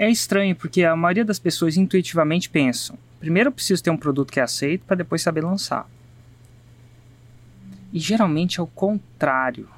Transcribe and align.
É 0.00 0.08
estranho 0.08 0.54
porque 0.54 0.84
a 0.84 0.94
maioria 0.94 1.24
das 1.24 1.40
pessoas 1.40 1.76
intuitivamente 1.76 2.48
pensam: 2.48 2.96
primeiro 3.18 3.48
eu 3.48 3.52
preciso 3.52 3.82
ter 3.82 3.90
um 3.90 3.96
produto 3.96 4.32
que 4.32 4.38
é 4.38 4.42
aceito 4.44 4.84
para 4.84 4.94
depois 4.94 5.20
saber 5.20 5.42
lançar. 5.42 5.90
E 7.92 7.98
geralmente 7.98 8.60
é 8.60 8.62
o 8.62 8.66
contrário. 8.68 9.68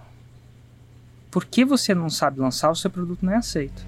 Por 1.30 1.46
que 1.46 1.64
você 1.64 1.94
não 1.94 2.10
sabe 2.10 2.38
lançar, 2.38 2.70
o 2.70 2.76
seu 2.76 2.90
produto 2.90 3.24
não 3.24 3.32
é 3.32 3.36
aceito. 3.36 3.82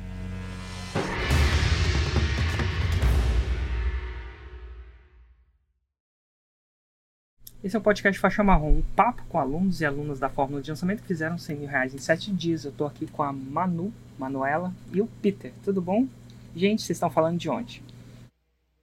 Esse 7.63 7.77
é 7.77 7.79
o 7.79 7.83
podcast 7.83 8.19
Faixa 8.19 8.43
Marrom, 8.43 8.79
um 8.79 8.83
papo 8.97 9.23
com 9.29 9.39
alunos 9.39 9.83
e 9.83 9.85
alunas 9.85 10.19
da 10.19 10.31
Fórmula 10.31 10.63
de 10.63 10.71
Lançamento 10.71 11.03
que 11.03 11.09
fizeram 11.09 11.37
100 11.37 11.57
mil 11.57 11.69
reais 11.69 11.95
em 11.95 11.99
7 11.99 12.33
dias. 12.33 12.65
Eu 12.65 12.73
tô 12.73 12.87
aqui 12.87 13.07
com 13.07 13.23
a 13.23 13.33
Manu, 13.33 13.93
Manuela 14.19 14.73
e 14.93 15.01
o 15.03 15.07
Peter. 15.21 15.53
Tudo 15.63 15.81
bom? 15.83 16.09
Gente, 16.55 16.83
vocês 16.83 16.97
estão 16.97 17.11
falando 17.11 17.39
de 17.39 17.49
onde? 17.49 17.83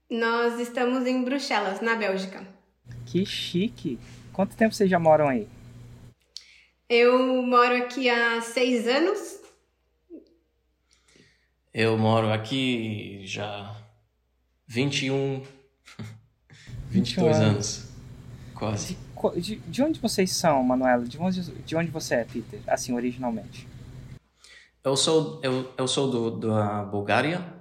Nós 0.10 0.60
estamos 0.60 1.06
em 1.06 1.24
Bruxelas, 1.24 1.82
na 1.82 1.96
Bélgica. 1.96 2.46
Que 3.06 3.26
chique! 3.26 4.00
Quanto 4.34 4.56
tempo 4.56 4.74
vocês 4.74 4.90
já 4.90 4.98
moram 4.98 5.28
aí? 5.28 5.48
Eu 6.90 7.44
moro 7.44 7.76
aqui 7.76 8.10
há 8.10 8.42
seis 8.42 8.88
anos. 8.88 9.40
Eu 11.72 11.96
moro 11.98 12.32
aqui 12.32 13.22
já 13.26 13.76
21, 14.66 15.44
22 16.90 17.36
anos. 17.38 17.44
anos. 17.44 17.90
Quase. 18.56 18.98
De, 19.36 19.42
de, 19.42 19.56
de, 19.58 19.84
onde 19.84 20.00
vocês 20.00 20.32
são, 20.32 20.64
Manuela? 20.64 21.06
De 21.06 21.20
onde, 21.20 21.42
de 21.44 21.76
onde 21.76 21.92
você 21.92 22.16
é, 22.16 22.24
Peter? 22.24 22.60
Assim, 22.66 22.94
originalmente. 22.94 23.68
Eu 24.84 24.98
sou, 24.98 25.40
eu, 25.44 25.72
eu 25.78 25.88
sou 25.88 26.10
do, 26.10 26.32
da 26.32 26.84
Bulgária, 26.84 27.59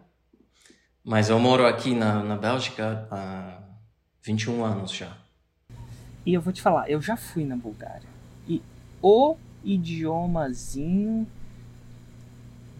mas 1.08 1.30
eu 1.30 1.38
moro 1.38 1.66
aqui 1.66 1.94
na, 1.94 2.22
na 2.22 2.36
Bélgica 2.36 3.08
há 3.10 3.60
21 4.22 4.62
anos 4.62 4.92
já. 4.92 5.16
E 6.26 6.34
eu 6.34 6.40
vou 6.42 6.52
te 6.52 6.60
falar, 6.60 6.90
eu 6.90 7.00
já 7.00 7.16
fui 7.16 7.46
na 7.46 7.56
Bulgária. 7.56 8.06
E 8.46 8.60
o 9.00 9.34
idiomazinho 9.64 11.26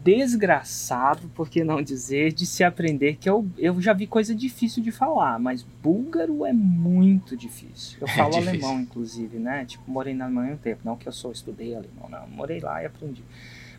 desgraçado, 0.05 1.27
por 1.35 1.49
que 1.49 1.65
não 1.65 1.81
dizer, 1.81 2.35
de 2.35 2.45
se 2.45 2.63
aprender, 2.63 3.17
que 3.17 3.31
eu, 3.31 3.49
eu 3.57 3.81
já 3.81 3.95
vi 3.95 4.07
coisa 4.07 4.35
difícil 4.35 4.83
de 4.83 4.93
falar, 4.93 5.39
mas 5.39 5.63
búlgaro 5.83 6.45
é 6.45 6.53
muito 6.53 7.35
difícil. 7.35 7.97
Eu 8.03 8.09
é 8.13 8.15
falo 8.15 8.35
é 8.35 8.41
difícil. 8.41 8.67
alemão, 8.67 8.83
inclusive, 8.83 9.39
né? 9.39 9.65
Tipo, 9.65 9.91
morei 9.91 10.13
na 10.13 10.27
Alemanha 10.27 10.53
um 10.53 10.59
tempo, 10.59 10.83
não 10.85 10.97
que 10.97 11.09
eu 11.09 11.13
sou, 11.13 11.33
estudei 11.33 11.75
alemão, 11.75 12.11
não, 12.11 12.29
morei 12.29 12.61
lá 12.61 12.83
e 12.83 12.87
aprendi. 12.87 13.25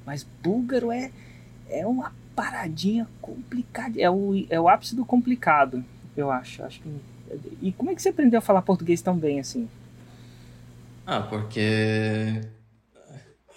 Mas 0.03 0.25
búlgaro 0.41 0.91
é, 0.91 1.11
é 1.69 1.85
uma 1.85 2.11
paradinha 2.39 3.05
complicada, 3.21 3.99
é 3.99 4.09
o, 4.09 4.45
é 4.49 4.57
o 4.57 4.69
ápice 4.69 4.95
do 4.95 5.03
complicado, 5.03 5.83
eu 6.15 6.31
acho. 6.31 6.63
acho 6.63 6.79
que, 6.79 6.89
e 7.61 7.73
como 7.73 7.91
é 7.91 7.95
que 7.95 8.01
você 8.01 8.07
aprendeu 8.07 8.37
a 8.37 8.41
falar 8.41 8.61
português 8.61 9.01
tão 9.01 9.17
bem 9.17 9.41
assim? 9.41 9.67
Ah, 11.05 11.19
porque 11.19 12.41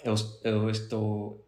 eu, 0.03 0.15
eu 0.43 0.69
estou 0.69 1.39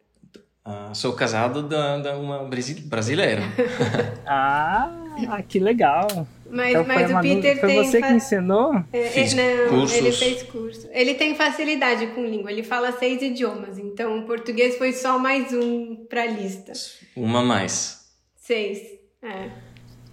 Uh, 0.65 0.95
sou 0.95 1.13
casado 1.13 1.61
da, 1.69 1.99
da 1.99 2.17
uma 2.17 2.49
brasileira. 2.85 3.43
ah, 4.25 5.39
que 5.47 5.59
legal. 5.59 6.27
Mas, 6.55 6.69
então, 6.69 6.85
mas 6.87 7.11
o 7.11 7.19
Peter 7.19 7.59
foi 7.59 7.69
tem. 7.69 7.83
você 7.83 8.01
que 8.01 8.13
ensinou? 8.13 8.83
É, 8.93 9.09
Fiz 9.09 9.33
não, 9.33 9.69
cursos. 9.69 9.97
ele 9.97 10.11
fez 10.11 10.43
curso. 10.43 10.89
Ele 10.91 11.13
tem 11.15 11.35
facilidade 11.35 12.07
com 12.07 12.25
língua, 12.25 12.51
ele 12.51 12.63
fala 12.63 12.91
seis 12.93 13.21
idiomas, 13.21 13.77
então 13.77 14.19
o 14.19 14.23
português 14.23 14.77
foi 14.77 14.93
só 14.93 15.19
mais 15.19 15.51
um 15.51 16.05
pra 16.07 16.25
lista. 16.25 16.71
Uma 17.15 17.43
mais. 17.43 18.05
Seis. 18.35 18.79
É. 19.21 19.49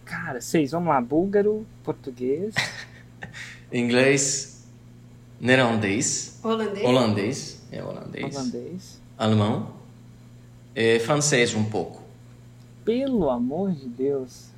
Cara, 0.05 0.41
seis, 0.41 0.73
vamos 0.73 0.89
lá. 0.89 1.01
Búlgaro, 1.01 1.67
português. 1.85 2.55
Inglês, 3.73 4.67
neerlandês. 5.41 6.41
Holandês. 6.43 6.85
Holandês. 6.85 7.63
É 7.71 7.83
holandês. 7.83 8.37
Holandês. 8.37 9.03
Alemão 9.17 9.83
é, 10.75 10.99
francês 10.99 11.55
um 11.55 11.65
pouco. 11.65 12.03
Pelo 12.85 13.31
amor 13.31 13.73
de 13.73 13.89
Deus. 13.89 14.52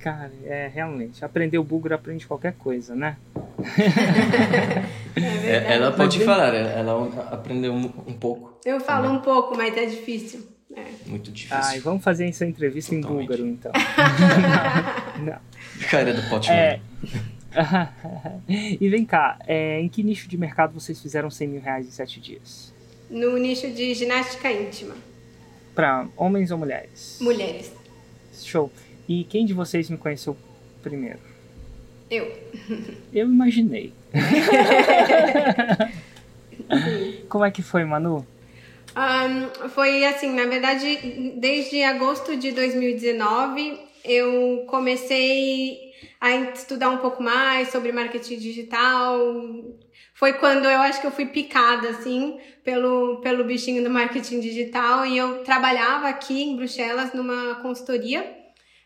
Cara, 0.00 0.32
é 0.44 0.70
realmente. 0.72 1.22
Aprender 1.22 1.58
o 1.58 1.64
búlgaro 1.64 1.94
aprende 1.94 2.26
qualquer 2.26 2.54
coisa, 2.54 2.94
né? 2.94 3.16
é 5.14 5.74
ela 5.74 5.92
pode 5.92 6.16
mas 6.18 6.26
falar, 6.26 6.54
ela 6.54 7.28
aprendeu 7.30 7.72
um, 7.72 7.84
um 8.06 8.14
pouco. 8.14 8.58
Eu 8.64 8.80
falo 8.80 9.04
também. 9.04 9.18
um 9.18 9.22
pouco, 9.22 9.54
mas 9.56 9.76
é 9.76 9.84
difícil. 9.84 10.48
É. 10.74 10.86
Muito 11.06 11.30
difícil. 11.30 11.56
Ai, 11.56 11.80
vamos 11.80 12.02
fazer 12.02 12.26
essa 12.26 12.46
entrevista 12.46 12.94
Totalmente. 12.94 13.24
em 13.24 13.26
búlgaro, 13.26 13.46
então. 13.46 13.72
não, 15.22 15.38
Cara 15.90 16.14
do 16.14 16.22
pote 16.30 16.50
é... 16.50 16.80
E 18.48 18.88
vem 18.88 19.04
cá, 19.04 19.38
é, 19.46 19.80
em 19.80 19.88
que 19.88 20.02
nicho 20.02 20.28
de 20.28 20.38
mercado 20.38 20.72
vocês 20.72 21.00
fizeram 21.00 21.30
100 21.30 21.48
mil 21.48 21.60
reais 21.60 21.86
em 21.86 21.90
7 21.90 22.20
dias? 22.20 22.72
No 23.10 23.36
nicho 23.36 23.70
de 23.70 23.92
ginástica 23.92 24.50
íntima. 24.50 24.94
Para 25.74 26.06
homens 26.16 26.50
ou 26.50 26.58
mulheres? 26.58 27.18
Mulheres. 27.20 27.72
Show. 28.32 28.70
E 29.10 29.24
quem 29.24 29.44
de 29.44 29.52
vocês 29.52 29.90
me 29.90 29.98
conheceu 29.98 30.36
primeiro? 30.84 31.18
Eu. 32.08 32.32
Eu 33.12 33.26
imaginei. 33.26 33.92
Como 37.28 37.44
é 37.44 37.50
que 37.50 37.60
foi, 37.60 37.84
Manu? 37.84 38.24
Um, 38.96 39.68
foi 39.70 40.04
assim, 40.04 40.32
na 40.32 40.46
verdade, 40.46 41.34
desde 41.40 41.82
agosto 41.82 42.36
de 42.36 42.52
2019 42.52 43.80
eu 44.04 44.64
comecei 44.68 45.92
a 46.20 46.36
estudar 46.36 46.90
um 46.90 46.98
pouco 46.98 47.20
mais 47.20 47.70
sobre 47.70 47.90
marketing 47.90 48.38
digital, 48.38 49.18
foi 50.14 50.34
quando 50.34 50.66
eu 50.66 50.78
acho 50.82 51.00
que 51.00 51.08
eu 51.08 51.10
fui 51.10 51.26
picada, 51.26 51.88
assim, 51.88 52.38
pelo, 52.62 53.16
pelo 53.22 53.42
bichinho 53.42 53.82
do 53.82 53.90
marketing 53.90 54.38
digital 54.38 55.04
e 55.04 55.18
eu 55.18 55.42
trabalhava 55.42 56.08
aqui 56.08 56.44
em 56.44 56.56
Bruxelas 56.56 57.12
numa 57.12 57.56
consultoria, 57.56 58.38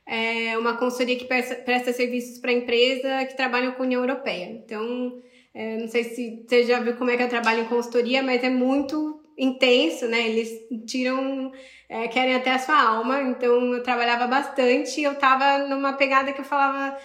é, 0.07 0.57
uma 0.59 0.77
consultoria 0.77 1.17
que 1.17 1.25
presta, 1.25 1.55
presta 1.57 1.93
serviços 1.93 2.39
para 2.39 2.53
empresa 2.53 3.25
que 3.27 3.37
trabalham 3.37 3.73
com 3.73 3.83
a 3.83 3.87
União 3.87 4.03
Europeia. 4.03 4.47
Então, 4.51 5.23
é, 5.53 5.79
não 5.79 5.89
sei 5.89 6.05
se 6.05 6.45
você 6.47 6.65
já 6.65 6.81
viu 6.81 6.97
como 6.97 7.11
é 7.11 7.17
que 7.17 7.23
eu 7.23 7.29
trabalho 7.29 7.63
em 7.63 7.69
consultoria, 7.69 8.23
mas 8.23 8.43
é 8.45 8.51
muito 8.51 9.23
intenso, 9.37 10.07
né? 10.07 10.29
Eles 10.29 10.51
tiram, 10.87 11.53
é, 11.89 12.07
querem 12.09 12.35
até 12.35 12.53
a 12.53 12.59
sua 12.59 12.81
alma. 12.81 13.23
Então, 13.23 13.75
eu 13.75 13.83
trabalhava 13.83 14.27
bastante 14.27 15.01
e 15.01 15.05
eu 15.05 15.15
tava 15.15 15.67
numa 15.67 15.95
pegada 15.95 16.33
que 16.33 16.41
eu 16.41 16.45
falava 16.45 16.97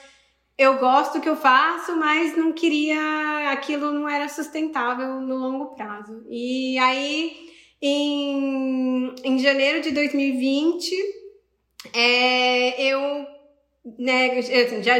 eu 0.59 0.77
gosto 0.77 1.13
do 1.13 1.21
que 1.21 1.29
eu 1.29 1.37
faço, 1.37 1.95
mas 1.95 2.35
não 2.35 2.51
queria, 2.51 3.49
aquilo 3.49 3.93
não 3.93 4.09
era 4.09 4.27
sustentável 4.27 5.21
no 5.21 5.37
longo 5.37 5.67
prazo. 5.67 6.21
E 6.29 6.77
aí, 6.79 7.31
em, 7.81 9.16
em 9.23 9.39
janeiro 9.39 9.81
de 9.81 9.91
2020, 9.91 10.93
é, 11.94 12.81
eu, 12.81 13.28
né, 13.97 14.38
assim, 14.40 14.84
já, 14.84 14.95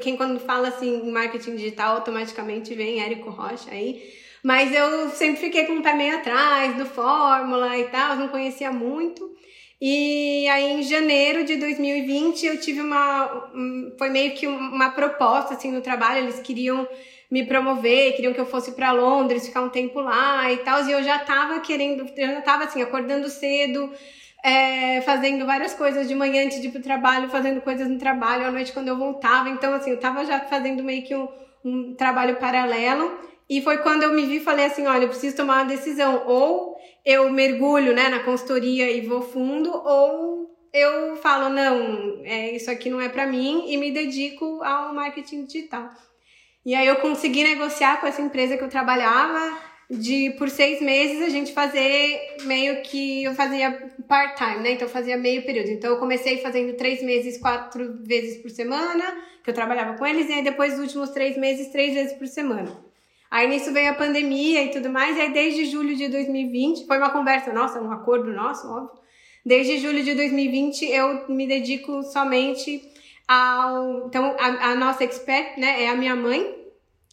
quem 0.00 0.16
quando 0.16 0.40
fala 0.40 0.68
assim 0.68 1.06
em 1.06 1.10
marketing 1.10 1.56
digital, 1.56 1.96
automaticamente 1.96 2.74
vem 2.74 3.02
Érico 3.02 3.30
Rocha 3.30 3.70
aí, 3.70 4.02
mas 4.42 4.74
eu 4.74 5.10
sempre 5.10 5.40
fiquei 5.40 5.66
com 5.66 5.74
o 5.74 5.82
pé 5.82 5.92
meio 5.92 6.16
atrás 6.16 6.76
do 6.76 6.86
Fórmula 6.86 7.76
e 7.78 7.84
tal, 7.84 8.16
não 8.16 8.28
conhecia 8.28 8.70
muito. 8.70 9.34
E 9.80 10.48
aí, 10.48 10.72
em 10.72 10.82
janeiro 10.82 11.44
de 11.44 11.56
2020, 11.56 12.46
eu 12.46 12.60
tive 12.60 12.80
uma. 12.80 13.50
Foi 13.98 14.08
meio 14.08 14.34
que 14.34 14.46
uma 14.46 14.90
proposta 14.90 15.54
assim 15.54 15.70
no 15.70 15.82
trabalho, 15.82 16.20
eles 16.20 16.40
queriam 16.40 16.88
me 17.30 17.44
promover, 17.44 18.14
queriam 18.14 18.32
que 18.32 18.40
eu 18.40 18.46
fosse 18.46 18.72
para 18.72 18.92
Londres, 18.92 19.46
ficar 19.46 19.60
um 19.62 19.68
tempo 19.68 20.00
lá 20.00 20.50
e 20.50 20.58
tal. 20.58 20.82
E 20.86 20.92
eu 20.92 21.02
já 21.02 21.18
tava 21.18 21.60
querendo, 21.60 22.06
eu 22.16 22.28
já 22.28 22.40
tava 22.40 22.64
assim, 22.64 22.80
acordando 22.80 23.28
cedo, 23.28 23.92
é, 24.44 25.00
fazendo 25.02 25.44
várias 25.46 25.74
coisas 25.74 26.06
de 26.06 26.14
manhã 26.14 26.44
antes 26.44 26.60
de 26.60 26.68
ir 26.68 26.70
pro 26.70 26.82
trabalho, 26.82 27.28
fazendo 27.28 27.60
coisas 27.60 27.88
no 27.88 27.98
trabalho, 27.98 28.46
à 28.46 28.50
noite 28.50 28.72
quando 28.72 28.88
eu 28.88 28.96
voltava. 28.96 29.48
Então, 29.48 29.72
assim, 29.72 29.90
eu 29.90 30.00
tava 30.00 30.24
já 30.24 30.40
fazendo 30.40 30.82
meio 30.82 31.04
que 31.04 31.14
um, 31.14 31.28
um 31.64 31.94
trabalho 31.94 32.36
paralelo. 32.36 33.18
E 33.48 33.62
foi 33.62 33.78
quando 33.78 34.02
eu 34.02 34.12
me 34.12 34.26
vi 34.26 34.36
e 34.36 34.40
falei 34.40 34.66
assim: 34.66 34.86
olha, 34.86 35.04
eu 35.04 35.08
preciso 35.08 35.36
tomar 35.36 35.62
uma 35.62 35.64
decisão. 35.64 36.24
Ou 36.26 36.76
eu 37.04 37.30
mergulho 37.30 37.94
né, 37.94 38.08
na 38.08 38.20
consultoria 38.20 38.90
e 38.90 39.00
vou 39.00 39.22
fundo, 39.22 39.70
ou 39.70 40.50
eu 40.72 41.16
falo, 41.16 41.48
não, 41.48 42.20
é, 42.24 42.54
isso 42.54 42.70
aqui 42.70 42.90
não 42.90 43.00
é 43.00 43.08
para 43.08 43.26
mim 43.26 43.64
e 43.68 43.76
me 43.76 43.90
dedico 43.90 44.62
ao 44.62 44.92
marketing 44.92 45.46
digital. 45.46 45.88
E 46.64 46.74
aí 46.74 46.86
eu 46.86 46.96
consegui 46.96 47.44
negociar 47.44 48.00
com 48.00 48.06
essa 48.06 48.20
empresa 48.20 48.56
que 48.56 48.64
eu 48.64 48.68
trabalhava 48.68 49.56
de 49.88 50.30
por 50.36 50.50
seis 50.50 50.82
meses 50.82 51.22
a 51.22 51.28
gente 51.28 51.52
fazer 51.52 52.36
meio 52.42 52.82
que 52.82 53.22
eu 53.22 53.34
fazia 53.34 53.88
part-time, 54.06 54.62
né? 54.62 54.72
Então 54.72 54.86
eu 54.86 54.92
fazia 54.92 55.16
meio 55.16 55.44
período. 55.44 55.70
Então 55.70 55.90
eu 55.90 55.98
comecei 55.98 56.38
fazendo 56.38 56.76
três 56.76 57.02
meses, 57.02 57.38
quatro 57.38 57.98
vezes 58.02 58.40
por 58.42 58.50
semana, 58.50 59.04
que 59.42 59.50
eu 59.50 59.54
trabalhava 59.54 59.96
com 59.96 60.06
eles, 60.06 60.28
e 60.28 60.32
aí 60.32 60.42
depois 60.42 60.72
dos 60.72 60.82
últimos 60.82 61.10
três 61.10 61.36
meses, 61.36 61.68
três 61.68 61.94
vezes 61.94 62.12
por 62.14 62.26
semana. 62.26 62.84
Aí 63.30 63.48
nisso 63.48 63.72
veio 63.72 63.90
a 63.90 63.94
pandemia 63.94 64.64
e 64.64 64.70
tudo 64.70 64.88
mais, 64.88 65.16
e 65.16 65.20
aí 65.20 65.32
desde 65.32 65.66
julho 65.66 65.96
de 65.96 66.08
2020, 66.08 66.86
foi 66.86 66.98
uma 66.98 67.10
conversa 67.10 67.52
nossa, 67.52 67.80
um 67.80 67.90
acordo 67.90 68.32
nosso, 68.32 68.68
óbvio, 68.68 69.06
Desde 69.46 69.78
julho 69.78 70.02
de 70.02 70.12
2020 70.12 70.86
eu 70.86 71.28
me 71.28 71.46
dedico 71.46 72.02
somente 72.02 72.82
ao. 73.28 74.08
Então, 74.08 74.34
a, 74.40 74.72
a 74.72 74.74
nossa 74.74 75.04
expert 75.04 75.56
né, 75.56 75.84
é 75.84 75.88
a 75.88 75.94
minha 75.94 76.16
mãe, 76.16 76.52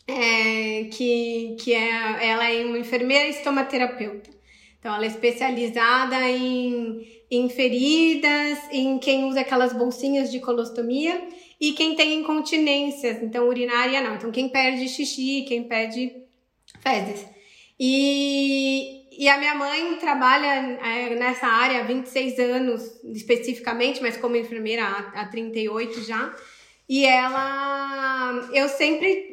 é, 0.07 0.85
que, 0.85 1.55
que 1.59 1.75
é, 1.75 2.27
ela 2.27 2.49
é 2.49 2.65
uma 2.65 2.79
enfermeira 2.79 3.27
estomaterapeuta. 3.27 4.31
Então, 4.83 4.94
ela 4.94 5.06
é 5.06 5.07
especializada 5.07 6.19
em, 6.30 7.07
em 7.31 7.47
feridas, 7.47 8.59
em 8.69 9.00
quem 9.00 9.24
usa 9.24 9.39
aquelas 9.39 9.71
bolsinhas 9.71 10.30
de 10.30 10.41
colostomia 10.41 11.25
e 11.57 11.71
quem 11.71 11.95
tem 11.95 12.19
incontinências, 12.19 13.24
então 13.24 13.47
urinária 13.47 14.01
não. 14.01 14.15
Então, 14.15 14.30
quem 14.30 14.50
perde 14.50 14.89
xixi, 14.89 15.45
quem 15.47 15.63
perde 15.63 16.12
fezes. 16.81 17.25
E, 17.80 19.07
e 19.18 19.30
a 19.30 19.38
minha 19.38 19.56
mãe 19.56 19.95
trabalha 20.01 20.77
é, 20.86 21.15
nessa 21.15 21.47
área 21.47 21.79
há 21.79 21.83
26 21.83 22.39
anos, 22.39 22.83
especificamente, 23.06 24.01
mas 24.01 24.18
como 24.18 24.36
enfermeira 24.36 24.83
há, 24.83 25.21
há 25.21 25.27
38 25.27 26.03
já. 26.03 26.36
E 26.89 27.06
ela, 27.06 28.50
eu 28.53 28.68
sempre 28.68 29.32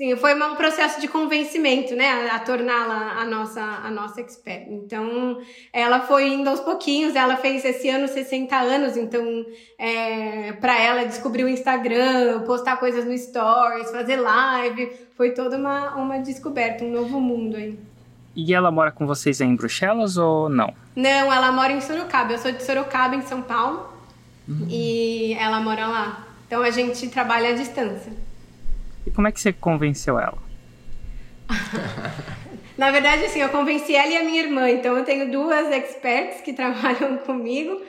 Sim, 0.00 0.16
foi 0.16 0.34
um 0.34 0.56
processo 0.56 0.98
de 0.98 1.06
convencimento, 1.06 1.94
né, 1.94 2.30
a, 2.30 2.38
torná-la 2.38 3.20
a 3.20 3.26
nossa, 3.26 3.60
a 3.60 3.90
nossa 3.90 4.22
expert. 4.22 4.66
Então, 4.70 5.42
ela 5.74 6.00
foi 6.00 6.26
indo 6.26 6.48
aos 6.48 6.60
pouquinhos, 6.60 7.14
ela 7.14 7.36
fez 7.36 7.62
esse 7.66 7.86
ano 7.90 8.08
60 8.08 8.56
anos, 8.56 8.96
então, 8.96 9.44
é, 9.78 10.52
para 10.52 10.80
ela 10.80 11.04
descobrir 11.04 11.44
o 11.44 11.50
Instagram, 11.50 12.44
postar 12.46 12.78
coisas 12.78 13.04
no 13.04 13.14
Stories, 13.18 13.90
fazer 13.90 14.16
live, 14.16 14.90
foi 15.18 15.32
toda 15.32 15.58
uma, 15.58 15.94
uma 15.96 16.18
descoberta, 16.18 16.82
um 16.82 16.90
novo 16.90 17.20
mundo 17.20 17.58
aí. 17.58 17.78
E 18.34 18.54
ela 18.54 18.70
mora 18.70 18.90
com 18.90 19.06
vocês 19.06 19.38
aí 19.42 19.48
em 19.48 19.54
Bruxelas 19.54 20.16
ou 20.16 20.48
não? 20.48 20.72
Não, 20.96 21.30
ela 21.30 21.52
mora 21.52 21.74
em 21.74 21.80
Sorocaba. 21.82 22.32
Eu 22.32 22.38
sou 22.38 22.52
de 22.52 22.62
Sorocaba, 22.62 23.16
em 23.16 23.22
São 23.26 23.42
Paulo, 23.42 23.86
uhum. 24.48 24.66
e 24.66 25.34
ela 25.34 25.60
mora 25.60 25.86
lá. 25.86 26.26
Então, 26.46 26.62
a 26.62 26.70
gente 26.70 27.06
trabalha 27.10 27.50
à 27.50 27.52
distância. 27.52 28.29
E 29.06 29.10
como 29.10 29.28
é 29.28 29.32
que 29.32 29.40
você 29.40 29.52
convenceu 29.52 30.18
ela? 30.18 30.38
Na 32.76 32.90
verdade, 32.90 33.24
assim, 33.26 33.40
eu 33.40 33.50
convenci 33.50 33.94
ela 33.94 34.10
e 34.10 34.16
a 34.16 34.24
minha 34.24 34.42
irmã. 34.42 34.70
Então, 34.70 34.96
eu 34.96 35.04
tenho 35.04 35.30
duas 35.30 35.70
experts 35.70 36.40
que 36.40 36.52
trabalham 36.54 37.18
comigo. 37.18 37.80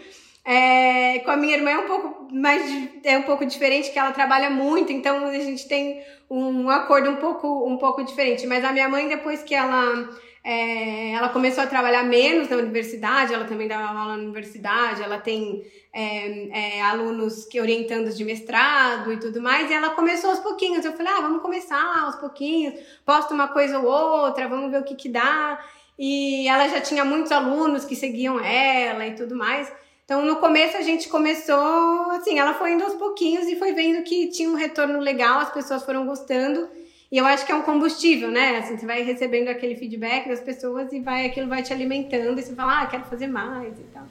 É, 0.43 1.19
com 1.19 1.31
a 1.31 1.37
minha 1.37 1.55
irmã 1.55 1.69
é 1.69 1.77
um 1.77 1.87
pouco 1.87 2.33
mais 2.33 2.89
é 3.03 3.17
um 3.17 3.23
pouco 3.23 3.45
diferente, 3.45 3.91
que 3.91 3.99
ela 3.99 4.11
trabalha 4.11 4.49
muito, 4.49 4.91
então 4.91 5.27
a 5.27 5.39
gente 5.39 5.67
tem 5.67 6.01
um 6.27 6.67
acordo 6.67 7.11
um 7.11 7.17
pouco 7.17 7.67
um 7.67 7.77
pouco 7.77 8.03
diferente. 8.03 8.47
Mas 8.47 8.65
a 8.65 8.71
minha 8.71 8.89
mãe, 8.89 9.07
depois 9.07 9.43
que 9.43 9.53
ela 9.53 10.09
é, 10.43 11.11
ela 11.11 11.29
começou 11.29 11.63
a 11.63 11.67
trabalhar 11.67 12.03
menos 12.03 12.49
na 12.49 12.57
universidade, 12.57 13.33
ela 13.33 13.45
também 13.45 13.67
dava 13.67 13.87
aula 13.87 14.17
na 14.17 14.23
universidade, 14.23 15.03
ela 15.03 15.19
tem 15.19 15.63
é, 15.93 16.77
é, 16.77 16.81
alunos 16.81 17.45
que 17.45 17.61
orientando 17.61 18.09
de 18.11 18.25
mestrado 18.25 19.13
e 19.13 19.17
tudo 19.17 19.39
mais, 19.39 19.69
e 19.69 19.73
ela 19.73 19.91
começou 19.91 20.31
aos 20.31 20.39
pouquinhos. 20.39 20.83
Eu 20.83 20.93
falei, 20.93 21.13
ah, 21.13 21.21
vamos 21.21 21.41
começar 21.41 22.03
aos 22.03 22.15
pouquinhos, 22.15 22.73
posta 23.05 23.33
uma 23.33 23.49
coisa 23.49 23.79
ou 23.79 23.85
outra, 23.85 24.47
vamos 24.47 24.71
ver 24.71 24.81
o 24.81 24.83
que 24.83 24.95
que 24.95 25.09
dá. 25.09 25.63
E 25.97 26.47
ela 26.47 26.67
já 26.67 26.81
tinha 26.81 27.05
muitos 27.05 27.31
alunos 27.31 27.85
que 27.85 27.95
seguiam 27.95 28.39
ela 28.39 29.05
e 29.05 29.13
tudo 29.13 29.35
mais. 29.35 29.71
Então, 30.03 30.25
no 30.25 30.37
começo 30.37 30.75
a 30.75 30.81
gente 30.81 31.07
começou, 31.07 32.09
assim, 32.11 32.39
ela 32.39 32.55
foi 32.55 32.73
indo 32.73 32.83
aos 32.83 32.95
pouquinhos 32.95 33.47
e 33.47 33.55
foi 33.55 33.73
vendo 33.73 34.03
que 34.03 34.27
tinha 34.27 34.49
um 34.49 34.55
retorno 34.55 34.99
legal, 34.99 35.39
as 35.39 35.53
pessoas 35.53 35.83
foram 35.83 36.05
gostando. 36.05 36.67
E 37.11 37.17
eu 37.17 37.25
acho 37.25 37.45
que 37.45 37.51
é 37.51 37.55
um 37.55 37.61
combustível, 37.61 38.31
né? 38.31 38.57
Assim, 38.59 38.77
você 38.77 38.85
vai 38.85 39.03
recebendo 39.03 39.49
aquele 39.49 39.75
feedback 39.75 40.29
das 40.29 40.39
pessoas 40.39 40.93
e 40.93 41.01
vai 41.01 41.25
aquilo 41.25 41.49
vai 41.49 41.61
te 41.61 41.73
alimentando 41.73 42.39
e 42.39 42.41
você 42.41 42.55
fala, 42.55 42.81
ah, 42.81 42.85
quero 42.85 43.03
fazer 43.03 43.27
mais 43.27 43.77
e 43.77 43.83
tal. 43.93 44.07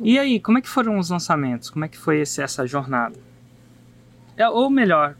E 0.00 0.16
aí, 0.16 0.38
como 0.38 0.58
é 0.58 0.60
que 0.60 0.68
foram 0.68 0.96
os 0.96 1.10
lançamentos? 1.10 1.70
Como 1.70 1.84
é 1.84 1.88
que 1.88 1.98
foi 1.98 2.20
esse, 2.20 2.40
essa 2.40 2.64
jornada? 2.64 3.18
É, 4.36 4.48
ou 4.48 4.70
melhor, 4.70 5.16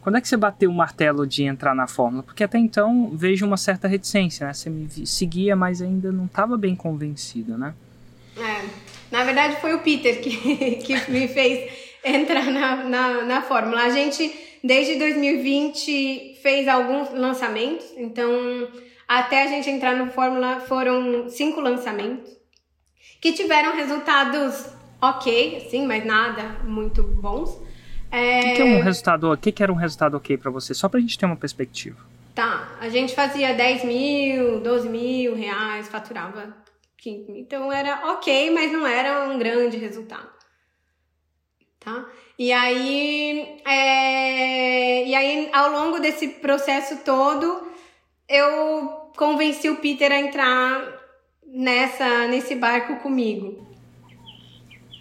quando 0.00 0.18
é 0.18 0.20
que 0.20 0.28
você 0.28 0.36
bateu 0.36 0.70
o 0.70 0.72
martelo 0.72 1.26
de 1.26 1.42
entrar 1.42 1.74
na 1.74 1.88
fórmula? 1.88 2.22
Porque 2.22 2.44
até 2.44 2.58
então 2.58 3.10
vejo 3.12 3.44
uma 3.44 3.56
certa 3.56 3.88
reticência, 3.88 4.46
né? 4.46 4.52
Você 4.52 4.70
me 4.70 4.88
seguia, 5.04 5.56
mas 5.56 5.82
ainda 5.82 6.12
não 6.12 6.26
estava 6.26 6.56
bem 6.56 6.76
convencida, 6.76 7.58
né? 7.58 7.74
É, 8.36 8.68
na 9.10 9.24
verdade 9.24 9.60
foi 9.60 9.74
o 9.74 9.80
Peter 9.80 10.20
que, 10.20 10.76
que 10.86 11.10
me 11.10 11.26
fez 11.26 11.72
entrar 12.04 12.44
na, 12.44 12.76
na, 12.84 13.24
na 13.24 13.42
fórmula. 13.42 13.82
A 13.82 13.90
gente 13.90 14.49
Desde 14.62 14.96
2020 14.96 16.38
fez 16.42 16.68
alguns 16.68 17.10
lançamentos, 17.10 17.86
então 17.96 18.68
até 19.08 19.42
a 19.42 19.46
gente 19.46 19.68
entrar 19.70 19.96
no 19.96 20.10
Fórmula 20.10 20.60
foram 20.60 21.28
cinco 21.28 21.60
lançamentos 21.60 22.30
que 23.20 23.32
tiveram 23.32 23.74
resultados 23.74 24.66
ok, 25.00 25.56
assim, 25.56 25.86
mas 25.86 26.04
nada 26.04 26.62
muito 26.64 27.02
bons. 27.02 27.60
É... 28.10 28.38
O 28.38 28.42
que, 28.42 28.54
que, 28.54 28.62
é 28.62 28.64
um 28.64 28.82
resultado? 28.82 29.32
O 29.32 29.36
que, 29.36 29.52
que 29.52 29.62
era 29.62 29.72
um 29.72 29.76
resultado 29.76 30.16
ok 30.16 30.36
para 30.36 30.50
você? 30.50 30.74
Só 30.74 30.88
pra 30.88 31.00
gente 31.00 31.18
ter 31.18 31.26
uma 31.26 31.36
perspectiva. 31.36 31.98
Tá, 32.34 32.76
a 32.80 32.88
gente 32.88 33.14
fazia 33.14 33.54
10 33.54 33.84
mil, 33.84 34.60
12 34.60 34.88
mil 34.88 35.34
reais, 35.34 35.88
faturava 35.88 36.54
15 36.98 37.32
mil. 37.32 37.40
Então 37.40 37.72
era 37.72 38.12
ok, 38.12 38.50
mas 38.50 38.70
não 38.72 38.86
era 38.86 39.28
um 39.28 39.38
grande 39.38 39.76
resultado. 39.76 40.39
Tá? 41.80 42.04
E 42.38 42.52
aí, 42.52 43.58
é, 43.66 45.06
e 45.06 45.14
aí, 45.14 45.50
ao 45.50 45.70
longo 45.70 45.98
desse 45.98 46.28
processo 46.28 46.98
todo, 47.04 47.66
eu 48.28 49.10
convenci 49.16 49.70
o 49.70 49.76
Peter 49.76 50.12
a 50.12 50.20
entrar 50.20 51.00
nessa, 51.46 52.28
nesse 52.28 52.54
barco 52.54 52.96
comigo. 52.96 53.66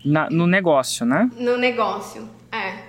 Na, 0.05 0.29
no 0.29 0.47
negócio, 0.47 1.05
né? 1.05 1.29
No 1.35 1.57
negócio, 1.57 2.29
é. 2.49 2.79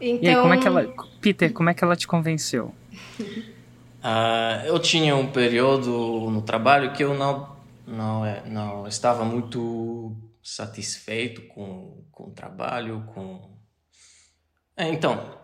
Então... 0.00 0.22
E 0.22 0.28
aí, 0.28 0.34
como 0.40 0.54
é 0.54 0.58
que 0.58 0.66
ela... 0.66 0.94
Peter, 1.20 1.52
como 1.52 1.70
é 1.70 1.74
que 1.74 1.84
ela 1.84 1.94
te 1.94 2.08
convenceu? 2.08 2.74
uh, 3.20 4.66
eu 4.66 4.78
tinha 4.80 5.14
um 5.14 5.28
período 5.28 6.28
no 6.30 6.42
trabalho 6.42 6.92
que 6.92 7.04
eu 7.04 7.14
não, 7.14 7.56
não, 7.86 8.26
é, 8.26 8.42
não 8.46 8.88
estava 8.88 9.24
muito 9.24 10.16
satisfeito 10.42 11.42
com, 11.42 11.99
com 12.20 12.30
trabalho, 12.30 13.04
com 13.14 13.50
é, 14.80 14.88
então, 14.88 15.38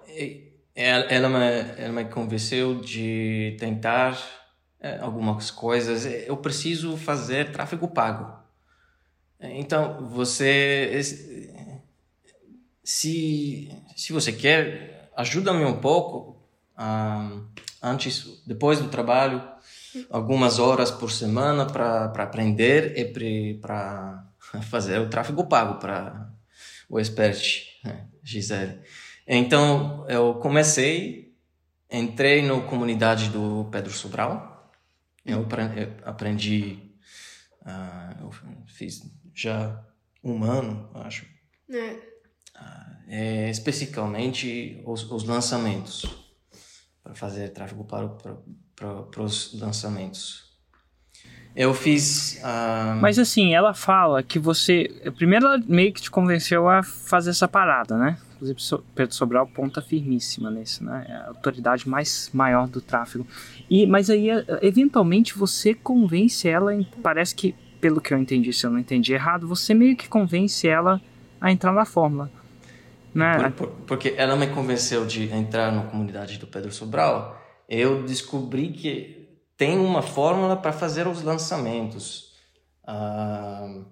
ela 0.74 1.28
me, 1.28 1.82
ela 1.82 1.92
me 1.92 2.06
convenceu 2.06 2.80
de 2.80 3.54
tentar 3.60 4.18
é, 4.80 4.98
algumas 4.98 5.50
coisas. 5.50 6.06
Eu 6.06 6.38
preciso 6.38 6.96
fazer 6.96 7.52
tráfego 7.52 7.86
pago. 7.88 8.34
Então, 9.38 10.08
você. 10.08 10.98
Se, 12.82 13.70
se 13.94 14.12
você 14.12 14.32
quer, 14.32 15.10
ajuda-me 15.14 15.66
um 15.66 15.80
pouco. 15.80 16.42
Antes, 17.82 18.42
depois 18.46 18.78
do 18.78 18.88
trabalho, 18.88 19.46
algumas 20.08 20.58
horas 20.58 20.90
por 20.90 21.10
semana 21.10 21.66
para 21.66 22.06
aprender 22.06 22.98
e 22.98 23.54
para 23.54 24.26
fazer 24.70 24.98
o 24.98 25.10
tráfego 25.10 25.46
pago 25.46 25.78
para 25.78 26.35
o 26.88 26.98
expert, 26.98 27.64
né, 27.84 28.06
Gisele. 28.22 28.80
Então 29.26 30.06
eu 30.08 30.34
comecei, 30.34 31.36
entrei 31.90 32.42
na 32.42 32.60
comunidade 32.60 33.30
do 33.30 33.68
Pedro 33.70 33.92
Sobral. 33.92 34.72
Eu 35.24 35.46
aprendi, 36.04 36.78
uh, 37.62 38.22
eu 38.22 38.30
fiz 38.66 39.02
já 39.34 39.84
um 40.22 40.44
ano, 40.44 40.88
acho. 40.94 41.26
É. 41.68 41.90
Uh, 42.54 42.96
é, 43.08 43.50
especificamente 43.50 44.82
os, 44.84 45.10
os 45.10 45.24
lançamentos 45.24 46.04
para 47.02 47.14
fazer 47.14 47.50
tráfego 47.50 47.84
para, 47.84 48.08
para, 48.08 48.36
para, 48.74 49.02
para 49.02 49.22
os 49.22 49.58
lançamentos. 49.60 50.45
Eu 51.56 51.72
fiz. 51.72 52.38
Uh... 52.42 53.00
Mas 53.00 53.18
assim, 53.18 53.54
ela 53.54 53.72
fala 53.72 54.22
que 54.22 54.38
você. 54.38 54.90
Primeiro, 55.16 55.46
ela 55.46 55.62
meio 55.66 55.90
que 55.90 56.02
te 56.02 56.10
convenceu 56.10 56.68
a 56.68 56.82
fazer 56.82 57.30
essa 57.30 57.48
parada, 57.48 57.96
né? 57.96 58.18
Inclusive, 58.34 58.84
Pedro 58.94 59.14
Sobral 59.14 59.46
ponta 59.46 59.80
firmíssima 59.80 60.50
nesse, 60.50 60.84
né? 60.84 61.06
É 61.08 61.12
a 61.14 61.28
autoridade 61.28 61.88
mais 61.88 62.28
maior 62.34 62.68
do 62.68 62.82
tráfego. 62.82 63.26
E, 63.70 63.86
mas 63.86 64.10
aí, 64.10 64.28
é, 64.28 64.44
eventualmente, 64.60 65.36
você 65.36 65.72
convence 65.72 66.46
ela, 66.46 66.72
parece 67.02 67.34
que, 67.34 67.54
pelo 67.80 68.02
que 68.02 68.12
eu 68.12 68.18
entendi, 68.18 68.52
se 68.52 68.66
eu 68.66 68.70
não 68.70 68.78
entendi 68.78 69.14
errado, 69.14 69.48
você 69.48 69.72
meio 69.72 69.96
que 69.96 70.06
convence 70.06 70.68
ela 70.68 71.00
a 71.40 71.50
entrar 71.50 71.72
na 71.72 71.86
fórmula. 71.86 72.30
Né? 73.14 73.50
Por, 73.56 73.68
por, 73.68 73.68
porque 73.86 74.12
ela 74.18 74.36
me 74.36 74.48
convenceu 74.48 75.06
de 75.06 75.32
entrar 75.32 75.72
na 75.72 75.84
comunidade 75.84 76.38
do 76.38 76.46
Pedro 76.46 76.70
Sobral, 76.70 77.42
eu 77.66 78.02
descobri 78.02 78.68
que 78.68 79.25
tem 79.56 79.78
uma 79.78 80.02
fórmula 80.02 80.56
para 80.56 80.72
fazer 80.72 81.06
os 81.06 81.22
lançamentos. 81.22 82.34
Uh, 82.86 83.84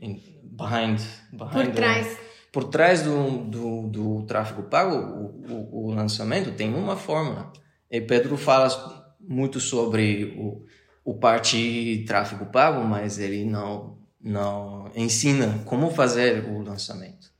in, 0.00 0.20
behind, 0.42 1.00
behind 1.32 1.66
Por 1.66 1.74
trás 1.74 2.18
por 2.52 2.64
trás 2.64 3.00
do, 3.00 3.38
do, 3.44 3.86
do 3.88 4.22
tráfego 4.24 4.64
pago, 4.64 4.94
o, 4.94 5.52
o, 5.52 5.86
o, 5.86 5.94
lançamento 5.94 6.52
tem 6.52 6.74
uma 6.74 6.96
fórmula. 6.96 7.50
E 7.90 7.98
Pedro 7.98 8.36
fala 8.36 9.16
muito 9.18 9.58
sobre 9.58 10.36
o, 10.38 10.62
o 11.02 11.14
parte 11.14 12.04
tráfego 12.06 12.44
pago, 12.46 12.84
mas 12.84 13.18
ele 13.18 13.46
não, 13.46 13.96
não 14.20 14.90
ensina 14.94 15.62
como 15.64 15.90
fazer 15.90 16.44
o 16.44 16.60
lançamento. 16.60 17.32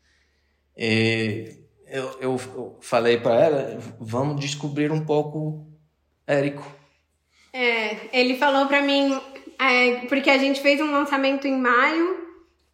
E 0.75 1.59
eu, 1.87 2.05
eu, 2.19 2.41
eu 2.55 2.79
falei 2.81 3.21
para 3.21 3.35
ela, 3.35 3.79
vamos 4.01 4.41
descobrir 4.41 4.91
um 4.91 5.05
pouco 5.05 5.67
Érico. 6.27 6.82
É, 7.53 7.97
ele 8.13 8.37
falou 8.37 8.67
para 8.67 8.81
mim, 8.81 9.19
é, 9.59 10.07
porque 10.07 10.31
a 10.31 10.39
gente 10.39 10.61
fez 10.61 10.81
um 10.81 10.91
lançamento 10.91 11.47
em 11.47 11.59
maio 11.59 12.23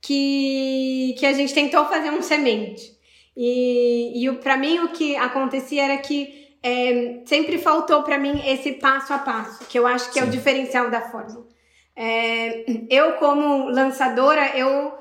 que, 0.00 1.14
que 1.18 1.26
a 1.26 1.32
gente 1.32 1.52
tentou 1.52 1.84
fazer 1.86 2.10
um 2.10 2.22
semente. 2.22 2.96
E, 3.36 4.24
e 4.24 4.32
para 4.36 4.56
mim 4.56 4.80
o 4.80 4.88
que 4.88 5.16
acontecia 5.16 5.84
era 5.84 5.98
que 5.98 6.38
é, 6.62 7.22
sempre 7.24 7.58
faltou 7.58 8.02
para 8.02 8.18
mim 8.18 8.40
esse 8.44 8.72
passo 8.72 9.12
a 9.12 9.18
passo, 9.18 9.64
que 9.66 9.78
eu 9.78 9.86
acho 9.86 10.08
que 10.08 10.14
Sim. 10.14 10.20
é 10.20 10.24
o 10.24 10.30
diferencial 10.30 10.90
da 10.90 11.02
fórmula. 11.02 11.46
É, 11.94 12.64
eu, 12.88 13.14
como 13.14 13.68
lançadora, 13.70 14.56
eu 14.56 14.92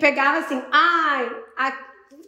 pegava 0.00 0.38
assim, 0.38 0.62
ah, 0.70 1.30
a, 1.56 1.72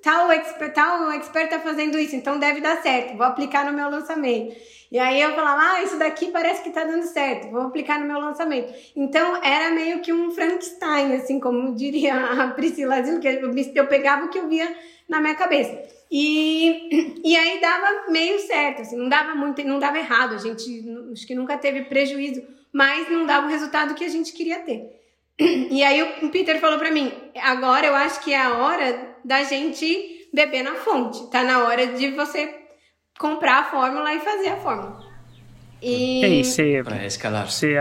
tal, 0.02 0.30
expert, 0.30 0.72
tal 0.72 1.10
expert 1.12 1.50
tá 1.50 1.60
fazendo 1.60 1.98
isso, 1.98 2.16
então 2.16 2.38
deve 2.38 2.60
dar 2.60 2.82
certo, 2.82 3.16
vou 3.16 3.26
aplicar 3.26 3.64
no 3.64 3.72
meu 3.72 3.88
lançamento. 3.88 4.54
E 4.90 4.98
aí 4.98 5.20
eu 5.20 5.34
falava, 5.34 5.60
ah, 5.60 5.82
isso 5.82 5.98
daqui 5.98 6.30
parece 6.30 6.62
que 6.62 6.70
tá 6.70 6.82
dando 6.82 7.02
certo, 7.02 7.50
vou 7.50 7.60
aplicar 7.60 8.00
no 8.00 8.06
meu 8.06 8.18
lançamento. 8.18 8.72
Então 8.96 9.42
era 9.42 9.70
meio 9.70 10.00
que 10.00 10.12
um 10.12 10.30
Frankenstein, 10.30 11.14
assim, 11.14 11.38
como 11.38 11.74
diria 11.74 12.14
a 12.14 12.48
Priscila, 12.48 13.02
que 13.02 13.78
eu, 13.78 13.86
pegava 13.86 14.24
o 14.24 14.28
que 14.30 14.38
eu 14.38 14.48
via 14.48 14.74
na 15.06 15.20
minha 15.20 15.34
cabeça. 15.34 15.78
E, 16.10 17.20
e 17.22 17.36
aí 17.36 17.60
dava 17.60 18.10
meio 18.10 18.38
certo, 18.40 18.80
assim, 18.80 18.96
não 18.96 19.10
dava 19.10 19.34
muito, 19.34 19.62
não 19.62 19.78
dava 19.78 19.98
errado, 19.98 20.34
a 20.34 20.38
gente 20.38 20.64
acho 21.12 21.26
que 21.26 21.34
nunca 21.34 21.58
teve 21.58 21.82
prejuízo, 21.82 22.42
mas 22.72 23.10
não 23.10 23.26
dava 23.26 23.46
o 23.46 23.50
resultado 23.50 23.94
que 23.94 24.04
a 24.04 24.08
gente 24.08 24.32
queria 24.32 24.60
ter. 24.60 24.98
E 25.38 25.84
aí 25.84 26.02
o 26.02 26.30
Peter 26.30 26.58
falou 26.58 26.78
para 26.78 26.90
mim, 26.90 27.12
agora 27.36 27.86
eu 27.86 27.94
acho 27.94 28.20
que 28.20 28.32
é 28.32 28.40
a 28.40 28.56
hora 28.56 29.17
da 29.28 29.44
gente 29.44 30.28
beber 30.32 30.62
na 30.62 30.74
fonte, 30.74 31.30
tá 31.30 31.44
na 31.44 31.64
hora 31.64 31.86
de 31.86 32.10
você 32.12 32.52
comprar 33.18 33.58
a 33.58 33.64
fórmula 33.64 34.14
e 34.14 34.20
fazer 34.20 34.48
a 34.48 34.56
fórmula. 34.56 35.06
E, 35.82 36.24
e 36.24 36.44
você, 36.44 36.80
pra 36.82 37.04
escalar. 37.04 37.48
Você, 37.48 37.76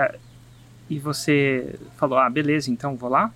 e 0.89 0.99
você 0.99 1.75
falou, 1.95 2.19
ah, 2.19 2.29
beleza, 2.29 2.69
então 2.69 2.97
vou 2.97 3.09
lá? 3.09 3.31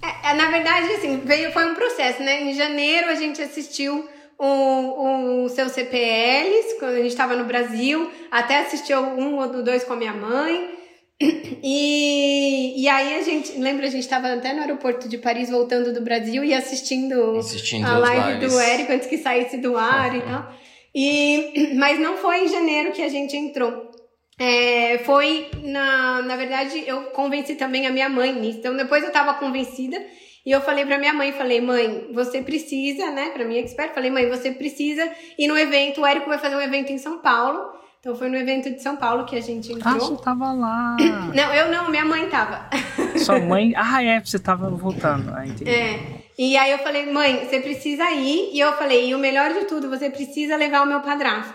É, 0.00 0.30
é, 0.30 0.34
na 0.34 0.48
verdade, 0.48 0.92
assim, 0.92 1.18
veio, 1.24 1.52
foi 1.52 1.66
um 1.66 1.74
processo, 1.74 2.22
né? 2.22 2.40
Em 2.40 2.54
janeiro 2.54 3.08
a 3.10 3.16
gente 3.16 3.42
assistiu 3.42 4.08
o, 4.38 5.44
o 5.44 5.48
seu 5.48 5.68
CPLs, 5.68 6.78
quando 6.78 6.92
a 6.92 6.98
gente 6.98 7.08
estava 7.08 7.34
no 7.34 7.44
Brasil, 7.44 8.10
até 8.30 8.60
assistiu 8.60 9.00
um 9.00 9.38
ou 9.38 9.62
dois 9.62 9.82
com 9.82 9.94
a 9.94 9.96
minha 9.96 10.14
mãe. 10.14 10.77
E, 11.20 12.80
e 12.80 12.88
aí 12.88 13.16
a 13.16 13.22
gente, 13.22 13.58
lembra, 13.58 13.86
a 13.86 13.90
gente 13.90 14.04
estava 14.04 14.32
até 14.32 14.52
no 14.52 14.60
aeroporto 14.60 15.08
de 15.08 15.18
Paris 15.18 15.50
voltando 15.50 15.92
do 15.92 16.00
Brasil 16.00 16.44
e 16.44 16.54
assistindo, 16.54 17.36
assistindo 17.36 17.86
a 17.86 17.98
live 17.98 18.46
do 18.46 18.58
Érico 18.58 18.92
antes 18.92 19.08
que 19.08 19.18
saísse 19.18 19.58
do 19.58 19.76
ar 19.76 20.14
e 20.14 20.20
tal. 20.20 20.54
E, 20.94 21.74
mas 21.76 21.98
não 21.98 22.16
foi 22.16 22.44
em 22.44 22.48
janeiro 22.48 22.92
que 22.92 23.02
a 23.02 23.08
gente 23.08 23.36
entrou. 23.36 23.90
É, 24.38 24.98
foi, 24.98 25.50
na, 25.64 26.22
na 26.22 26.36
verdade, 26.36 26.84
eu 26.86 27.06
convenci 27.06 27.56
também 27.56 27.88
a 27.88 27.90
minha 27.90 28.08
mãe 28.08 28.32
nisso. 28.32 28.60
Então, 28.60 28.76
depois 28.76 29.02
eu 29.02 29.08
estava 29.08 29.34
convencida 29.34 30.00
e 30.46 30.52
eu 30.52 30.60
falei 30.60 30.86
pra 30.86 30.98
minha 30.98 31.12
mãe, 31.12 31.32
falei, 31.32 31.60
mãe, 31.60 32.08
você 32.12 32.40
precisa, 32.40 33.10
né, 33.10 33.30
pra 33.30 33.44
minha 33.44 33.60
expert, 33.60 33.92
falei, 33.92 34.10
mãe, 34.10 34.28
você 34.28 34.52
precisa 34.52 35.10
ir 35.36 35.48
no 35.48 35.58
evento, 35.58 36.00
o 36.00 36.06
Érico 36.06 36.28
vai 36.28 36.38
fazer 36.38 36.54
um 36.54 36.60
evento 36.60 36.92
em 36.92 36.98
São 36.98 37.18
Paulo. 37.18 37.77
Então 38.00 38.14
foi 38.14 38.28
no 38.28 38.36
evento 38.36 38.70
de 38.70 38.80
São 38.80 38.96
Paulo 38.96 39.24
que 39.24 39.36
a 39.36 39.40
gente 39.40 39.72
entrou. 39.72 39.94
Ah, 39.94 39.98
você 39.98 40.22
tava 40.22 40.52
lá. 40.52 40.96
Não, 41.34 41.52
eu 41.52 41.70
não, 41.70 41.90
minha 41.90 42.04
mãe 42.04 42.28
tava. 42.28 42.68
Sua 43.18 43.40
mãe? 43.40 43.72
Ah, 43.76 44.02
é, 44.02 44.20
você 44.20 44.38
tava 44.38 44.70
voltando. 44.70 45.34
Ah, 45.34 45.44
entendi. 45.44 45.68
É. 45.68 46.24
E 46.38 46.56
aí 46.56 46.70
eu 46.70 46.78
falei, 46.78 47.10
mãe, 47.12 47.44
você 47.44 47.60
precisa 47.60 48.08
ir. 48.12 48.50
E 48.52 48.60
eu 48.60 48.72
falei, 48.74 49.10
e 49.10 49.14
o 49.14 49.18
melhor 49.18 49.52
de 49.52 49.64
tudo, 49.64 49.90
você 49.90 50.08
precisa 50.08 50.56
levar 50.56 50.82
o 50.82 50.86
meu 50.86 51.00
padrasto. 51.00 51.52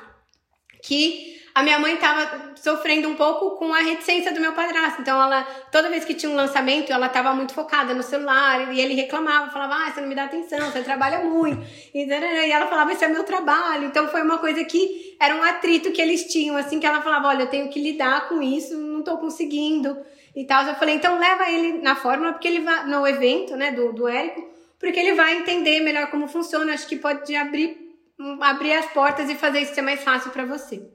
Que 0.83 1.32
a 1.55 1.61
minha 1.61 1.77
mãe 1.77 1.95
tava 1.97 2.53
sofrendo 2.55 3.07
um 3.07 3.15
pouco 3.15 3.51
com 3.57 3.71
a 3.71 3.79
reticência 3.79 4.33
do 4.33 4.39
meu 4.39 4.53
padrasto. 4.53 5.01
Então, 5.01 5.21
ela, 5.21 5.43
toda 5.71 5.89
vez 5.89 6.03
que 6.03 6.15
tinha 6.15 6.31
um 6.31 6.35
lançamento, 6.35 6.91
ela 6.91 7.07
tava 7.07 7.33
muito 7.35 7.53
focada 7.53 7.93
no 7.93 8.01
celular 8.01 8.73
e 8.73 8.81
ele 8.81 8.95
reclamava, 8.95 9.51
falava: 9.51 9.75
Ah, 9.75 9.91
você 9.91 10.01
não 10.01 10.07
me 10.07 10.15
dá 10.15 10.23
atenção, 10.23 10.71
você 10.71 10.81
trabalha 10.81 11.19
muito. 11.19 11.63
E, 11.93 12.05
e 12.05 12.51
ela 12.51 12.65
falava: 12.65 12.91
Esse 12.91 13.05
é 13.05 13.07
meu 13.07 13.23
trabalho. 13.23 13.85
Então, 13.85 14.07
foi 14.07 14.23
uma 14.23 14.39
coisa 14.39 14.63
que 14.63 15.15
era 15.19 15.35
um 15.35 15.43
atrito 15.43 15.91
que 15.91 16.01
eles 16.01 16.23
tinham, 16.25 16.57
assim, 16.57 16.79
que 16.79 16.87
ela 16.87 17.01
falava: 17.01 17.27
Olha, 17.27 17.43
eu 17.43 17.49
tenho 17.49 17.69
que 17.69 17.79
lidar 17.79 18.27
com 18.29 18.41
isso, 18.41 18.75
não 18.75 19.03
tô 19.03 19.17
conseguindo 19.17 19.95
e 20.35 20.45
tal. 20.45 20.65
Eu 20.65 20.75
falei: 20.75 20.95
Então, 20.95 21.19
leva 21.19 21.51
ele 21.51 21.83
na 21.83 21.95
fórmula, 21.95 22.33
porque 22.33 22.47
ele 22.47 22.61
vai, 22.61 22.87
no 22.87 23.05
evento, 23.05 23.55
né, 23.55 23.71
do, 23.71 23.93
do 23.93 24.07
Érico, 24.07 24.43
porque 24.79 24.99
ele 24.99 25.13
vai 25.13 25.37
entender 25.37 25.81
melhor 25.81 26.07
como 26.09 26.27
funciona. 26.27 26.73
Acho 26.73 26.87
que 26.87 26.95
pode 26.95 27.35
abrir, 27.35 27.77
abrir 28.41 28.73
as 28.73 28.87
portas 28.87 29.29
e 29.29 29.35
fazer 29.35 29.59
isso 29.59 29.75
ser 29.75 29.83
mais 29.83 30.03
fácil 30.03 30.31
para 30.31 30.45
você. 30.45 30.92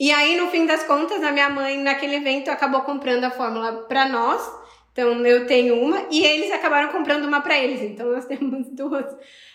E 0.00 0.10
aí, 0.10 0.34
no 0.34 0.48
fim 0.48 0.64
das 0.64 0.82
contas, 0.84 1.22
a 1.22 1.30
minha 1.30 1.50
mãe, 1.50 1.76
naquele 1.76 2.16
evento, 2.16 2.50
acabou 2.50 2.80
comprando 2.80 3.24
a 3.24 3.30
fórmula 3.30 3.82
para 3.82 4.08
nós. 4.08 4.40
Então, 4.90 5.26
eu 5.26 5.46
tenho 5.46 5.78
uma 5.78 6.06
e 6.10 6.24
eles 6.24 6.50
acabaram 6.50 6.90
comprando 6.90 7.26
uma 7.26 7.42
para 7.42 7.58
eles. 7.58 7.82
Então, 7.82 8.10
nós 8.10 8.24
temos 8.26 8.66
duas, 8.70 9.04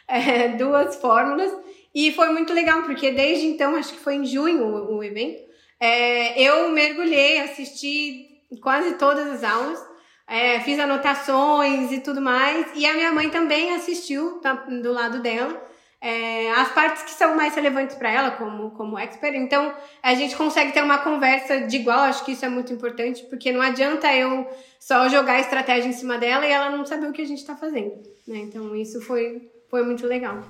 é, 0.08 0.50
duas 0.50 0.98
fórmulas. 0.98 1.52
E 1.96 2.12
foi 2.12 2.30
muito 2.30 2.54
legal, 2.54 2.84
porque 2.84 3.10
desde 3.10 3.48
então, 3.48 3.76
acho 3.76 3.94
que 3.94 4.00
foi 4.00 4.18
em 4.18 4.26
junho 4.26 4.64
o, 4.64 4.98
o 4.98 5.04
evento, 5.04 5.42
é, 5.80 6.40
eu 6.40 6.70
mergulhei, 6.70 7.40
assisti 7.40 8.44
quase 8.62 9.00
todas 9.00 9.28
as 9.28 9.44
aulas, 9.44 9.84
é, 10.28 10.60
fiz 10.60 10.78
anotações 10.78 11.92
e 11.92 12.02
tudo 12.02 12.22
mais. 12.22 12.68
E 12.76 12.86
a 12.86 12.94
minha 12.94 13.12
mãe 13.12 13.32
também 13.32 13.74
assistiu, 13.74 14.40
tá 14.42 14.54
do 14.54 14.94
lado 14.94 15.24
dela 15.24 15.65
é, 16.06 16.52
as 16.52 16.72
partes 16.72 17.02
que 17.02 17.10
são 17.10 17.36
mais 17.36 17.56
relevantes 17.56 17.96
para 17.96 18.12
ela 18.12 18.30
como, 18.30 18.70
como 18.72 18.96
expert. 18.96 19.36
Então, 19.36 19.74
a 20.04 20.14
gente 20.14 20.36
consegue 20.36 20.72
ter 20.72 20.84
uma 20.84 21.00
conversa 21.00 21.62
de 21.62 21.78
igual, 21.78 22.02
acho 22.02 22.24
que 22.24 22.34
isso 22.34 22.46
é 22.46 22.48
muito 22.50 22.72
importante, 22.72 23.24
porque 23.24 23.52
não 23.52 23.60
adianta 23.60 24.14
eu 24.14 24.48
só 24.80 25.10
jogar 25.10 25.34
a 25.34 25.40
estratégia 25.40 25.90
em 25.90 25.94
cima 25.94 26.20
dela 26.20 26.46
e 26.46 26.52
ela 26.52 26.70
não 26.70 26.86
saber 26.86 27.08
o 27.08 27.12
que 27.12 27.24
a 27.24 27.26
gente 27.26 27.40
está 27.40 27.56
fazendo. 27.56 28.04
Né? 28.28 28.38
Então, 28.38 28.76
isso 28.76 29.02
foi, 29.02 29.50
foi 29.68 29.84
muito 29.84 30.06
legal. 30.06 30.44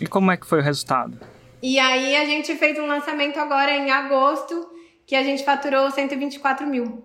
E 0.00 0.06
como 0.08 0.32
é 0.32 0.36
que 0.36 0.44
foi 0.44 0.58
o 0.58 0.62
resultado? 0.62 1.16
E 1.62 1.78
aí, 1.78 2.16
a 2.16 2.24
gente 2.24 2.52
fez 2.56 2.76
um 2.76 2.86
lançamento 2.86 3.38
agora 3.38 3.70
em 3.70 3.88
agosto, 3.88 4.68
que 5.06 5.14
a 5.14 5.22
gente 5.22 5.44
faturou 5.44 5.92
124 5.92 6.66
mil. 6.66 7.04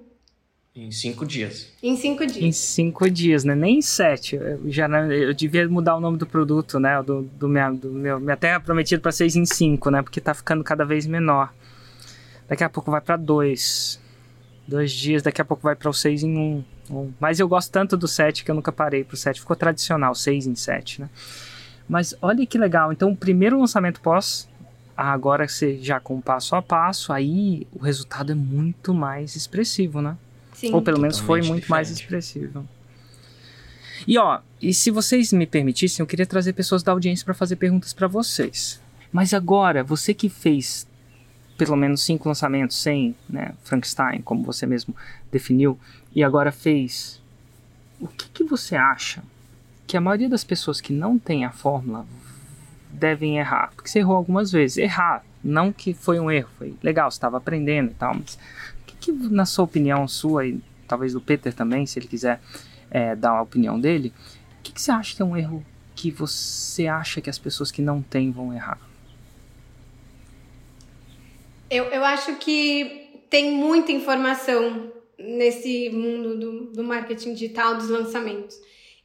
Em 0.78 0.92
cinco 0.92 1.26
dias. 1.26 1.74
Em 1.82 1.98
cinco 1.98 2.24
dias. 2.24 2.38
Em 2.38 2.52
cinco 2.52 3.10
dias, 3.10 3.44
né? 3.44 3.56
Nem 3.56 3.80
em 3.80 3.82
sete. 3.82 4.36
Eu, 4.36 4.62
já, 4.68 4.88
eu 4.88 5.34
devia 5.34 5.68
mudar 5.68 5.96
o 5.96 6.00
nome 6.00 6.20
do 6.20 6.28
produto, 6.28 6.80
né? 6.80 7.02
Do, 7.02 7.24
do, 7.24 7.50
minha, 7.50 7.72
do 7.72 7.92
meu. 7.92 8.20
Minha 8.20 8.38
terra 8.38 8.60
prometido 8.60 9.02
para 9.02 9.12
seis 9.12 9.36
em 9.36 9.44
cinco, 9.44 9.90
né? 9.90 10.04
Porque 10.04 10.22
tá 10.22 10.36
ficando 10.36 10.64
cada 10.64 10.86
vez 10.86 11.08
menor. 11.08 11.52
Daqui 12.48 12.64
a 12.64 12.70
pouco 12.70 12.92
vai 12.92 13.02
para 13.02 13.18
dois. 13.18 14.00
Dois 14.68 14.92
dias, 14.92 15.24
daqui 15.24 15.42
a 15.42 15.46
pouco 15.46 15.64
vai 15.64 15.76
para 15.76 15.90
o 15.90 15.94
seis 15.94 16.22
em 16.22 16.38
um, 16.38 16.64
um. 16.92 17.12
Mas 17.20 17.40
eu 17.40 17.48
gosto 17.48 17.72
tanto 17.72 17.98
do 17.98 18.08
sete 18.08 18.46
que 18.46 18.52
eu 18.52 18.56
nunca 18.56 18.72
parei 18.72 19.04
pro 19.04 19.18
sete. 19.18 19.40
Ficou 19.40 19.56
tradicional, 19.56 20.14
seis 20.14 20.46
em 20.46 20.54
sete, 20.54 21.02
né? 21.02 21.10
Mas 21.90 22.14
olha 22.22 22.46
que 22.46 22.58
legal. 22.58 22.94
Então, 22.94 23.10
o 23.10 23.18
primeiro 23.18 23.60
lançamento 23.60 24.00
pós 24.00 24.48
agora 24.96 25.48
você 25.48 25.78
já 25.78 26.00
com 26.00 26.22
passo 26.22 26.56
a 26.56 26.62
passo, 26.62 27.14
aí 27.14 27.68
o 27.72 27.80
resultado 27.80 28.32
é 28.32 28.36
muito 28.36 28.94
mais 28.94 29.36
expressivo, 29.36 30.02
né? 30.02 30.18
Sim. 30.58 30.74
Ou 30.74 30.82
pelo 30.82 31.00
menos 31.00 31.20
foi 31.20 31.40
muito 31.40 31.62
diferente. 31.62 31.70
mais 31.70 31.92
expressivo. 31.92 32.68
E 34.08 34.18
ó, 34.18 34.40
e 34.60 34.74
se 34.74 34.90
vocês 34.90 35.32
me 35.32 35.46
permitissem, 35.46 36.02
eu 36.02 36.08
queria 36.08 36.26
trazer 36.26 36.54
pessoas 36.54 36.82
da 36.82 36.92
audiência 36.92 37.24
para 37.24 37.36
fazer 37.36 37.58
perguntas 37.58 37.94
para 37.94 38.08
vocês. 38.08 38.82
Mas 39.12 39.36
agora, 39.36 39.84
você 39.84 40.16
que 40.16 40.30
fez 40.30 40.88
pelo 41.60 41.76
menos 41.76 42.04
cinco 42.04 42.28
lançamentos 42.28 42.76
sem 42.76 43.16
né, 43.30 43.54
Frankenstein, 43.64 44.22
como 44.24 44.44
você 44.44 44.66
mesmo 44.66 44.96
definiu, 45.32 45.78
e 46.16 46.24
agora 46.24 46.52
fez, 46.52 47.22
o 48.00 48.08
que, 48.08 48.28
que 48.30 48.44
você 48.44 48.76
acha 48.76 49.24
que 49.86 49.96
a 49.96 50.02
maioria 50.02 50.28
das 50.30 50.44
pessoas 50.44 50.82
que 50.82 50.92
não 50.92 51.20
tem 51.20 51.46
a 51.46 51.52
fórmula 51.52 52.04
devem 52.92 53.38
errar? 53.38 53.72
Porque 53.76 53.90
você 53.90 54.00
errou 54.00 54.16
algumas 54.16 54.52
vezes. 54.52 54.78
Errar, 54.78 55.24
não 55.44 55.72
que 55.72 55.94
foi 55.94 56.20
um 56.20 56.32
erro, 56.32 56.50
foi 56.58 56.76
legal, 56.82 57.12
você 57.12 57.18
estava 57.18 57.38
aprendendo 57.38 57.92
e 57.92 57.94
tal, 57.94 58.16
mas 58.16 58.40
que, 59.08 59.12
na 59.30 59.46
sua 59.46 59.66
opinião, 59.66 60.08
sua 60.08 60.46
e 60.46 60.60
talvez 60.88 61.14
do 61.14 61.22
Peter 61.22 61.54
também, 61.54 61.86
se 61.86 62.00
ele 62.00 62.08
quiser 62.08 62.42
é, 62.90 63.16
dar 63.16 63.32
a 63.32 63.42
opinião 63.42 63.80
dele, 63.80 64.14
o 64.60 64.64
que, 64.64 64.72
que 64.72 64.82
você 64.82 64.92
acha 64.92 65.16
que 65.16 65.22
é 65.22 65.26
um 65.26 65.36
erro 65.36 65.66
que 65.96 66.12
você 66.12 66.88
acha 66.88 67.20
que 67.22 67.30
as 67.30 67.40
pessoas 67.40 67.72
que 67.72 67.82
não 67.82 68.02
têm 68.02 68.32
vão 68.32 68.54
errar? 68.54 68.80
Eu, 71.70 71.86
eu 71.86 72.04
acho 72.06 72.36
que 72.36 73.24
tem 73.30 73.52
muita 73.52 73.92
informação 73.92 74.92
nesse 75.18 75.90
mundo 75.90 76.38
do, 76.38 76.66
do 76.72 76.84
marketing 76.84 77.34
digital, 77.34 77.76
dos 77.76 77.90
lançamentos. 77.90 78.58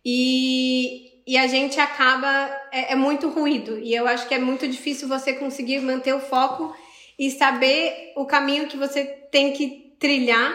E, 0.05 1.23
e 1.27 1.37
a 1.37 1.47
gente 1.47 1.81
acaba. 1.81 2.29
É, 2.71 2.93
é, 2.93 2.97
muito 2.97 3.29
ruído. 3.29 3.79
E 3.79 3.95
eu 3.95 4.07
acho 4.07 4.29
que 4.29 4.35
é 4.35 4.39
muito 4.39 4.69
difícil 4.69 5.09
você 5.09 5.33
conseguir 5.33 5.81
manter 5.81 6.15
o 6.15 6.21
foco 6.21 6.75
e 7.19 7.31
saber 7.31 8.13
o 8.17 8.25
caminho 8.25 8.67
que 8.67 8.77
você 8.77 9.05
tem 9.05 9.53
que 9.53 9.82
trilhar 10.03 10.53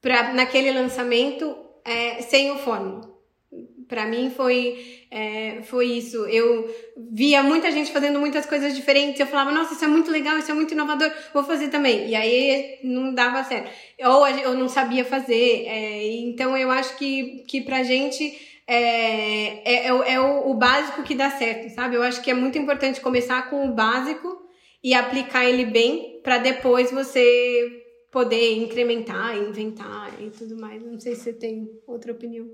para 0.00 0.32
naquele 0.32 0.70
lançamento 0.70 1.56
é, 1.84 2.22
sem 2.22 2.52
o 2.52 2.58
fórmula. 2.58 3.14
Para 3.88 4.06
mim 4.06 4.32
foi, 4.34 5.04
é, 5.10 5.62
foi 5.62 5.86
isso. 5.86 6.24
Eu 6.26 6.72
via 7.12 7.42
muita 7.42 7.70
gente 7.70 7.90
fazendo 7.92 8.18
muitas 8.20 8.46
coisas 8.46 8.74
diferentes. 8.74 9.18
Eu 9.18 9.26
falava, 9.26 9.50
nossa, 9.50 9.74
isso 9.74 9.84
é 9.84 9.88
muito 9.88 10.10
legal, 10.10 10.38
isso 10.38 10.50
é 10.50 10.54
muito 10.54 10.74
inovador, 10.74 11.10
vou 11.34 11.42
fazer 11.42 11.68
também. 11.68 12.08
E 12.08 12.14
aí 12.14 12.78
não 12.84 13.12
dava 13.12 13.42
certo. 13.44 13.70
Ou 14.04 14.26
eu 14.26 14.54
não 14.54 14.68
sabia 14.68 15.04
fazer. 15.04 15.66
É, 15.66 16.06
então 16.18 16.56
eu 16.56 16.70
acho 16.70 16.96
que, 16.96 17.44
que 17.48 17.60
pra 17.60 17.82
gente 17.82 18.24
é, 18.66 19.62
é, 19.64 19.86
é, 19.88 20.14
é 20.14 20.20
o, 20.20 20.50
o, 20.50 20.54
básico 20.54 21.02
que 21.02 21.14
dá 21.14 21.30
certo, 21.30 21.72
sabe? 21.74 21.96
Eu 21.96 22.02
acho 22.02 22.22
que 22.22 22.30
é 22.30 22.34
muito 22.34 22.58
importante 22.58 23.00
começar 23.00 23.50
com 23.50 23.68
o 23.68 23.72
básico 23.72 24.36
e 24.82 24.94
aplicar 24.94 25.44
ele 25.44 25.64
bem 25.64 26.20
para 26.22 26.38
depois 26.38 26.90
você 26.90 27.85
poder 28.16 28.56
incrementar, 28.56 29.36
inventar 29.36 30.22
e 30.22 30.30
tudo 30.30 30.56
mais. 30.58 30.82
Não 30.82 30.98
sei 30.98 31.14
se 31.14 31.24
você 31.24 31.32
tem 31.34 31.70
outra 31.86 32.12
opinião. 32.12 32.48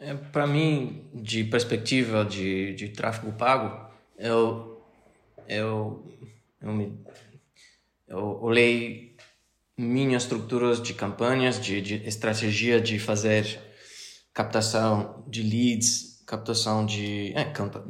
É, 0.00 0.12
para 0.12 0.48
mim, 0.48 1.08
de 1.14 1.44
perspectiva 1.44 2.24
de, 2.24 2.74
de 2.74 2.88
tráfego 2.88 3.32
pago, 3.34 3.88
eu, 4.18 4.82
eu, 5.46 6.04
eu, 6.60 6.72
me, 6.72 6.98
eu 8.08 8.18
olhei 8.42 9.16
minhas 9.78 10.24
estruturas 10.24 10.82
de 10.82 10.94
campanhas, 10.94 11.60
de, 11.60 11.80
de 11.80 11.94
estratégia 12.04 12.80
de 12.80 12.98
fazer 12.98 13.60
captação 14.34 15.24
de 15.28 15.40
leads, 15.40 16.20
captação 16.26 16.84
de. 16.84 17.32
É, 17.36 17.44
campa, 17.44 17.86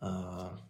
uh, 0.00 0.63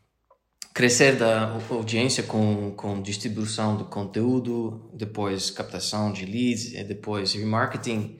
crescer 0.75 1.16
da 1.16 1.57
audiência 1.71 2.25
com, 2.25 2.73
com 2.73 3.00
distribuição 3.00 3.76
do 3.76 3.85
conteúdo, 3.85 4.90
depois 4.93 5.49
captação 5.50 6.12
de 6.12 6.26
leads, 6.26 6.75
e 6.75 6.83
depois 6.83 7.33
remarketing. 7.33 8.19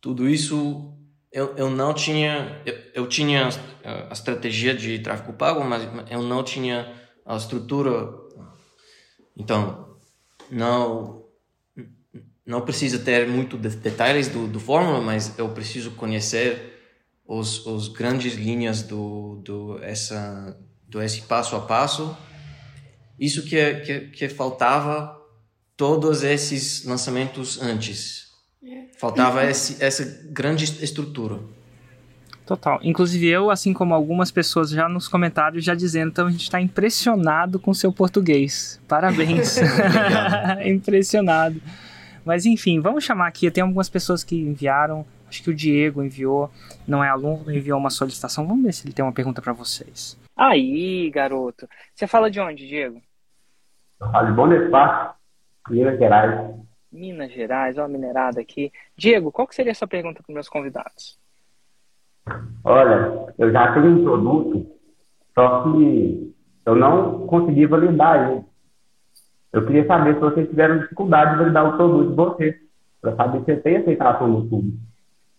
Tudo 0.00 0.28
isso 0.28 0.98
eu, 1.30 1.54
eu 1.56 1.70
não 1.70 1.94
tinha. 1.94 2.60
Eu, 2.66 2.74
eu 2.94 3.08
tinha 3.08 3.48
a 3.84 4.12
estratégia 4.12 4.74
de 4.74 4.98
tráfego 4.98 5.32
pago, 5.32 5.64
mas 5.64 5.88
eu 6.10 6.22
não 6.22 6.42
tinha 6.42 6.92
a 7.24 7.36
estrutura. 7.36 8.12
Então, 9.36 9.96
não 10.50 11.22
não 12.44 12.60
precisa 12.62 12.98
ter 12.98 13.28
muito 13.28 13.56
de 13.56 13.68
detalhes 13.76 14.28
do, 14.28 14.48
do 14.48 14.58
fórmula, 14.58 15.00
mas 15.00 15.38
eu 15.38 15.48
preciso 15.50 15.92
conhecer 15.92 16.72
os, 17.24 17.64
os 17.64 17.86
grandes 17.86 18.34
linhas 18.34 18.82
do, 18.82 19.36
do 19.36 19.78
essa 19.80 20.58
do 20.92 21.02
esse 21.02 21.22
passo 21.22 21.56
a 21.56 21.60
passo. 21.60 22.16
Isso 23.18 23.42
que 23.44 23.74
que, 23.76 24.00
que 24.08 24.28
faltava 24.28 25.18
todos 25.76 26.22
esses 26.22 26.84
lançamentos 26.84 27.60
antes. 27.60 28.30
É. 28.62 28.84
Faltava 28.98 29.44
esse, 29.44 29.82
essa 29.82 30.04
grande 30.30 30.64
estrutura. 30.64 31.40
Total. 32.46 32.78
Inclusive 32.82 33.26
eu, 33.26 33.50
assim 33.50 33.72
como 33.72 33.94
algumas 33.94 34.30
pessoas 34.30 34.70
já 34.70 34.88
nos 34.88 35.08
comentários 35.08 35.64
já 35.64 35.74
dizendo, 35.74 36.10
então 36.10 36.26
a 36.26 36.30
gente 36.30 36.42
está 36.42 36.60
impressionado 36.60 37.58
com 37.58 37.72
seu 37.72 37.92
português. 37.92 38.80
Parabéns. 38.86 39.56
impressionado. 40.64 41.60
Mas 42.24 42.44
enfim, 42.44 42.80
vamos 42.80 43.02
chamar 43.02 43.28
aqui. 43.28 43.50
Tem 43.50 43.62
algumas 43.62 43.88
pessoas 43.88 44.22
que 44.22 44.36
enviaram. 44.36 45.06
Acho 45.28 45.42
que 45.42 45.50
o 45.50 45.54
Diego 45.54 46.02
enviou, 46.04 46.50
não 46.86 47.02
é 47.02 47.08
aluno, 47.08 47.50
enviou 47.50 47.78
uma 47.78 47.88
solicitação. 47.88 48.46
Vamos 48.46 48.64
ver 48.64 48.74
se 48.74 48.84
ele 48.84 48.92
tem 48.92 49.02
uma 49.02 49.12
pergunta 49.12 49.40
para 49.40 49.54
vocês. 49.54 50.18
Aí, 50.36 51.10
garoto. 51.10 51.68
Você 51.94 52.06
fala 52.06 52.30
de 52.30 52.40
onde, 52.40 52.66
Diego? 52.66 53.00
Eu 54.00 54.10
falo 54.10 54.26
de 54.26 54.32
Bonifácio, 54.32 55.14
Minas 55.68 55.98
Gerais. 55.98 56.54
Minas 56.90 57.32
Gerais, 57.32 57.78
ó, 57.78 57.86
minerada 57.88 58.40
aqui. 58.40 58.72
Diego, 58.96 59.30
qual 59.32 59.46
que 59.46 59.54
seria 59.54 59.72
a 59.72 59.74
sua 59.74 59.88
pergunta 59.88 60.22
para 60.22 60.34
meus 60.34 60.48
convidados? 60.48 61.18
Olha, 62.64 63.32
eu 63.38 63.50
já 63.50 63.72
tenho 63.72 63.86
um 63.86 64.04
produto, 64.04 64.66
só 65.34 65.64
que 65.64 66.34
eu 66.64 66.76
não 66.76 67.26
consegui 67.26 67.66
validar 67.66 68.30
ele. 68.30 68.44
Eu 69.52 69.66
queria 69.66 69.86
saber 69.86 70.14
se 70.14 70.20
vocês 70.20 70.48
tiveram 70.48 70.78
dificuldade 70.78 71.32
de 71.32 71.38
validar 71.38 71.66
o 71.66 71.76
produto 71.76 72.10
de 72.10 72.16
vocês, 72.16 72.56
para 73.00 73.16
saber 73.16 73.38
se 73.40 73.44
você 73.44 73.56
tem 73.56 73.76
aceitação 73.76 74.28
no 74.28 74.48
público. 74.48 74.78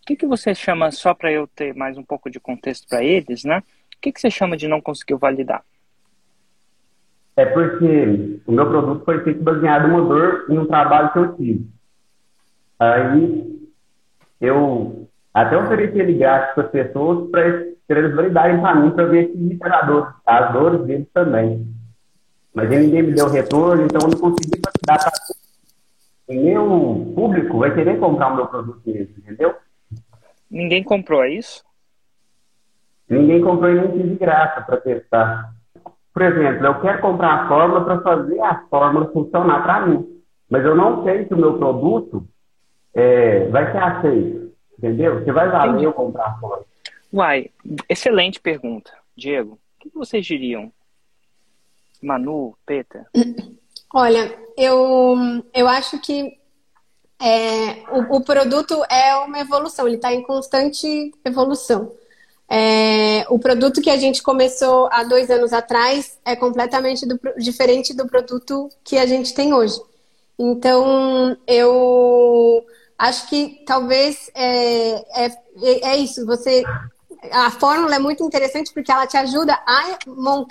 O 0.02 0.06
que, 0.06 0.16
que 0.16 0.26
você 0.26 0.54
chama, 0.54 0.90
só 0.90 1.14
para 1.14 1.32
eu 1.32 1.46
ter 1.46 1.74
mais 1.74 1.96
um 1.96 2.04
pouco 2.04 2.30
de 2.30 2.38
contexto 2.38 2.86
para 2.86 3.02
eles, 3.02 3.42
né? 3.42 3.62
Que, 4.04 4.12
que 4.12 4.20
você 4.20 4.30
chama 4.30 4.54
de 4.54 4.68
não 4.68 4.82
conseguir 4.82 5.14
validar? 5.14 5.64
É 7.34 7.46
porque 7.46 8.38
o 8.46 8.52
meu 8.52 8.68
produto 8.68 9.02
foi 9.02 9.24
feito 9.24 9.42
baseado 9.42 9.88
no 9.88 10.06
dor 10.06 10.44
em 10.50 10.58
um 10.58 10.66
trabalho 10.66 11.10
que 11.10 11.18
eu 11.20 11.36
tive. 11.36 11.66
Aí 12.78 13.70
eu 14.42 15.08
até 15.32 15.56
ofereci 15.56 15.98
ele 15.98 16.18
grátis 16.18 16.54
para 16.54 16.64
as 16.64 16.70
pessoas 16.70 17.30
para 17.30 17.98
eles 17.98 18.14
validarem 18.14 18.60
para 18.60 18.74
mim, 18.74 18.90
para 18.90 19.06
ver 19.06 19.32
se 19.32 19.58
as 20.26 20.52
dores 20.52 20.82
deles 20.82 21.08
também. 21.14 21.66
Mas 22.52 22.68
ninguém 22.68 23.04
me 23.04 23.14
deu 23.14 23.30
retorno, 23.30 23.86
então 23.86 24.02
eu 24.02 24.08
não 24.08 24.18
consegui 24.18 24.60
dar 24.86 24.98
para 24.98 25.12
o 26.26 26.34
meu 26.34 27.12
público 27.14 27.58
vai 27.58 27.74
querer 27.74 27.98
comprar 27.98 28.34
o 28.34 28.36
meu 28.36 28.46
produto 28.48 28.82
mesmo, 28.84 29.14
entendeu? 29.16 29.54
Ninguém 30.50 30.84
comprou, 30.84 31.24
é 31.24 31.30
isso? 31.30 31.64
Ninguém 33.08 33.42
comprou 33.42 33.70
e 33.70 33.74
nem 33.74 34.08
de 34.08 34.14
graça 34.16 34.62
para 34.62 34.80
testar. 34.80 35.52
Por 36.12 36.22
exemplo, 36.22 36.66
eu 36.66 36.80
quero 36.80 37.00
comprar 37.00 37.34
a 37.34 37.48
fórmula 37.48 37.84
para 37.84 38.00
fazer 38.00 38.40
a 38.40 38.64
fórmula 38.70 39.10
funcionar 39.12 39.62
para 39.62 39.86
mim. 39.86 40.22
Mas 40.48 40.64
eu 40.64 40.74
não 40.74 41.02
sei 41.04 41.26
se 41.26 41.34
o 41.34 41.36
meu 41.36 41.58
produto 41.58 42.26
é, 42.94 43.48
vai 43.48 43.70
ser 43.72 43.78
aceito. 43.78 44.52
Entendeu? 44.78 45.20
Você 45.20 45.32
vai 45.32 45.48
valer 45.48 45.70
Entendi. 45.70 45.84
eu 45.84 45.92
comprar 45.92 46.26
a 46.26 46.34
fórmula. 46.38 46.64
Uai, 47.12 47.50
excelente 47.88 48.40
pergunta. 48.40 48.92
Diego, 49.16 49.52
o 49.52 49.80
que 49.80 49.90
vocês 49.94 50.24
diriam 50.24 50.72
Manu, 52.02 52.56
Peter? 52.66 53.06
Olha, 53.94 54.36
eu, 54.56 55.16
eu 55.54 55.68
acho 55.68 56.00
que 56.00 56.36
é, 57.20 57.84
o, 57.90 58.16
o, 58.16 58.24
produto 58.24 58.74
é 58.90 59.14
uma 59.18 59.38
evolução, 59.38 59.86
ele 59.86 59.96
está 59.96 60.12
em 60.12 60.22
constante 60.22 61.12
evolução. 61.24 61.92
É, 62.56 63.26
o 63.30 63.36
produto 63.36 63.82
que 63.82 63.90
a 63.90 63.96
gente 63.96 64.22
começou 64.22 64.88
há 64.92 65.02
dois 65.02 65.28
anos 65.28 65.52
atrás 65.52 66.16
é 66.24 66.36
completamente 66.36 67.04
do, 67.04 67.18
diferente 67.36 67.92
do 67.92 68.06
produto 68.06 68.68
que 68.84 68.96
a 68.96 69.04
gente 69.06 69.34
tem 69.34 69.52
hoje. 69.52 69.80
Então, 70.38 71.36
eu 71.48 72.64
acho 72.96 73.28
que 73.28 73.64
talvez 73.66 74.30
é, 74.36 75.24
é, 75.24 75.32
é 75.82 75.96
isso, 75.96 76.24
você 76.24 76.62
a 77.32 77.50
fórmula 77.50 77.96
é 77.96 77.98
muito 77.98 78.22
interessante 78.22 78.72
porque 78.72 78.92
ela 78.92 79.06
te 79.06 79.16
ajuda 79.16 79.54
a, 79.66 79.98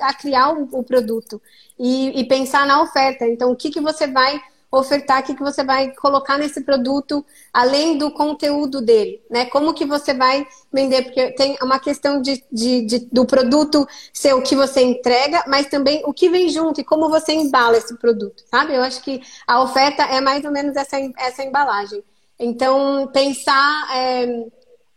a 0.02 0.13
criar 0.13 0.52
o, 0.52 0.68
o 0.74 0.84
produto 0.84 1.42
e, 1.80 2.20
e, 2.20 2.26
pensar 2.26 2.66
na 2.66 2.82
oferta. 2.82 3.26
Então, 3.26 3.50
o 3.52 3.56
que, 3.56 3.70
que 3.70 3.80
você 3.80 4.08
vai 4.08 4.42
ofertar, 4.74 5.22
o 5.22 5.24
que, 5.24 5.36
que 5.36 5.44
você 5.44 5.64
vai 5.64 5.92
colocar 5.94 6.38
nesse 6.38 6.62
produto, 6.62 7.24
além 7.54 7.96
do 7.96 8.12
conteúdo 8.12 8.82
dele, 8.82 9.22
né? 9.30 9.46
Como 9.46 9.74
que 9.74 9.86
você 9.86 10.16
vai 10.16 10.48
vender? 10.72 11.04
Porque 11.04 11.32
tem 11.34 11.56
uma 11.62 11.80
questão 11.80 12.20
de, 12.20 12.44
de, 12.52 12.82
de, 12.82 13.00
do 13.12 13.24
produto 13.24 13.88
ser 14.12 14.34
o 14.34 14.42
que 14.42 14.56
você 14.56 14.82
entrega, 14.82 15.44
mas 15.48 15.68
também 15.68 16.02
o 16.06 16.14
que 16.14 16.28
vem 16.28 16.50
junto 16.50 16.82
e 16.82 16.84
como 16.84 17.08
você 17.08 17.34
embala 17.34 17.78
esse 17.78 17.96
produto, 17.98 18.44
sabe? 18.50 18.74
Eu 18.74 18.82
acho 18.82 19.02
que 19.04 19.22
a 19.46 19.62
oferta 19.62 20.04
é 20.04 20.20
mais 20.20 20.44
ou 20.44 20.52
menos 20.52 20.76
essa, 20.76 20.98
essa 21.20 21.44
embalagem. 21.44 22.04
Então, 22.40 23.08
pensar... 23.14 23.96
É, 23.96 24.26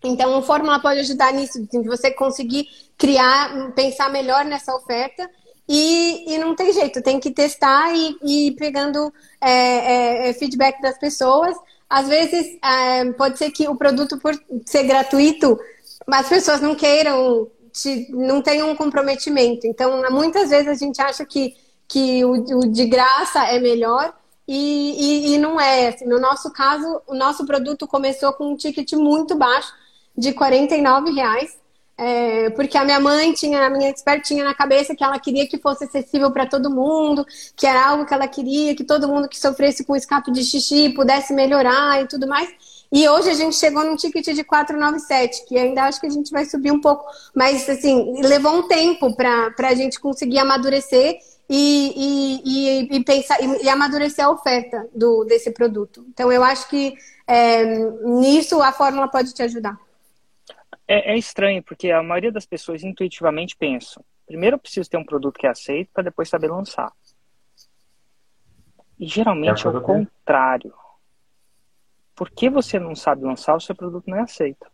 então, 0.05 0.39
o 0.39 0.43
Fórmula 0.43 0.79
pode 0.79 1.01
ajudar 1.01 1.33
nisso, 1.33 1.67
de 1.67 1.83
você 1.83 2.11
conseguir 2.13 2.69
criar, 2.97 3.73
pensar 3.73 4.09
melhor 4.11 4.45
nessa 4.45 4.75
oferta. 4.75 5.29
E, 5.69 6.35
e 6.35 6.39
não 6.39 6.55
tem 6.55 6.73
jeito, 6.73 7.03
tem 7.03 7.19
que 7.19 7.31
testar 7.31 7.93
e, 7.93 8.17
e 8.23 8.47
ir 8.49 8.53
pegando 8.53 9.13
é, 9.41 9.51
é, 9.51 10.29
é, 10.29 10.33
feedback 10.33 10.81
das 10.81 10.97
pessoas. 10.99 11.57
Às 11.89 12.09
vezes, 12.09 12.59
é, 12.63 13.13
pode 13.13 13.39
ser 13.39 13.51
que 13.51 13.69
o 13.69 13.77
produto, 13.77 14.19
por 14.19 14.35
ser 14.65 14.85
gratuito, 14.85 15.59
as 16.07 16.29
pessoas 16.29 16.61
não 16.61 16.75
queiram, 16.75 17.49
te, 17.73 18.09
não 18.11 18.41
tenham 18.41 18.71
um 18.71 18.77
comprometimento. 18.77 19.67
Então, 19.67 20.03
muitas 20.11 20.51
vezes 20.51 20.69
a 20.69 20.75
gente 20.75 21.01
acha 21.03 21.25
que, 21.25 21.57
que 21.89 22.25
o, 22.25 22.33
o 22.33 22.71
de 22.71 22.87
graça 22.87 23.45
é 23.47 23.59
melhor. 23.59 24.15
E, 24.47 25.33
e, 25.33 25.35
e, 25.35 25.39
não 25.39 25.61
é. 25.61 25.89
Assim, 25.89 26.07
no 26.07 26.21
nosso 26.21 26.53
caso, 26.53 27.03
o 27.09 27.15
nosso 27.15 27.45
produto 27.45 27.87
começou 27.89 28.33
com 28.35 28.53
um 28.53 28.57
ticket 28.57 28.93
muito 28.93 29.35
baixo 29.35 29.73
de 30.17 30.33
49 30.33 31.11
reais. 31.11 31.59
É, 31.99 32.51
porque 32.51 32.77
a 32.77 32.85
minha 32.85 33.01
mãe 33.01 33.33
tinha, 33.33 33.67
a 33.67 33.71
minha 33.71 33.89
expert 33.89 34.23
tinha 34.23 34.45
na 34.45 34.55
cabeça 34.55 34.95
que 34.95 35.03
ela 35.03 35.19
queria 35.19 35.47
que 35.47 35.57
fosse 35.57 35.85
acessível 35.85 36.31
para 36.31 36.45
todo 36.45 36.71
mundo, 36.71 37.25
que 37.57 37.67
era 37.67 37.87
algo 37.89 38.05
que 38.05 38.13
ela 38.13 38.29
queria, 38.29 38.77
que 38.77 38.85
todo 38.85 39.09
mundo 39.09 39.29
que 39.29 39.39
sofresse 39.39 39.83
com 39.85 39.97
escape 39.97 40.31
de 40.31 40.45
xixi 40.45 40.91
pudesse 40.91 41.33
melhorar 41.33 42.03
e 42.03 42.07
tudo 42.07 42.27
mais. 42.27 42.51
E 42.93 43.09
hoje 43.09 43.31
a 43.31 43.35
gente 43.35 43.57
chegou 43.57 43.83
num 43.83 43.97
ticket 43.97 44.27
de 44.27 44.45
497, 44.45 45.47
que 45.47 45.59
ainda 45.59 45.85
acho 45.85 46.01
que 46.01 46.07
a 46.07 46.11
gente 46.11 46.31
vai 46.31 46.45
subir 46.45 46.71
um 46.71 46.81
pouco, 46.81 47.05
mas 47.35 47.69
assim, 47.69 48.21
levou 48.23 48.53
um 48.53 48.69
tempo 48.69 49.15
para 49.17 49.53
a 49.59 49.75
gente 49.75 49.99
conseguir 49.99 50.39
amadurecer 50.39 51.19
e, 51.49 51.93
e, 51.97 52.43
e, 52.45 52.97
e 52.97 53.05
pensar 53.05 53.39
e, 53.41 53.69
amadurecer 53.69 54.25
a 54.25 54.31
oferta 54.31 54.87
do, 54.95 55.25
desse 55.25 55.51
produto. 55.51 56.05
Então, 56.11 56.31
eu 56.31 56.45
acho 56.45 56.69
que 56.69 56.95
é, 57.27 57.65
nisso 58.05 58.63
a 58.63 58.71
fórmula 58.71 59.09
pode 59.09 59.33
te 59.33 59.43
ajudar. 59.43 59.79
É, 60.89 61.13
é, 61.13 61.19
estranho, 61.19 61.63
porque 61.63 61.91
a 61.91 62.03
maioria 62.03 62.31
das 62.31 62.47
pessoas 62.47 62.85
intuitivamente 62.85 63.57
pensam: 63.57 64.05
primeiro 64.27 64.55
eu 64.55 64.61
preciso 64.61 64.89
ter 64.89 64.97
um 64.97 65.05
produto 65.05 65.39
que 65.39 65.47
é 65.47 65.51
aceito 65.51 65.91
para 65.93 66.05
depois 66.05 66.29
saber 66.29 66.51
lançar. 66.51 66.93
E 68.99 69.07
geralmente 69.07 69.67
é, 69.67 69.71
é 69.71 69.73
o 69.73 69.81
contrário. 69.81 70.73
Por 72.15 72.31
que 72.31 72.49
você 72.49 72.79
não 72.79 72.95
sabe 72.95 73.25
lançar, 73.25 73.55
o 73.55 73.61
seu 73.61 73.75
produto 73.75 74.09
não 74.09 74.17
é 74.17 74.23
aceito. 74.23 74.67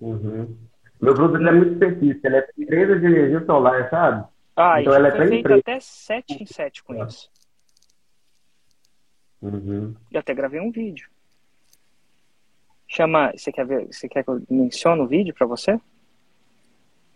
Uhum. 0.00 0.56
Meu 1.00 1.14
produto 1.14 1.46
é 1.46 1.52
muito 1.52 1.72
específico, 1.72 2.26
ele 2.26 2.36
é 2.36 2.48
empresa 2.56 2.98
de 2.98 3.06
energia 3.06 3.44
solar, 3.44 3.90
sabe? 3.90 4.26
Ah, 4.56 4.80
então 4.80 4.94
ela 4.94 5.08
é 5.08 5.16
foi 5.16 5.26
feito 5.26 5.52
até 5.52 5.80
7 5.80 6.42
em 6.42 6.46
7 6.46 6.82
com 6.84 7.04
isso. 7.04 7.30
Uhum. 9.42 9.94
E 10.10 10.16
até 10.16 10.32
gravei 10.32 10.60
um 10.60 10.70
vídeo. 10.70 11.08
Chama. 12.94 13.32
Você 13.36 13.50
quer 13.50 13.66
ver? 13.66 13.86
Você 13.86 14.08
quer 14.08 14.22
que 14.22 14.30
eu 14.30 14.40
mencione 14.48 15.02
o 15.02 15.06
vídeo 15.06 15.34
para 15.34 15.46
você? 15.46 15.80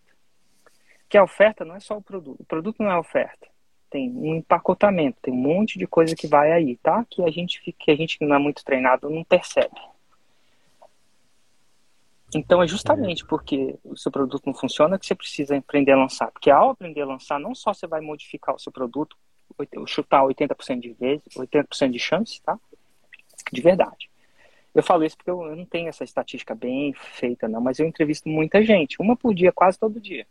Que 1.08 1.18
a 1.18 1.24
oferta 1.24 1.64
não 1.64 1.76
é 1.76 1.80
só 1.80 1.98
o 1.98 2.02
produto. 2.02 2.42
O 2.42 2.46
produto 2.46 2.84
não 2.84 2.92
é 2.92 2.94
a 2.94 3.00
oferta. 3.00 3.48
Tem 3.90 4.10
um 4.10 4.36
empacotamento, 4.36 5.18
tem 5.22 5.34
um 5.34 5.38
monte 5.38 5.80
de 5.80 5.88
coisa 5.88 6.16
que 6.16 6.28
vai 6.28 6.52
aí, 6.52 6.78
tá? 6.78 7.06
Que 7.10 7.24
a 7.24 7.32
gente, 7.32 7.60
que 7.60 7.90
a 7.90 7.96
gente 7.96 8.18
não 8.22 8.36
é 8.36 8.40
muito 8.40 8.64
treinado 8.64 9.10
não 9.10 9.24
percebe. 9.24 9.76
Então 12.36 12.62
é 12.62 12.68
justamente 12.68 13.26
porque 13.26 13.76
o 13.84 13.98
seu 13.98 14.12
produto 14.12 14.44
não 14.46 14.54
funciona 14.54 15.00
que 15.00 15.06
você 15.06 15.16
precisa 15.16 15.58
aprender 15.58 15.94
a 15.94 15.98
lançar. 15.98 16.30
Porque 16.32 16.52
ao 16.52 16.70
aprender 16.70 17.02
a 17.02 17.06
lançar, 17.06 17.40
não 17.40 17.56
só 17.56 17.74
você 17.74 17.88
vai 17.88 18.02
modificar 18.02 18.54
o 18.54 18.60
seu 18.60 18.72
produto, 18.72 19.18
chutar 19.88 20.24
80% 20.24 20.80
de 20.80 20.94
vezes, 20.94 21.26
80% 21.36 21.90
de 21.90 22.00
chance, 22.00 22.40
tá? 22.44 22.60
De 23.52 23.62
verdade. 23.62 24.10
Eu 24.74 24.84
falo 24.84 25.04
isso 25.04 25.18
porque 25.18 25.32
eu, 25.32 25.56
não 25.56 25.66
tenho 25.66 25.90
essa 25.90 26.04
estatística 26.04 26.54
bem 26.54 26.94
feita, 26.94 27.48
não, 27.48 27.60
mas 27.60 27.80
eu 27.80 27.88
entrevisto 27.88 28.30
muita 28.30 28.64
gente, 28.64 29.02
uma 29.02 29.16
por 29.16 29.34
dia, 29.34 29.52
quase 29.52 29.80
todo 29.80 30.00
dia. 30.00 30.26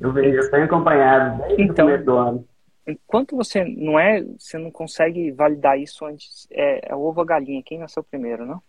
Eu 0.00 0.12
vejo, 0.12 0.36
eu 0.36 0.50
tenho 0.50 0.64
acompanhado 0.64 1.42
desde 1.42 1.62
então, 1.62 1.86
o 1.86 1.88
começo 1.88 2.04
do 2.04 2.16
ano. 2.16 2.48
Enquanto 2.86 3.36
você 3.36 3.64
não 3.64 3.98
é, 3.98 4.22
você 4.22 4.58
não 4.58 4.70
consegue 4.70 5.30
validar 5.30 5.78
isso 5.78 6.04
antes, 6.04 6.46
é, 6.50 6.90
é 6.90 6.94
ovo 6.94 7.20
a 7.20 7.24
galinha, 7.24 7.62
quem 7.62 7.78
nasceu 7.78 8.02
primeiro, 8.02 8.44
não? 8.44 8.62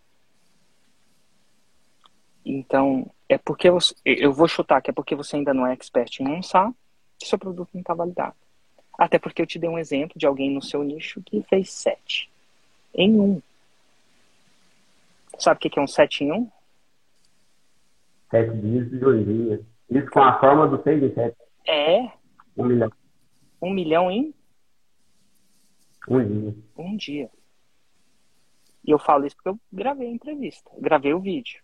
Então, 2.46 3.10
é 3.28 3.38
porque 3.38 3.70
você, 3.72 3.96
eu 4.06 4.32
vou 4.32 4.48
chutar 4.48 4.82
que 4.82 4.92
é 4.92 4.94
porque 4.94 5.16
você 5.16 5.36
ainda 5.36 5.54
não 5.54 5.66
é 5.66 5.74
expert 5.74 6.20
em 6.20 6.28
lançar 6.28 6.72
que 7.18 7.28
seu 7.28 7.40
produto 7.40 7.70
não 7.74 7.82
está 7.82 7.94
validado. 7.94 8.36
Até 8.98 9.18
porque 9.18 9.42
eu 9.42 9.48
te 9.48 9.58
dei 9.58 9.70
um 9.70 9.80
exemplo 9.80 10.18
de 10.18 10.26
alguém 10.26 10.52
no 10.52 10.62
seu 10.62 10.84
nicho 10.84 11.22
que 11.26 11.42
fez 11.44 11.72
7 11.72 12.30
em 12.94 13.20
1. 13.20 13.24
Um. 13.24 13.42
Sabe 15.40 15.58
o 15.58 15.70
que 15.70 15.80
é 15.80 15.82
um 15.82 15.88
7 15.88 16.24
em 16.24 16.32
1? 16.32 16.36
Um? 16.36 16.52
7 18.32 18.58
dias 18.58 18.88
e 18.92 18.98
2 18.98 19.26
dias. 19.26 19.66
Isso 19.90 20.10
com 20.10 20.24
a 20.24 20.40
forma 20.40 20.68
do 20.68 20.82
6 20.82 21.04
e 21.04 21.14
7. 21.14 21.38
É. 21.68 22.02
1 22.02 22.10
um 22.58 22.66
milhão. 22.66 22.92
1 23.62 23.68
um 23.68 23.74
milhão 23.74 24.12
em? 24.12 24.34
Um 26.08 26.26
dia. 26.26 26.56
Um 26.78 26.98
dia. 26.98 27.30
E 28.86 28.92
eu 28.92 29.00
falo 29.00 29.26
isso 29.26 29.36
porque 29.36 29.50
eu 29.50 29.60
gravei 29.74 30.08
a 30.08 30.12
entrevista. 30.12 30.70
Gravei 30.78 31.14
o 31.14 31.20
vídeo. 31.20 31.62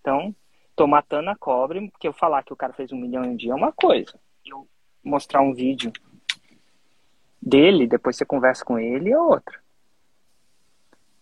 Então, 0.00 0.34
tô 0.74 0.86
matando 0.86 1.30
a 1.30 1.36
cobra, 1.36 1.80
porque 1.90 2.08
eu 2.08 2.12
falar 2.12 2.42
que 2.42 2.52
o 2.52 2.56
cara 2.56 2.72
fez 2.72 2.92
um 2.92 2.96
milhão 2.96 3.24
em 3.24 3.30
um 3.30 3.36
dia 3.36 3.52
é 3.52 3.54
uma 3.54 3.72
coisa. 3.72 4.18
Eu 4.44 4.66
mostrar 5.02 5.40
um 5.40 5.54
vídeo 5.54 5.92
dele, 7.40 7.86
depois 7.86 8.16
você 8.16 8.24
conversa 8.24 8.64
com 8.64 8.78
ele, 8.78 9.12
é 9.12 9.18
outra. 9.18 9.60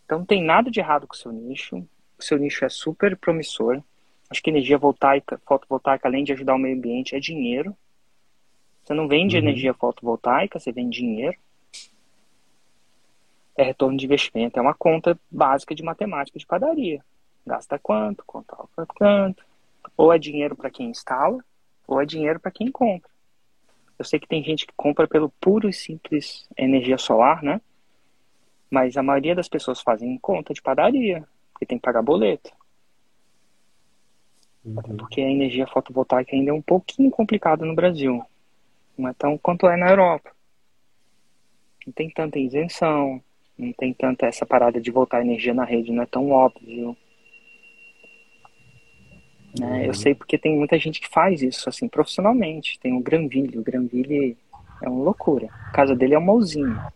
Então 0.06 0.20
não 0.20 0.24
tem 0.24 0.42
nada 0.42 0.70
de 0.70 0.78
errado 0.80 1.06
com 1.06 1.14
o 1.14 1.18
seu 1.18 1.32
nicho. 1.32 1.76
O 2.16 2.22
seu 2.22 2.38
nicho 2.38 2.64
é 2.64 2.68
super 2.68 3.16
promissor. 3.16 3.82
Acho 4.30 4.42
que 4.42 4.50
energia 4.50 4.78
voltaica, 4.78 5.40
fotovoltaica, 5.44 6.08
além 6.08 6.24
de 6.24 6.32
ajudar 6.32 6.54
o 6.54 6.58
meio 6.58 6.76
ambiente, 6.76 7.14
é 7.14 7.20
dinheiro. 7.20 7.76
Você 8.84 8.94
não 8.94 9.08
vende 9.08 9.36
uhum. 9.36 9.42
energia 9.42 9.74
fotovoltaica, 9.74 10.58
você 10.58 10.70
vende 10.70 11.00
dinheiro. 11.00 11.36
É 13.56 13.64
retorno 13.64 13.98
de 13.98 14.04
investimento, 14.04 14.58
é 14.58 14.62
uma 14.62 14.74
conta 14.74 15.18
básica 15.30 15.74
de 15.74 15.82
matemática 15.82 16.38
de 16.38 16.46
padaria. 16.46 17.04
Gasta 17.44 17.78
quanto, 17.78 18.22
conta 18.24 18.56
quanto. 18.86 19.44
Ou 19.96 20.12
é 20.12 20.18
dinheiro 20.18 20.54
para 20.54 20.70
quem 20.70 20.90
instala, 20.90 21.38
ou 21.86 22.00
é 22.00 22.06
dinheiro 22.06 22.38
para 22.38 22.50
quem 22.50 22.70
compra. 22.70 23.10
Eu 23.98 24.04
sei 24.04 24.20
que 24.20 24.28
tem 24.28 24.44
gente 24.44 24.66
que 24.66 24.72
compra 24.76 25.08
pelo 25.08 25.30
puro 25.40 25.68
e 25.68 25.72
simples 25.72 26.46
energia 26.56 26.98
solar, 26.98 27.42
né? 27.42 27.60
Mas 28.70 28.96
a 28.96 29.02
maioria 29.02 29.34
das 29.34 29.48
pessoas 29.48 29.80
fazem 29.80 30.18
conta 30.18 30.52
de 30.52 30.60
padaria, 30.60 31.24
porque 31.52 31.66
tem 31.66 31.78
que 31.78 31.84
pagar 31.84 32.02
boleto. 32.02 32.50
Uhum. 34.64 34.96
Porque 34.96 35.20
a 35.20 35.30
energia 35.30 35.66
fotovoltaica 35.66 36.34
ainda 36.34 36.50
é 36.50 36.54
um 36.54 36.62
pouquinho 36.62 37.10
complicada 37.10 37.64
no 37.64 37.74
Brasil. 37.74 38.22
Não 38.98 39.08
é 39.08 39.14
tão 39.14 39.38
quanto 39.38 39.68
é 39.68 39.76
na 39.76 39.90
Europa. 39.90 40.30
Não 41.86 41.92
tem 41.92 42.10
tanta 42.10 42.38
isenção, 42.38 43.22
não 43.56 43.72
tem 43.72 43.94
tanta 43.94 44.26
essa 44.26 44.44
parada 44.44 44.80
de 44.80 44.90
voltar 44.90 45.20
energia 45.20 45.54
na 45.54 45.64
rede, 45.64 45.92
não 45.92 46.02
é 46.02 46.06
tão 46.06 46.30
óbvio. 46.30 46.96
Né? 49.58 49.84
Eu 49.84 49.88
uhum. 49.88 49.94
sei 49.94 50.14
porque 50.14 50.36
tem 50.36 50.56
muita 50.56 50.78
gente 50.78 51.00
que 51.00 51.08
faz 51.08 51.42
isso 51.42 51.68
assim 51.68 51.88
profissionalmente. 51.88 52.78
Tem 52.80 52.92
o 52.92 53.00
Granville, 53.00 53.58
o 53.58 53.62
Granville 53.62 54.36
é 54.82 54.88
uma 54.88 55.04
loucura. 55.04 55.48
A 55.68 55.70
casa 55.70 55.94
dele 55.94 56.14
é 56.14 56.18
uma 56.18 56.32
usina. 56.32 56.92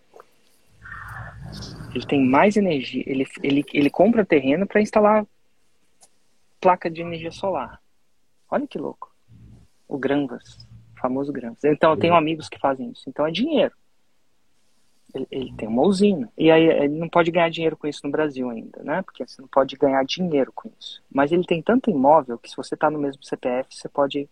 Ele 1.95 2.07
tem 2.07 2.25
mais 2.25 2.57
energia. 2.57 3.03
Ele, 3.07 3.27
ele, 3.43 3.65
ele 3.73 3.91
compra 3.91 4.25
terreno 4.25 4.67
para 4.67 4.81
instalar 4.81 5.27
placa 6.61 6.91
de 6.91 7.01
energia 7.01 7.33
solar. 7.33 7.81
Olha 8.51 8.67
que 8.67 8.79
louco. 8.79 9.11
O 9.89 9.99
Granvas, 9.99 10.69
o 10.97 11.01
famoso 11.01 11.33
Granvas. 11.33 11.65
Então, 11.65 11.93
eu 11.93 11.97
tenho 11.97 12.15
amigos 12.15 12.49
que 12.49 12.59
fazem 12.59 12.91
isso. 12.91 13.09
Então, 13.09 13.27
é 13.27 13.31
dinheiro. 13.31 13.75
Ele, 15.13 15.27
ele, 15.31 15.53
tem 15.55 15.69
uma 15.69 15.83
usina. 15.83 16.31
E 16.39 16.51
aí, 16.51 16.65
ele 16.65 16.99
não 16.99 17.09
pode 17.09 17.31
ganhar 17.33 17.51
dinheiro 17.51 17.77
com 17.77 17.89
isso 17.89 18.01
no 18.05 18.13
Brasil 18.13 18.49
ainda, 18.49 18.83
né? 18.85 19.03
Porque 19.03 19.27
você 19.27 19.41
não 19.41 19.49
pode 19.49 19.77
ganhar 19.77 20.05
dinheiro 20.05 20.53
com 20.55 20.71
isso. 20.79 21.03
Mas 21.13 21.33
ele 21.33 21.45
tem 21.45 21.61
tanto 21.61 21.91
imóvel 21.91 22.39
que 22.39 22.49
se 22.49 22.57
você 22.57 22.75
está 22.75 22.89
no 22.89 22.99
mesmo 22.99 23.25
CPF, 23.25 23.75
você 23.75 23.89
pode. 23.89 24.29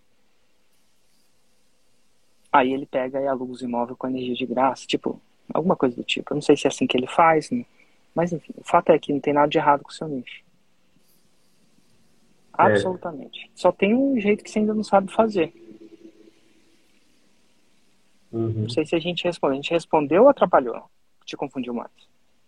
Aí 2.53 2.73
ele 2.73 2.87
pega 2.87 3.21
e 3.21 3.27
aluga 3.27 3.53
os 3.53 3.63
imóveis 3.63 3.99
com 3.99 4.07
energia 4.07 4.35
de 4.35 4.47
graça. 4.47 4.87
Tipo, 4.87 5.21
alguma 5.53 5.77
coisa 5.77 5.97
do 5.97 6.05
tipo. 6.05 6.33
Eu 6.33 6.37
não 6.37 6.43
sei 6.43 6.57
se 6.57 6.67
é 6.67 6.69
assim 6.69 6.87
que 6.87 6.97
ele 6.97 7.07
faz, 7.07 7.51
né? 7.51 7.65
mas 8.15 8.33
enfim, 8.33 8.53
o 8.57 8.65
fato 8.65 8.91
é 8.91 8.99
que 8.99 9.13
não 9.13 9.21
tem 9.21 9.33
nada 9.33 9.49
de 9.49 9.59
errado 9.59 9.83
com 9.83 9.91
o 9.91 9.93
seu 9.93 10.09
nicho. 10.09 10.43
É. 12.59 12.63
Absolutamente. 12.63 13.45
É. 13.45 13.49
Só 13.55 13.71
tem 13.71 13.95
um 13.95 14.19
jeito 14.21 14.43
que 14.43 14.51
você 14.51 14.59
ainda 14.59 14.75
não 14.75 14.83
sabe 14.83 15.13
fazer. 15.13 15.53
Uhum. 18.33 18.63
Não 18.63 18.69
sei 18.69 18.85
se 18.85 18.97
a 18.97 18.99
gente 18.99 19.25
respondeu. 19.25 19.53
A 19.53 19.57
gente 19.63 19.71
respondeu 19.71 20.25
ou 20.25 20.29
atrapalhou? 20.29 20.83
Te 21.25 21.37
confundiu 21.37 21.73
mais? 21.73 21.91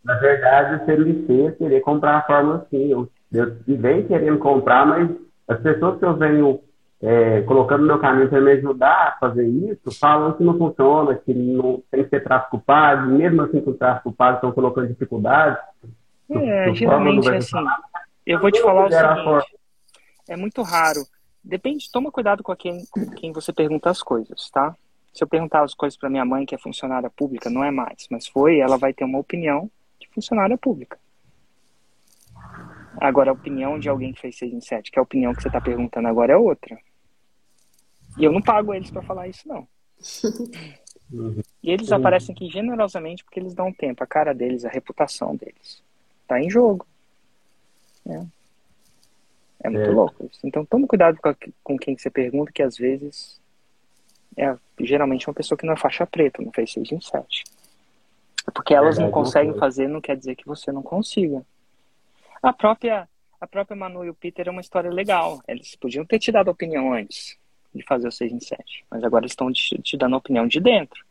Na 0.03 0.15
verdade, 0.15 0.83
o 0.83 0.87
CLC 0.87 1.57
queria 1.57 1.81
comprar 1.83 2.19
a 2.19 2.27
fórmula 2.27 2.67
sim. 2.71 2.91
Eu, 2.91 3.09
eu 3.33 3.57
venho 3.67 4.07
querendo 4.09 4.39
comprar, 4.39 4.87
mas 4.87 5.11
as 5.47 5.61
pessoas 5.61 5.99
que 5.99 6.05
eu 6.05 6.17
venho 6.17 6.61
é, 7.03 7.41
colocando 7.43 7.87
meu 7.87 7.99
caminho 7.99 8.29
para 8.29 8.41
me 8.41 8.53
ajudar 8.53 9.09
a 9.09 9.19
fazer 9.19 9.47
isso, 9.47 9.99
falam 9.99 10.35
que 10.35 10.45
não 10.45 10.59
funciona, 10.59 11.15
que 11.15 11.33
não 11.33 11.83
tem 11.91 12.05
que 12.05 12.11
ser 12.11 12.23
tráfico 12.23 12.59
pago, 12.59 13.11
mesmo 13.11 13.43
assim 13.43 13.61
com 13.61 13.71
o 13.71 13.75
tráfico 13.75 14.13
pago 14.13 14.37
estão 14.37 14.53
colocando 14.53 14.89
dificuldades. 14.89 15.59
É, 16.31 16.73
geralmente 16.75 17.29
é 17.29 17.37
assim. 17.37 17.57
Eu 18.27 18.39
vou 18.39 18.51
te 18.51 18.61
falar 18.61 18.87
o 18.87 18.93
seguinte, 18.93 19.57
é 20.29 20.37
muito 20.37 20.63
raro. 20.63 21.01
Depende, 21.43 21.91
toma 21.91 22.13
cuidado 22.13 22.43
com 22.43 22.55
quem, 22.55 22.85
com 22.91 23.11
quem 23.11 23.33
você 23.33 23.53
pergunta 23.53 23.89
as 23.89 24.03
coisas, 24.03 24.51
tá? 24.51 24.77
Se 25.13 25.25
eu 25.25 25.29
perguntar 25.29 25.63
as 25.63 25.75
coisas 25.75 25.99
para 25.99 26.11
minha 26.11 26.25
mãe, 26.25 26.45
que 26.45 26.55
é 26.55 26.59
funcionária 26.59 27.11
pública, 27.11 27.49
não 27.51 27.65
é 27.65 27.71
mais, 27.71 28.07
mas 28.11 28.29
foi, 28.29 28.61
ela 28.61 28.77
vai 28.77 28.93
ter 28.93 29.05
uma 29.05 29.19
opinião 29.19 29.71
de 29.99 30.07
funcionária 30.11 30.57
pública. 30.57 30.99
Agora, 33.01 33.31
a 33.31 33.33
opinião 33.33 33.79
de 33.79 33.89
alguém 33.89 34.13
que 34.13 34.21
fez 34.21 34.37
6 34.37 34.53
em 34.53 34.61
7, 34.61 34.91
que 34.91 34.99
é 34.99 35.01
a 35.01 35.03
opinião 35.03 35.35
que 35.35 35.43
você 35.43 35.49
está 35.49 35.61
perguntando 35.61 36.07
agora, 36.07 36.35
é 36.35 36.37
outra. 36.37 36.79
E 38.19 38.25
eu 38.25 38.33
não 38.33 38.43
pago 38.43 38.75
eles 38.75 38.91
para 38.91 39.03
falar 39.03 39.29
isso, 39.29 39.47
não. 39.49 39.67
E 41.63 41.71
eles 41.71 41.91
aparecem 41.91 42.35
aqui 42.35 42.49
generosamente 42.49 43.25
porque 43.25 43.41
eles 43.41 43.53
dão 43.53 43.73
tempo, 43.73 44.03
a 44.03 44.07
cara 44.07 44.33
deles, 44.33 44.65
a 44.65 44.69
reputação 44.69 45.35
deles. 45.35 45.83
Tá 46.27 46.41
em 46.41 46.49
jogo. 46.49 46.87
É, 48.09 48.25
é 49.65 49.69
muito 49.69 49.91
é. 49.91 49.93
louco 49.93 50.25
isso. 50.25 50.41
Então 50.45 50.65
tome 50.65 50.87
cuidado 50.87 51.19
com, 51.21 51.29
a, 51.29 51.37
com 51.63 51.77
quem 51.77 51.99
você 51.99 52.09
pergunta, 52.09 52.53
que 52.53 52.63
às 52.63 52.77
vezes 52.77 53.41
é 54.37 54.57
geralmente 54.81 55.29
uma 55.29 55.35
pessoa 55.35 55.59
que 55.59 55.67
não 55.67 55.75
é 55.75 55.77
faixa 55.77 56.07
preta, 56.07 56.43
não 56.43 56.53
fez 56.53 56.73
6 56.73 56.93
em 56.93 57.01
7. 57.01 57.45
Porque 58.55 58.73
elas 58.73 58.99
é, 58.99 59.03
não 59.03 59.11
conseguem 59.11 59.55
fazer, 59.59 59.89
não 59.89 60.01
quer 60.01 60.17
dizer 60.17 60.37
que 60.37 60.47
você 60.47 60.71
não 60.71 60.83
consiga. 60.83 61.45
A 62.41 62.53
própria, 62.53 63.09
a 63.41 63.47
própria 63.47 63.77
Manu 63.77 64.05
e 64.05 64.11
o 64.11 64.15
Peter 64.15 64.47
é 64.47 64.51
uma 64.51 64.61
história 64.61 64.91
legal. 64.91 65.43
Eles 65.47 65.75
podiam 65.75 66.07
ter 66.07 66.21
te 66.21 66.31
dado 66.31 66.53
opinião 66.53 66.93
antes 66.93 67.40
de 67.75 67.85
fazer 67.85 68.09
o 68.09 68.13
6 68.13 68.33
em 68.33 68.41
7. 68.41 68.85
Mas 68.91 69.05
agora 69.05 69.27
estão 69.27 69.53
te, 69.53 69.81
te 69.83 69.97
dando 69.97 70.17
opinião 70.17 70.47
de 70.47 70.61
dentro. 70.61 71.05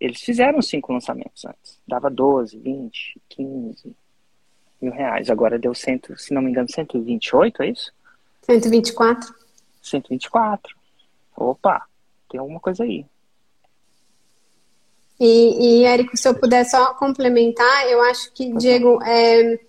Eles 0.00 0.20
fizeram 0.20 0.60
cinco 0.60 0.92
lançamentos 0.92 1.44
antes. 1.44 1.78
Dava 1.86 2.10
12, 2.10 2.58
20, 2.58 3.20
15 3.28 3.96
mil 4.80 4.92
reais. 4.92 5.30
Agora 5.30 5.58
deu, 5.58 5.74
cento, 5.74 6.18
se 6.18 6.34
não 6.34 6.42
me 6.42 6.50
engano, 6.50 6.68
128, 6.68 7.62
é 7.62 7.68
isso? 7.68 7.92
124. 8.42 9.32
124. 9.80 10.76
Opa, 11.36 11.86
tem 12.28 12.40
alguma 12.40 12.58
coisa 12.58 12.82
aí. 12.82 13.06
E, 15.20 15.80
e 15.80 15.84
Érico, 15.84 16.16
se 16.16 16.28
eu 16.28 16.34
puder 16.34 16.64
só 16.64 16.94
complementar, 16.94 17.88
eu 17.88 18.02
acho 18.02 18.32
que, 18.32 18.52
Diego, 18.54 19.00
é, 19.04 19.60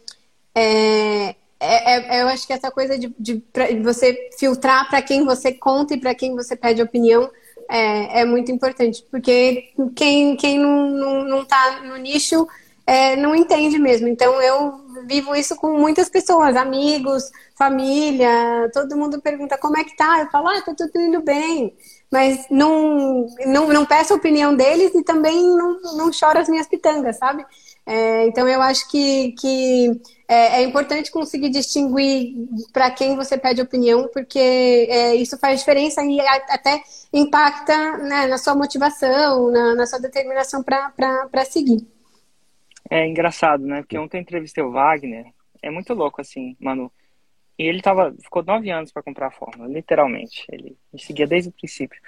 é, 0.55 1.35
é, 1.63 2.17
é, 2.17 2.21
eu 2.21 2.27
acho 2.27 2.45
que 2.45 2.53
essa 2.53 2.69
coisa 2.69 2.97
de, 2.97 3.13
de, 3.17 3.35
de 3.35 3.79
você 3.81 4.29
filtrar 4.37 4.89
para 4.89 5.01
quem 5.01 5.23
você 5.23 5.51
conta 5.51 5.93
e 5.93 5.99
para 5.99 6.13
quem 6.13 6.35
você 6.35 6.55
pede 6.55 6.81
opinião 6.81 7.29
é, 7.69 8.21
é, 8.21 8.25
muito 8.25 8.51
importante, 8.51 9.05
porque 9.09 9.71
quem, 9.95 10.35
quem 10.35 10.59
não, 10.59 10.89
não, 10.89 11.23
não 11.23 11.45
tá 11.45 11.81
no 11.83 11.95
nicho 11.97 12.47
é, 12.85 13.15
não 13.15 13.33
entende 13.35 13.79
mesmo. 13.79 14.07
Então 14.07 14.41
eu 14.41 14.81
vivo 15.07 15.35
isso 15.35 15.55
com 15.55 15.77
muitas 15.77 16.09
pessoas, 16.09 16.55
amigos, 16.55 17.31
família, 17.57 18.69
todo 18.73 18.97
mundo 18.97 19.21
pergunta 19.21 19.57
como 19.57 19.77
é 19.77 19.83
que 19.83 19.95
tá, 19.95 20.19
eu 20.19 20.29
falo, 20.29 20.49
ah, 20.49 20.61
tá 20.61 20.73
tudo 20.75 20.99
indo 20.99 21.21
bem. 21.21 21.73
Mas 22.11 22.45
não, 22.49 23.25
não, 23.45 23.67
não 23.69 23.85
peço 23.85 24.13
a 24.13 24.17
opinião 24.17 24.55
deles 24.55 24.93
e 24.93 25.03
também 25.03 25.41
não, 25.41 25.81
não 25.95 26.13
choro 26.13 26.37
as 26.37 26.47
minhas 26.49 26.67
pitangas, 26.67 27.17
sabe? 27.17 27.45
É, 27.85 28.27
então 28.27 28.47
eu 28.47 28.61
acho 28.61 28.87
que, 28.89 29.33
que 29.33 30.01
é, 30.33 30.61
é 30.61 30.63
importante 30.63 31.11
conseguir 31.11 31.49
distinguir 31.49 32.33
para 32.73 32.89
quem 32.89 33.15
você 33.15 33.37
pede 33.37 33.61
opinião, 33.61 34.09
porque 34.11 34.39
é, 34.89 35.15
isso 35.15 35.37
faz 35.37 35.59
diferença 35.59 36.03
e 36.03 36.19
até 36.19 36.81
impacta 37.13 37.97
né, 37.99 38.25
na 38.25 38.39
sua 38.39 38.55
motivação, 38.55 39.51
na, 39.51 39.75
na 39.75 39.85
sua 39.85 39.99
determinação 39.99 40.63
para 40.63 41.45
seguir. 41.45 41.87
É 42.89 43.07
engraçado, 43.07 43.63
né? 43.63 43.81
Porque 43.81 43.97
ontem 43.97 44.17
eu 44.17 44.21
entrevistei 44.21 44.63
o 44.63 44.71
Wagner, 44.71 45.25
é 45.61 45.69
muito 45.69 45.93
louco 45.93 46.19
assim, 46.19 46.57
mano. 46.59 46.91
E 47.57 47.63
ele 47.63 47.81
tava, 47.81 48.11
ficou 48.19 48.43
nove 48.43 48.71
anos 48.71 48.91
para 48.91 49.03
comprar 49.03 49.27
a 49.27 49.31
fórmula, 49.31 49.71
literalmente. 49.71 50.45
Ele 50.51 50.75
me 50.91 50.99
seguia 50.99 51.27
desde 51.27 51.49
o 51.49 51.53
princípio. 51.53 52.01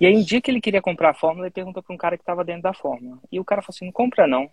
E 0.00 0.06
aí, 0.06 0.16
um 0.16 0.22
dia 0.22 0.40
que 0.40 0.50
ele 0.50 0.60
queria 0.60 0.80
comprar 0.80 1.10
a 1.10 1.14
fórmula, 1.14 1.46
ele 1.46 1.52
perguntou 1.52 1.82
para 1.82 1.94
um 1.94 1.98
cara 1.98 2.16
que 2.16 2.22
estava 2.22 2.42
dentro 2.42 2.62
da 2.62 2.72
fórmula. 2.72 3.18
E 3.30 3.38
o 3.38 3.44
cara 3.44 3.60
falou 3.60 3.74
assim: 3.76 3.84
não 3.84 3.92
compra 3.92 4.26
não. 4.26 4.50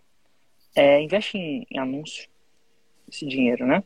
É, 0.76 1.00
investe 1.00 1.38
em, 1.38 1.66
em 1.70 1.78
anúncio 1.78 2.28
esse 3.08 3.26
dinheiro, 3.26 3.66
né? 3.66 3.82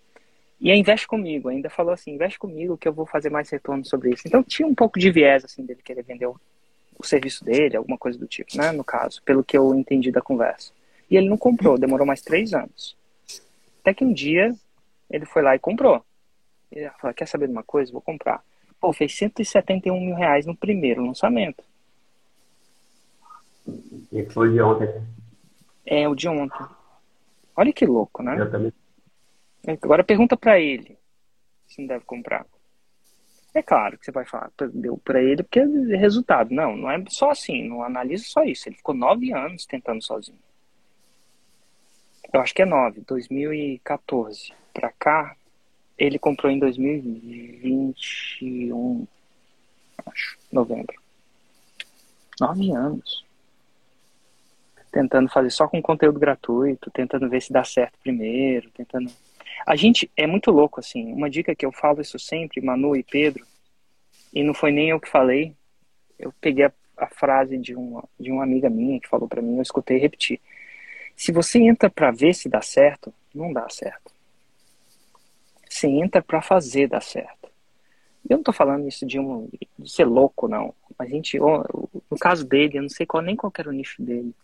E 0.61 0.71
aí 0.71 0.79
investe 0.79 1.07
comigo, 1.07 1.49
ainda 1.49 1.71
falou 1.71 1.93
assim, 1.93 2.13
investe 2.13 2.39
comigo 2.39 2.77
que 2.77 2.89
eu 2.89 2.93
vou 2.93 3.07
fazer 3.07 3.31
mais 3.31 3.49
retorno 3.49 3.85
sobre 3.85 4.11
isso. 4.11 4.27
Então 4.27 4.43
tinha 4.43 4.67
um 4.67 4.75
pouco 4.75 4.99
de 4.99 5.11
viés, 5.11 5.45
assim, 5.45 5.65
dele 5.65 5.81
querer 5.85 6.03
vender 6.03 6.27
o, 6.27 6.37
o 6.99 7.07
serviço 7.07 7.45
dele, 7.45 7.77
alguma 7.77 7.97
coisa 7.97 8.19
do 8.19 8.27
tipo, 8.27 8.57
né, 8.57 8.73
no 8.73 8.83
caso, 8.83 9.23
pelo 9.23 9.45
que 9.45 9.57
eu 9.57 9.73
entendi 9.75 10.11
da 10.11 10.21
conversa. 10.21 10.73
E 11.09 11.17
ele 11.17 11.29
não 11.29 11.39
comprou, 11.39 11.79
demorou 11.79 12.07
mais 12.07 12.21
três 12.21 12.53
anos. 12.53 12.97
Até 13.81 13.95
que 13.95 14.05
um 14.05 14.13
dia 14.13 14.55
ele 15.09 15.25
foi 15.25 15.43
lá 15.43 15.55
e 15.55 15.61
comprou. 15.61 16.05
Ele 16.73 16.91
falou, 17.01 17.15
quer 17.15 17.27
saber 17.27 17.47
de 17.47 17.53
uma 17.53 17.63
coisa? 17.63 17.93
Vou 17.93 18.03
comprar. 18.03 18.43
Pô, 18.81 18.93
fez 18.93 19.17
171 19.17 19.99
mil 19.99 20.15
reais 20.15 20.45
no 20.45 20.57
primeiro 20.57 21.05
lançamento. 21.07 21.63
E 24.13 24.25
foi 24.27 24.53
de 24.53 24.61
ontem. 24.61 24.89
É, 25.87 26.09
o 26.09 26.15
de 26.15 26.29
ontem. 26.29 26.67
Olha 27.57 27.73
que 27.73 27.87
louco, 27.87 28.23
né? 28.23 28.39
Eu 28.39 28.51
também 28.51 28.73
Agora 29.67 30.05
pergunta 30.05 30.37
para 30.37 30.61
ele 30.61 30.97
se 31.67 31.81
não 31.81 31.89
deve 31.89 32.05
comprar. 32.05 32.47
É 33.55 33.63
claro 33.63 33.99
que 33.99 34.05
você 34.05 34.13
vai 34.13 34.25
falar, 34.25 34.51
deu 34.73 34.97
para 34.99 35.23
ele 35.23 35.43
porque 35.43 35.61
é 35.61 35.97
resultado. 35.97 36.55
Não, 36.55 36.77
não 36.77 36.91
é 36.91 37.03
só 37.09 37.31
assim, 37.31 37.69
não 37.69 37.83
analisa 37.83 38.25
só 38.27 38.45
isso. 38.45 38.69
Ele 38.69 38.77
ficou 38.77 38.95
nove 38.95 39.33
anos 39.33 39.67
tentando 39.67 40.03
sozinho. 40.03 40.39
Eu 42.33 42.41
acho 42.41 42.55
que 42.55 42.63
é 42.63 42.67
nove, 42.67 43.01
2014 43.01 44.53
para 44.73 44.93
cá. 44.93 45.37
Ele 45.97 46.19
comprou 46.19 46.53
em 46.53 46.59
2021, 46.59 49.07
acho, 50.07 50.39
novembro. 50.53 51.01
Nove 52.41 52.71
anos. 52.71 53.25
Tentando 54.93 55.29
fazer 55.31 55.51
só 55.51 55.67
com 55.67 55.83
conteúdo 55.83 56.21
gratuito, 56.21 56.89
tentando 56.91 57.29
ver 57.29 57.43
se 57.43 57.53
dá 57.53 57.65
certo 57.65 57.99
primeiro, 57.99 58.71
tentando 58.71 59.11
a 59.67 59.77
gente 59.77 60.11
é 60.17 60.27
muito 60.27 60.51
louco, 60.51 60.81
assim. 60.81 61.13
Uma 61.13 61.31
dica 61.31 61.55
que 61.55 61.67
eu 61.67 61.73
falo 61.73 62.01
isso 62.01 62.19
sempre, 62.19 62.61
Manu 62.61 62.97
e 62.97 63.03
Pedro, 63.03 63.47
e 64.33 64.43
não 64.43 64.55
foi 64.55 64.71
nem 64.73 64.91
eu 64.91 65.01
que 65.01 65.09
falei, 65.09 65.55
eu 66.19 66.33
peguei 66.41 66.65
a, 66.67 66.73
a 66.97 67.07
frase 67.07 67.57
de 67.57 67.75
uma, 67.75 68.05
de 68.19 68.31
uma 68.31 68.43
amiga 68.43 68.69
minha 68.69 69.01
que 69.01 69.09
falou 69.09 69.29
para 69.29 69.43
mim, 69.43 69.57
eu 69.57 69.63
escutei 69.63 69.97
e 69.97 70.01
repeti. 70.01 70.41
Se 71.17 71.33
você 71.33 71.59
entra 71.59 71.91
para 71.91 72.11
ver 72.11 72.35
se 72.35 72.49
dá 72.49 72.63
certo, 72.63 73.13
não 73.35 73.53
dá 73.53 73.69
certo. 73.69 74.13
Você 75.69 75.87
entra 75.87 76.23
para 76.23 76.41
fazer 76.41 76.89
dar 76.89 77.03
certo. 77.03 77.51
Eu 78.29 78.37
não 78.37 78.45
tô 78.45 78.53
falando 78.53 78.87
isso 78.87 79.07
de, 79.07 79.19
um, 79.19 79.49
de 79.79 79.91
ser 79.91 80.05
louco, 80.05 80.49
não. 80.49 80.75
A 80.99 81.07
gente, 81.07 81.39
no 81.39 82.19
caso 82.21 82.47
dele, 82.47 82.79
eu 82.79 82.83
não 82.83 82.89
sei 82.89 83.07
qual, 83.07 83.23
nem 83.23 83.37
qual 83.37 83.53
era 83.57 83.69
o 83.69 83.73
nicho 83.73 84.03
dele. 84.03 84.35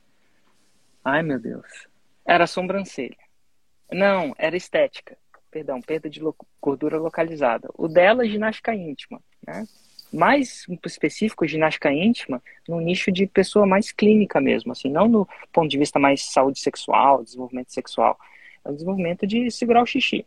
Ai, 1.05 1.22
meu 1.22 1.38
Deus. 1.38 1.87
Era 2.24 2.46
sobrancelha. 2.46 3.16
Não, 3.92 4.34
era 4.38 4.56
estética. 4.56 5.16
Perdão, 5.50 5.80
perda 5.80 6.10
de 6.10 6.20
lo 6.20 6.34
gordura 6.60 6.98
localizada. 6.98 7.68
O 7.74 7.86
dela, 7.86 8.26
ginástica 8.26 8.74
íntima, 8.74 9.20
né? 9.46 9.64
mais 10.14 10.64
específico, 10.86 11.46
ginástica 11.46 11.92
íntima, 11.92 12.40
no 12.68 12.80
nicho 12.80 13.10
de 13.10 13.26
pessoa 13.26 13.66
mais 13.66 13.90
clínica 13.90 14.40
mesmo, 14.40 14.72
assim, 14.72 14.88
não 14.88 15.08
no 15.08 15.28
ponto 15.52 15.68
de 15.68 15.76
vista 15.76 15.98
mais 15.98 16.22
saúde 16.22 16.60
sexual, 16.60 17.24
desenvolvimento 17.24 17.72
sexual, 17.72 18.16
é 18.64 18.70
o 18.70 18.72
desenvolvimento 18.72 19.26
de 19.26 19.50
segurar 19.50 19.82
o 19.82 19.86
xixi. 19.86 20.24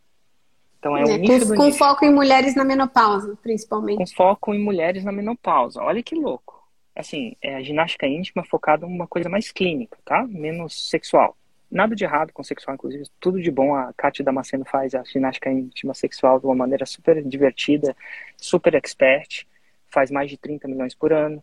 Então 0.78 0.96
é, 0.96 1.02
é 1.02 1.04
um 1.04 1.16
nicho 1.16 1.48
com, 1.48 1.56
com 1.56 1.66
nicho. 1.66 1.78
foco 1.78 2.04
em 2.04 2.12
mulheres 2.12 2.54
na 2.54 2.64
menopausa, 2.64 3.36
principalmente. 3.42 3.98
Com 3.98 4.06
foco 4.06 4.54
em 4.54 4.62
mulheres 4.62 5.02
na 5.04 5.10
menopausa. 5.10 5.82
Olha 5.82 6.02
que 6.02 6.14
louco. 6.14 6.62
Assim, 6.94 7.34
é 7.42 7.56
a 7.56 7.62
ginástica 7.62 8.06
íntima 8.06 8.44
focada 8.44 8.86
em 8.86 8.88
uma 8.88 9.06
coisa 9.06 9.28
mais 9.28 9.50
clínica, 9.50 9.98
tá? 10.04 10.24
Menos 10.28 10.88
sexual. 10.88 11.36
Nada 11.70 11.94
de 11.94 12.02
errado 12.02 12.32
com 12.32 12.42
sexual, 12.42 12.74
inclusive, 12.74 13.04
tudo 13.20 13.40
de 13.40 13.50
bom. 13.50 13.74
A 13.74 13.92
Kátia 13.92 14.24
Damasceno 14.24 14.64
faz 14.64 14.94
a 14.94 15.04
ginástica 15.04 15.50
íntima 15.50 15.92
sexual 15.92 16.40
de 16.40 16.46
uma 16.46 16.54
maneira 16.54 16.86
super 16.86 17.22
divertida, 17.22 17.94
super 18.36 18.74
expert, 18.74 19.46
faz 19.86 20.10
mais 20.10 20.30
de 20.30 20.38
30 20.38 20.66
milhões 20.66 20.94
por 20.94 21.12
ano. 21.12 21.42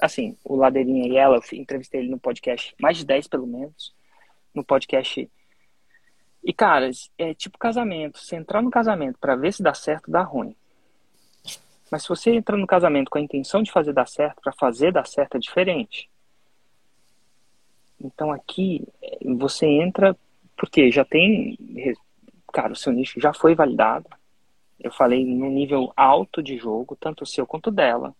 Assim, 0.00 0.36
o 0.44 0.56
Ladeirinha 0.56 1.08
e 1.08 1.16
ela, 1.16 1.36
eu 1.36 1.58
entrevistei 1.58 2.00
ele 2.00 2.10
no 2.10 2.18
podcast, 2.18 2.74
mais 2.80 2.96
de 2.96 3.04
10 3.04 3.28
pelo 3.28 3.46
menos, 3.46 3.94
no 4.54 4.64
podcast. 4.64 5.28
E, 6.42 6.52
cara, 6.52 6.90
é 7.18 7.34
tipo 7.34 7.58
casamento. 7.58 8.18
Se 8.18 8.34
entrar 8.34 8.62
no 8.62 8.70
casamento 8.70 9.18
para 9.18 9.36
ver 9.36 9.52
se 9.52 9.62
dá 9.62 9.74
certo, 9.74 10.10
dá 10.10 10.22
ruim. 10.22 10.56
Mas 11.90 12.02
se 12.02 12.08
você 12.08 12.30
entra 12.30 12.56
no 12.56 12.66
casamento 12.66 13.10
com 13.10 13.18
a 13.18 13.20
intenção 13.20 13.62
de 13.62 13.70
fazer 13.70 13.92
dar 13.92 14.06
certo, 14.06 14.40
para 14.40 14.52
fazer 14.52 14.92
dar 14.92 15.06
certo 15.06 15.36
é 15.36 15.40
diferente. 15.40 16.09
Então 18.00 18.32
aqui 18.32 18.86
você 19.36 19.66
entra 19.66 20.16
porque 20.56 20.90
já 20.90 21.04
tem, 21.04 21.58
cara, 22.52 22.72
o 22.72 22.76
seu 22.76 22.92
nicho 22.92 23.20
já 23.20 23.32
foi 23.32 23.54
validado. 23.54 24.08
Eu 24.78 24.90
falei 24.92 25.24
no 25.24 25.50
nível 25.50 25.92
alto 25.96 26.42
de 26.42 26.56
jogo, 26.56 26.96
tanto 26.96 27.22
o 27.22 27.26
seu 27.26 27.46
quanto 27.46 27.70
dela. 27.70 28.14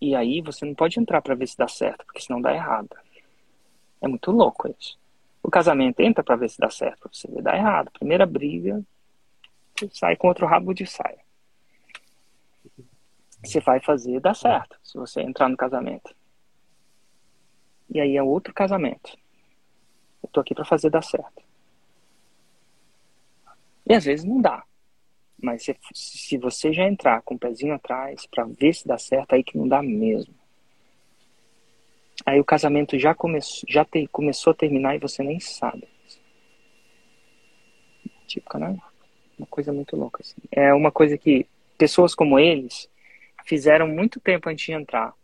E 0.00 0.14
aí 0.14 0.40
você 0.40 0.64
não 0.64 0.74
pode 0.74 0.98
entrar 1.00 1.22
para 1.22 1.34
ver 1.34 1.46
se 1.46 1.56
dá 1.56 1.66
certo, 1.66 2.04
porque 2.04 2.20
senão 2.20 2.40
dá 2.40 2.54
errado. 2.54 2.90
É 4.00 4.06
muito 4.06 4.30
louco 4.30 4.68
isso. 4.68 4.98
O 5.42 5.50
casamento 5.50 6.00
entra 6.00 6.22
para 6.22 6.36
ver 6.36 6.50
se 6.50 6.58
dá 6.58 6.70
certo, 6.70 7.08
você 7.12 7.28
vê 7.28 7.42
dá 7.42 7.56
errado. 7.56 7.90
Primeira 7.90 8.26
briga, 8.26 8.82
sai 9.92 10.16
com 10.16 10.28
outro 10.28 10.46
rabo 10.46 10.72
de 10.72 10.86
saia. 10.86 11.20
Você 13.42 13.60
vai 13.60 13.80
fazer 13.80 14.20
dar 14.20 14.34
certo 14.34 14.78
se 14.82 14.96
você 14.96 15.20
entrar 15.20 15.48
no 15.48 15.56
casamento. 15.56 16.14
E 17.94 18.00
aí 18.00 18.16
é 18.16 18.22
outro 18.22 18.52
casamento. 18.52 19.16
Eu 20.20 20.28
tô 20.28 20.40
aqui 20.40 20.52
para 20.52 20.64
fazer 20.64 20.90
dar 20.90 21.02
certo. 21.02 21.42
E 23.86 23.94
às 23.94 24.04
vezes 24.04 24.24
não 24.24 24.40
dá. 24.40 24.64
Mas 25.40 25.62
se, 25.62 25.76
se 25.94 26.36
você 26.36 26.72
já 26.72 26.84
entrar 26.88 27.22
com 27.22 27.34
o 27.34 27.38
pezinho 27.38 27.74
atrás 27.74 28.26
para 28.26 28.44
ver 28.44 28.74
se 28.74 28.88
dá 28.88 28.98
certo, 28.98 29.34
aí 29.34 29.44
que 29.44 29.56
não 29.56 29.68
dá 29.68 29.80
mesmo. 29.80 30.34
Aí 32.26 32.40
o 32.40 32.44
casamento 32.44 32.98
já, 32.98 33.14
começou, 33.14 33.68
já 33.68 33.84
te, 33.84 34.06
começou 34.08 34.52
a 34.52 34.56
terminar 34.56 34.96
e 34.96 34.98
você 34.98 35.22
nem 35.22 35.38
sabe. 35.38 35.86
Típica, 38.26 38.58
né? 38.58 38.76
Uma 39.38 39.46
coisa 39.46 39.72
muito 39.72 39.96
louca. 39.96 40.22
Assim. 40.22 40.40
É 40.50 40.72
uma 40.72 40.90
coisa 40.90 41.16
que 41.18 41.46
pessoas 41.76 42.14
como 42.14 42.38
eles 42.38 42.88
fizeram 43.44 43.86
muito 43.86 44.18
tempo 44.18 44.48
antes 44.48 44.64
de 44.64 44.72
entrar. 44.72 45.14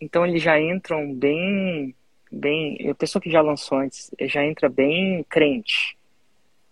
Então 0.00 0.26
eles 0.26 0.42
já 0.42 0.60
entram 0.60 1.12
bem, 1.14 1.94
bem, 2.30 2.90
a 2.90 2.94
pessoa 2.94 3.22
que 3.22 3.30
já 3.30 3.40
lançou 3.40 3.78
antes 3.78 4.10
já 4.22 4.44
entra 4.44 4.68
bem 4.68 5.24
crente. 5.28 5.96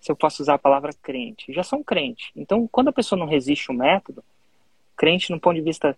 Se 0.01 0.13
eu 0.13 0.17
posso 0.17 0.43
usar 0.43 0.55
a 0.55 0.59
palavra 0.59 0.93
crente, 1.03 1.53
já 1.53 1.63
são 1.63 1.83
crente. 1.83 2.31
Então, 2.37 2.69
quando 2.69 2.89
a 2.89 2.93
pessoa 2.93 3.19
não 3.19 3.27
resiste 3.27 3.71
o 3.71 3.75
método, 3.75 4.23
crente 4.97 5.31
no 5.31 5.41
ponto 5.41 5.55
de 5.57 5.63
vista, 5.63 5.89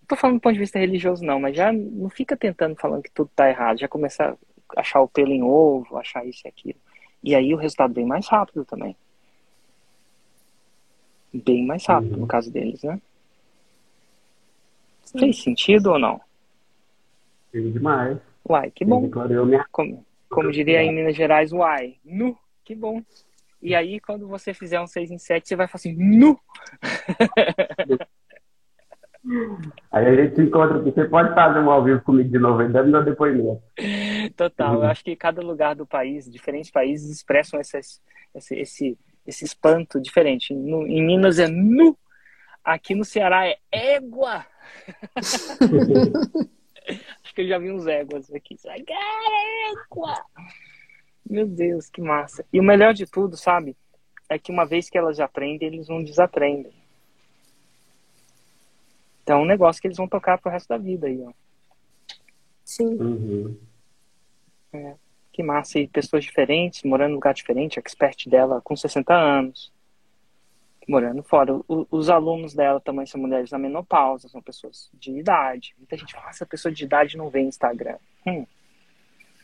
não 0.00 0.06
tô 0.08 0.16
falando 0.16 0.36
do 0.36 0.40
ponto 0.40 0.54
de 0.54 0.60
vista 0.60 0.78
religioso 0.78 1.22
não, 1.22 1.38
mas 1.38 1.54
já 1.54 1.70
não 1.70 2.08
fica 2.08 2.36
tentando 2.36 2.74
falando 2.76 3.02
que 3.02 3.10
tudo 3.10 3.30
tá 3.34 3.48
errado, 3.48 3.78
já 3.78 3.88
começa 3.88 4.36
a 4.76 4.80
achar 4.80 5.00
o 5.02 5.08
pelo 5.08 5.32
em 5.32 5.42
ovo, 5.42 5.98
achar 5.98 6.26
isso 6.26 6.42
e 6.46 6.48
aquilo. 6.48 6.78
E 7.22 7.34
aí 7.34 7.52
o 7.52 7.58
resultado 7.58 7.92
vem 7.92 8.06
mais 8.06 8.26
rápido 8.28 8.64
também. 8.64 8.96
Bem 11.32 11.64
mais 11.66 11.84
rápido 11.84 12.14
uhum. 12.14 12.20
no 12.20 12.26
caso 12.26 12.50
deles, 12.50 12.82
né? 12.82 13.00
Fez 15.18 15.42
sentido 15.42 15.92
ou 15.92 15.98
não? 15.98 16.20
Fez 17.50 17.72
demais. 17.72 18.18
Uai, 18.48 18.70
que 18.70 18.84
bom. 18.84 19.08
Como, 19.70 20.04
como 20.28 20.50
diria 20.50 20.82
em 20.82 20.94
Minas 20.94 21.16
Gerais, 21.16 21.52
uai, 21.52 21.96
nu, 22.04 22.36
que 22.64 22.74
bom. 22.74 23.02
E 23.62 23.74
aí, 23.74 24.00
quando 24.00 24.26
você 24.26 24.54
fizer 24.54 24.80
um 24.80 24.86
6 24.86 25.10
em 25.10 25.18
7, 25.18 25.46
você 25.46 25.56
vai 25.56 25.66
falar 25.66 25.76
assim, 25.76 25.94
nu! 25.94 26.38
Aí 29.92 30.06
a 30.06 30.14
gente 30.14 30.34
se 30.34 30.42
encontra 30.42 30.80
aqui. 30.80 30.90
Você 30.90 31.04
pode 31.04 31.34
fazer 31.34 31.58
um 31.58 31.70
ao 31.70 31.84
vivo 31.84 32.00
comigo 32.00 32.30
de 32.30 32.38
novo, 32.38 32.62
ainda 32.62 32.82
me 32.82 32.90
dá 32.90 33.02
depoimento. 33.02 33.62
Total. 34.34 34.76
Eu 34.76 34.84
acho 34.84 35.04
que 35.04 35.14
cada 35.14 35.42
lugar 35.42 35.76
do 35.76 35.86
país, 35.86 36.24
diferentes 36.30 36.70
países, 36.70 37.10
expressam 37.10 37.60
esse, 37.60 37.78
esse, 38.34 38.54
esse, 38.54 38.98
esse 39.26 39.44
espanto 39.44 40.00
diferente. 40.00 40.54
No, 40.54 40.86
em 40.86 41.04
Minas 41.04 41.38
é 41.38 41.46
nu, 41.46 41.98
aqui 42.64 42.94
no 42.94 43.04
Ceará 43.04 43.46
é 43.46 43.58
égua. 43.70 44.46
Acho 47.22 47.34
que 47.34 47.42
eu 47.42 47.48
já 47.48 47.58
vi 47.58 47.70
uns 47.70 47.86
éguas 47.86 48.32
aqui. 48.32 48.56
Égua! 48.64 50.24
Meu 51.28 51.46
Deus, 51.46 51.88
que 51.88 52.00
massa. 52.00 52.44
E 52.52 52.58
o 52.58 52.62
melhor 52.62 52.92
de 52.92 53.06
tudo, 53.06 53.36
sabe? 53.36 53.76
É 54.28 54.38
que 54.38 54.50
uma 54.50 54.64
vez 54.64 54.88
que 54.88 54.98
elas 54.98 55.20
aprendem, 55.20 55.68
eles 55.68 55.88
não 55.88 56.02
desaprendem. 56.02 56.72
Então 59.22 59.40
é 59.40 59.42
um 59.42 59.46
negócio 59.46 59.80
que 59.80 59.86
eles 59.86 59.96
vão 59.96 60.08
tocar 60.08 60.38
pro 60.38 60.50
resto 60.50 60.68
da 60.68 60.78
vida 60.78 61.06
aí, 61.06 61.22
ó. 61.22 61.32
Sim. 62.64 62.94
Uhum. 62.94 63.56
É, 64.72 64.94
que 65.32 65.42
massa. 65.42 65.78
E 65.78 65.88
pessoas 65.88 66.24
diferentes, 66.24 66.82
morando 66.82 67.12
em 67.12 67.14
lugar 67.14 67.34
diferente, 67.34 67.78
a 67.78 67.82
expert 67.82 68.28
dela 68.28 68.60
com 68.62 68.76
60 68.76 69.14
anos 69.14 69.72
morando 70.90 71.22
fora. 71.22 71.54
O, 71.68 71.86
os 71.90 72.10
alunos 72.10 72.52
dela 72.52 72.80
também 72.80 73.06
são 73.06 73.20
mulheres 73.20 73.52
na 73.52 73.58
menopausa, 73.58 74.28
são 74.28 74.42
pessoas 74.42 74.90
de 74.92 75.12
idade. 75.12 75.72
Muita 75.78 75.96
gente 75.96 76.12
fala, 76.12 76.30
essa 76.30 76.44
pessoa 76.44 76.72
de 76.72 76.84
idade 76.84 77.16
não 77.16 77.30
vê 77.30 77.40
Instagram. 77.40 77.96
Hum. 78.26 78.44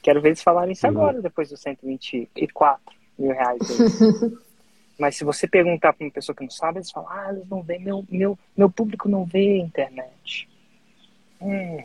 Quero 0.02 0.20
ver 0.20 0.30
eles 0.30 0.42
falarem 0.42 0.72
isso 0.72 0.86
uhum. 0.86 0.92
agora, 0.92 1.22
depois 1.22 1.48
dos 1.48 1.60
124 1.60 2.80
mil 3.16 3.32
reais. 3.32 3.60
Mas 4.98 5.16
se 5.16 5.24
você 5.24 5.46
perguntar 5.46 5.92
para 5.92 6.04
uma 6.04 6.12
pessoa 6.12 6.34
que 6.34 6.42
não 6.42 6.50
sabe, 6.50 6.78
eles 6.78 6.90
falam, 6.90 7.10
ah, 7.10 7.32
eles 7.32 7.48
não 7.48 7.62
veem, 7.62 7.80
meu, 7.80 8.04
meu, 8.10 8.38
meu 8.56 8.70
público 8.70 9.08
não 9.08 9.24
vê 9.24 9.58
internet. 9.58 10.48
Hum. 11.40 11.84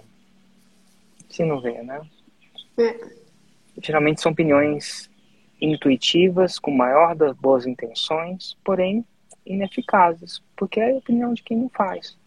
Se 1.30 1.46
não 1.46 1.62
vê, 1.62 1.84
né? 1.84 2.02
É. 2.80 3.00
Geralmente 3.82 4.22
são 4.22 4.32
opiniões 4.32 5.10
intuitivas, 5.62 6.58
com 6.58 6.72
maior 6.72 7.16
das 7.16 7.36
boas 7.36 7.68
intenções, 7.68 8.58
porém 8.64 9.06
ineficazes, 9.46 10.42
porque 10.56 10.80
é 10.80 10.92
a 10.92 10.96
opinião 10.96 11.34
de 11.34 11.44
quem 11.44 11.58
não 11.58 11.70
faz. 11.70 12.18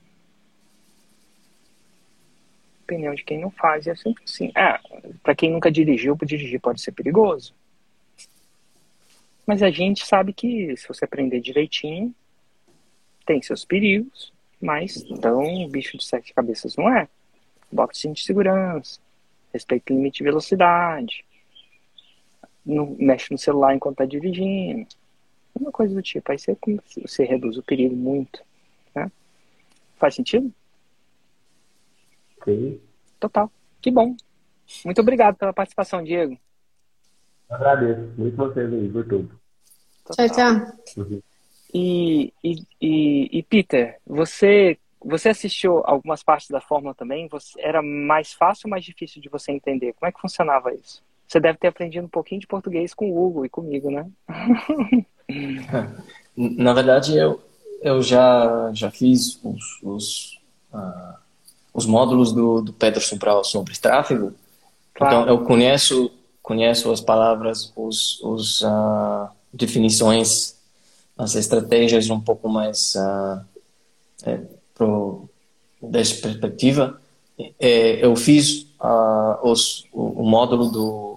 Opinião 2.83 3.15
de 3.15 3.25
quem 3.25 3.41
não 3.41 3.51
faz, 3.51 3.87
é 3.87 3.95
sempre 3.95 4.23
assim. 4.25 4.53
É, 4.55 4.79
para 5.23 5.35
quem 5.35 5.51
nunca 5.51 5.71
dirigiu, 5.71 6.17
dirigir 6.25 6.61
pode 6.61 6.81
ser 6.81 6.93
perigoso. 6.93 7.55
Mas 9.47 9.63
a 9.63 9.71
gente 9.71 10.07
sabe 10.07 10.33
que 10.33 10.77
se 10.77 10.89
você 10.89 11.05
aprender 11.05 11.41
direitinho, 11.41 12.15
tem 13.27 13.41
seus 13.43 13.65
perigos, 13.65 14.33
mas 14.61 15.05
então 15.09 15.69
bicho 15.69 15.97
de 15.97 16.05
sete 16.05 16.33
cabeças 16.35 16.77
não 16.77 16.89
é. 16.95 17.09
Bota 17.71 17.93
de 17.93 18.23
segurança, 18.23 19.01
respeita 19.53 19.93
o 19.93 19.97
limite 19.97 20.19
de 20.19 20.25
velocidade, 20.25 21.25
não 22.65 22.97
mexe 22.99 23.33
no 23.33 23.39
celular 23.39 23.75
enquanto 23.75 23.95
está 23.95 24.07
dirigindo, 24.07 24.87
uma 25.61 25.73
coisa 25.73 25.95
do 25.95 26.03
tipo. 26.03 26.31
Aí 26.31 26.39
você, 26.39 26.57
você 27.01 27.25
reduz 27.25 27.57
o 27.57 27.63
perigo 27.63 27.95
muito. 27.95 28.43
Né? 28.95 29.11
Faz 29.97 30.15
sentido? 30.15 30.53
Sim. 32.45 32.81
Total. 33.19 33.51
Que 33.81 33.91
bom. 33.91 34.17
Muito 34.85 35.01
obrigado 35.01 35.37
pela 35.37 35.53
participação, 35.53 36.03
Diego. 36.03 36.39
Agradeço. 37.49 38.13
Muito 38.17 38.37
vocês 38.37 38.73
aí 38.73 38.89
por 38.89 39.07
tudo. 39.07 39.41
Total. 40.05 40.29
Tchau, 40.29 40.37
tchau. 40.37 41.05
Uhum. 41.05 41.23
E, 41.73 42.33
e, 42.43 42.63
e, 42.81 43.39
e, 43.39 43.43
Peter, 43.43 43.99
você, 44.07 44.79
você 45.01 45.31
assistiu 45.31 45.83
algumas 45.85 46.23
partes 46.23 46.49
da 46.49 46.61
Fórmula 46.61 46.95
também? 46.95 47.27
Você, 47.29 47.61
era 47.61 47.83
mais 47.83 48.33
fácil 48.33 48.67
ou 48.67 48.71
mais 48.71 48.85
difícil 48.85 49.21
de 49.21 49.29
você 49.29 49.51
entender? 49.51 49.93
Como 49.95 50.09
é 50.09 50.13
que 50.13 50.21
funcionava 50.21 50.73
isso? 50.73 51.03
Você 51.35 51.41
deve 51.41 51.59
ter 51.59 51.67
aprendido 51.67 52.05
um 52.05 52.09
pouquinho 52.09 52.41
de 52.41 52.47
português 52.47 52.95
com 52.95 53.11
o 53.11 53.27
Hugo 53.27 53.45
e 53.45 53.49
comigo, 53.49 53.91
né? 53.91 54.07
Na 56.37 56.73
verdade, 56.73 57.19
eu, 57.19 57.43
eu 57.83 58.01
já, 58.01 58.71
já 58.73 58.89
fiz 58.89 59.41
os, 59.43 59.83
os, 59.83 60.39
uh, 60.73 61.19
os 61.75 61.87
módulos 61.87 62.33
do, 62.33 62.63
do 62.63 62.73
Peterson 62.73 63.19
para 63.19 63.43
sobre 63.43 63.77
tráfego. 63.77 64.33
Claro. 64.95 65.23
Então, 65.23 65.29
eu 65.29 65.45
conheço, 65.45 66.09
conheço 66.41 66.93
as 66.93 67.01
palavras, 67.01 67.73
os, 67.75 68.23
os 68.23 68.61
uh, 68.63 69.29
definições, 69.53 70.55
as 71.19 71.35
estratégias 71.35 72.09
um 72.11 72.21
pouco 72.21 72.49
mais 72.49 72.95
uh, 72.95 73.45
é, 74.25 74.41
pro, 74.73 75.29
dessa 75.83 76.15
perspectiva, 76.23 77.01
é, 77.59 78.05
eu 78.05 78.15
fiz 78.15 78.69
uh, 78.81 79.37
os, 79.43 79.85
o, 79.93 80.23
o, 80.23 80.25
módulo 80.25 80.71
do, 80.71 81.14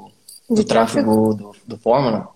do 0.50 0.64
tráfego, 0.64 1.34
do, 1.34 1.56
do 1.66 1.78
Fórmula. 1.78 2.30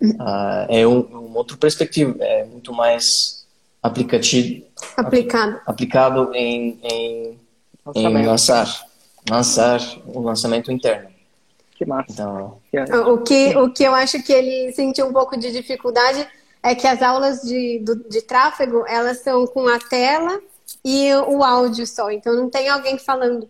Uh, 0.00 0.66
é 0.68 0.86
um, 0.86 1.00
um 1.00 1.36
outro 1.36 1.58
perspectiva, 1.58 2.16
é 2.20 2.44
muito 2.44 2.72
mais 2.72 3.44
aplicativo, 3.82 4.64
aplicado, 4.96 5.60
aplicado 5.66 6.34
em, 6.34 6.78
em, 6.82 7.38
em 7.94 8.26
lançar, 8.26 8.86
lançar 9.28 9.80
o 10.06 10.20
lançamento 10.20 10.70
interno. 10.70 11.10
Que 11.74 11.84
massa. 11.84 12.12
Então, 12.72 13.14
o, 13.14 13.18
que, 13.18 13.56
o 13.56 13.70
que 13.70 13.84
eu 13.84 13.94
acho 13.94 14.22
que 14.22 14.32
ele 14.32 14.72
sentiu 14.72 15.06
um 15.06 15.12
pouco 15.12 15.36
de 15.36 15.50
dificuldade 15.50 16.26
é 16.62 16.74
que 16.74 16.86
as 16.86 17.02
aulas 17.02 17.42
de, 17.42 17.80
do, 17.80 17.96
de 18.08 18.22
tráfego, 18.22 18.84
elas 18.86 19.20
são 19.20 19.46
com 19.46 19.68
a 19.68 19.78
tela 19.78 20.40
e 20.84 21.12
o 21.14 21.42
áudio 21.42 21.86
só, 21.86 22.10
então 22.10 22.34
não 22.34 22.50
tem 22.50 22.68
alguém 22.68 22.98
falando. 22.98 23.48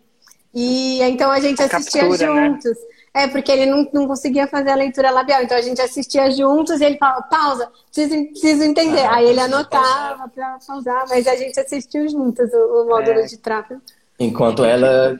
E 0.53 1.01
então 1.01 1.31
a 1.31 1.39
gente 1.39 1.61
assistia 1.61 2.01
Captura, 2.01 2.33
né? 2.33 2.47
juntos. 2.47 2.71
Né? 2.71 2.98
É, 3.13 3.27
porque 3.27 3.51
ele 3.51 3.65
não, 3.65 3.89
não 3.91 4.07
conseguia 4.07 4.47
fazer 4.47 4.69
a 4.69 4.75
leitura 4.75 5.09
labial. 5.09 5.41
Então 5.41 5.57
a 5.57 5.61
gente 5.61 5.81
assistia 5.81 6.29
juntos 6.31 6.79
e 6.79 6.85
ele 6.85 6.97
falava, 6.97 7.23
pausa, 7.23 7.71
preciso, 7.91 8.25
preciso 8.27 8.63
entender. 8.63 9.01
Ah, 9.01 9.15
Aí 9.15 9.27
ele 9.27 9.39
anotava 9.39 10.27
para 10.29 10.59
pausar, 10.65 11.05
mas 11.09 11.27
a 11.27 11.35
gente 11.35 11.59
assistiu 11.59 12.07
juntos 12.07 12.51
o, 12.53 12.83
o 12.83 12.87
módulo 12.87 13.19
é. 13.19 13.25
de 13.25 13.37
tráfego. 13.37 13.81
Enquanto 14.19 14.63
ela. 14.63 15.19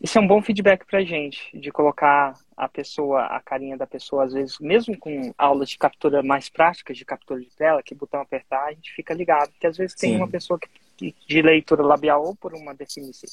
Isso 0.00 0.18
é 0.18 0.20
um 0.20 0.26
bom 0.26 0.42
feedback 0.42 0.84
pra 0.84 1.02
gente, 1.02 1.58
de 1.58 1.70
colocar 1.70 2.34
a 2.54 2.68
pessoa, 2.68 3.22
a 3.22 3.40
carinha 3.40 3.74
da 3.74 3.86
pessoa, 3.86 4.24
às 4.24 4.34
vezes, 4.34 4.58
mesmo 4.58 4.98
com 4.98 5.32
aulas 5.38 5.70
de 5.70 5.78
captura 5.78 6.22
mais 6.22 6.50
práticas, 6.50 6.98
de 6.98 7.06
captura 7.06 7.40
de 7.40 7.48
tela, 7.56 7.82
que 7.82 7.94
botão 7.94 8.20
apertar, 8.20 8.66
a 8.66 8.72
gente 8.72 8.92
fica 8.92 9.14
ligado. 9.14 9.50
Porque 9.52 9.66
às 9.66 9.78
vezes 9.78 9.96
tem 9.96 10.10
Sim. 10.10 10.16
uma 10.16 10.28
pessoa 10.28 10.58
que 10.58 11.14
de 11.26 11.42
leitura 11.42 11.82
labial 11.82 12.22
ou 12.24 12.36
por 12.36 12.54
uma 12.54 12.74
deficiência 12.74 13.26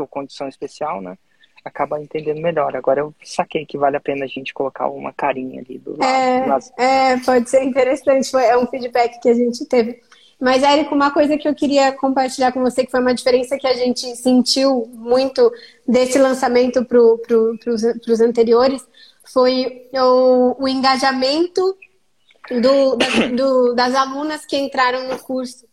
ou 0.00 0.06
condição 0.06 0.48
especial, 0.48 1.00
né? 1.00 1.16
Acaba 1.64 2.00
entendendo 2.00 2.40
melhor. 2.40 2.76
Agora 2.76 3.00
eu 3.00 3.14
saquei 3.24 3.66
que 3.66 3.76
vale 3.76 3.96
a 3.96 4.00
pena 4.00 4.24
a 4.24 4.28
gente 4.28 4.54
colocar 4.54 4.88
uma 4.88 5.12
carinha 5.12 5.60
ali 5.60 5.78
do 5.78 5.98
lado. 5.98 6.64
É, 6.78 7.12
é 7.12 7.16
pode 7.18 7.50
ser 7.50 7.64
interessante. 7.64 8.30
Foi, 8.30 8.44
é 8.44 8.56
um 8.56 8.66
feedback 8.66 9.20
que 9.20 9.28
a 9.28 9.34
gente 9.34 9.64
teve. 9.66 10.00
Mas, 10.38 10.62
Érico, 10.62 10.94
uma 10.94 11.10
coisa 11.10 11.36
que 11.38 11.48
eu 11.48 11.54
queria 11.54 11.92
compartilhar 11.92 12.52
com 12.52 12.60
você, 12.60 12.84
que 12.84 12.90
foi 12.90 13.00
uma 13.00 13.14
diferença 13.14 13.56
que 13.58 13.66
a 13.66 13.74
gente 13.74 14.14
sentiu 14.16 14.86
muito 14.92 15.50
desse 15.88 16.18
lançamento 16.18 16.84
para 16.84 16.98
pro, 17.26 17.58
os 18.06 18.20
anteriores, 18.20 18.86
foi 19.32 19.88
o, 19.94 20.62
o 20.62 20.68
engajamento 20.68 21.76
do, 22.50 22.96
do, 23.34 23.74
das 23.74 23.94
alunas 23.94 24.44
que 24.44 24.56
entraram 24.56 25.08
no 25.08 25.18
curso. 25.18 25.66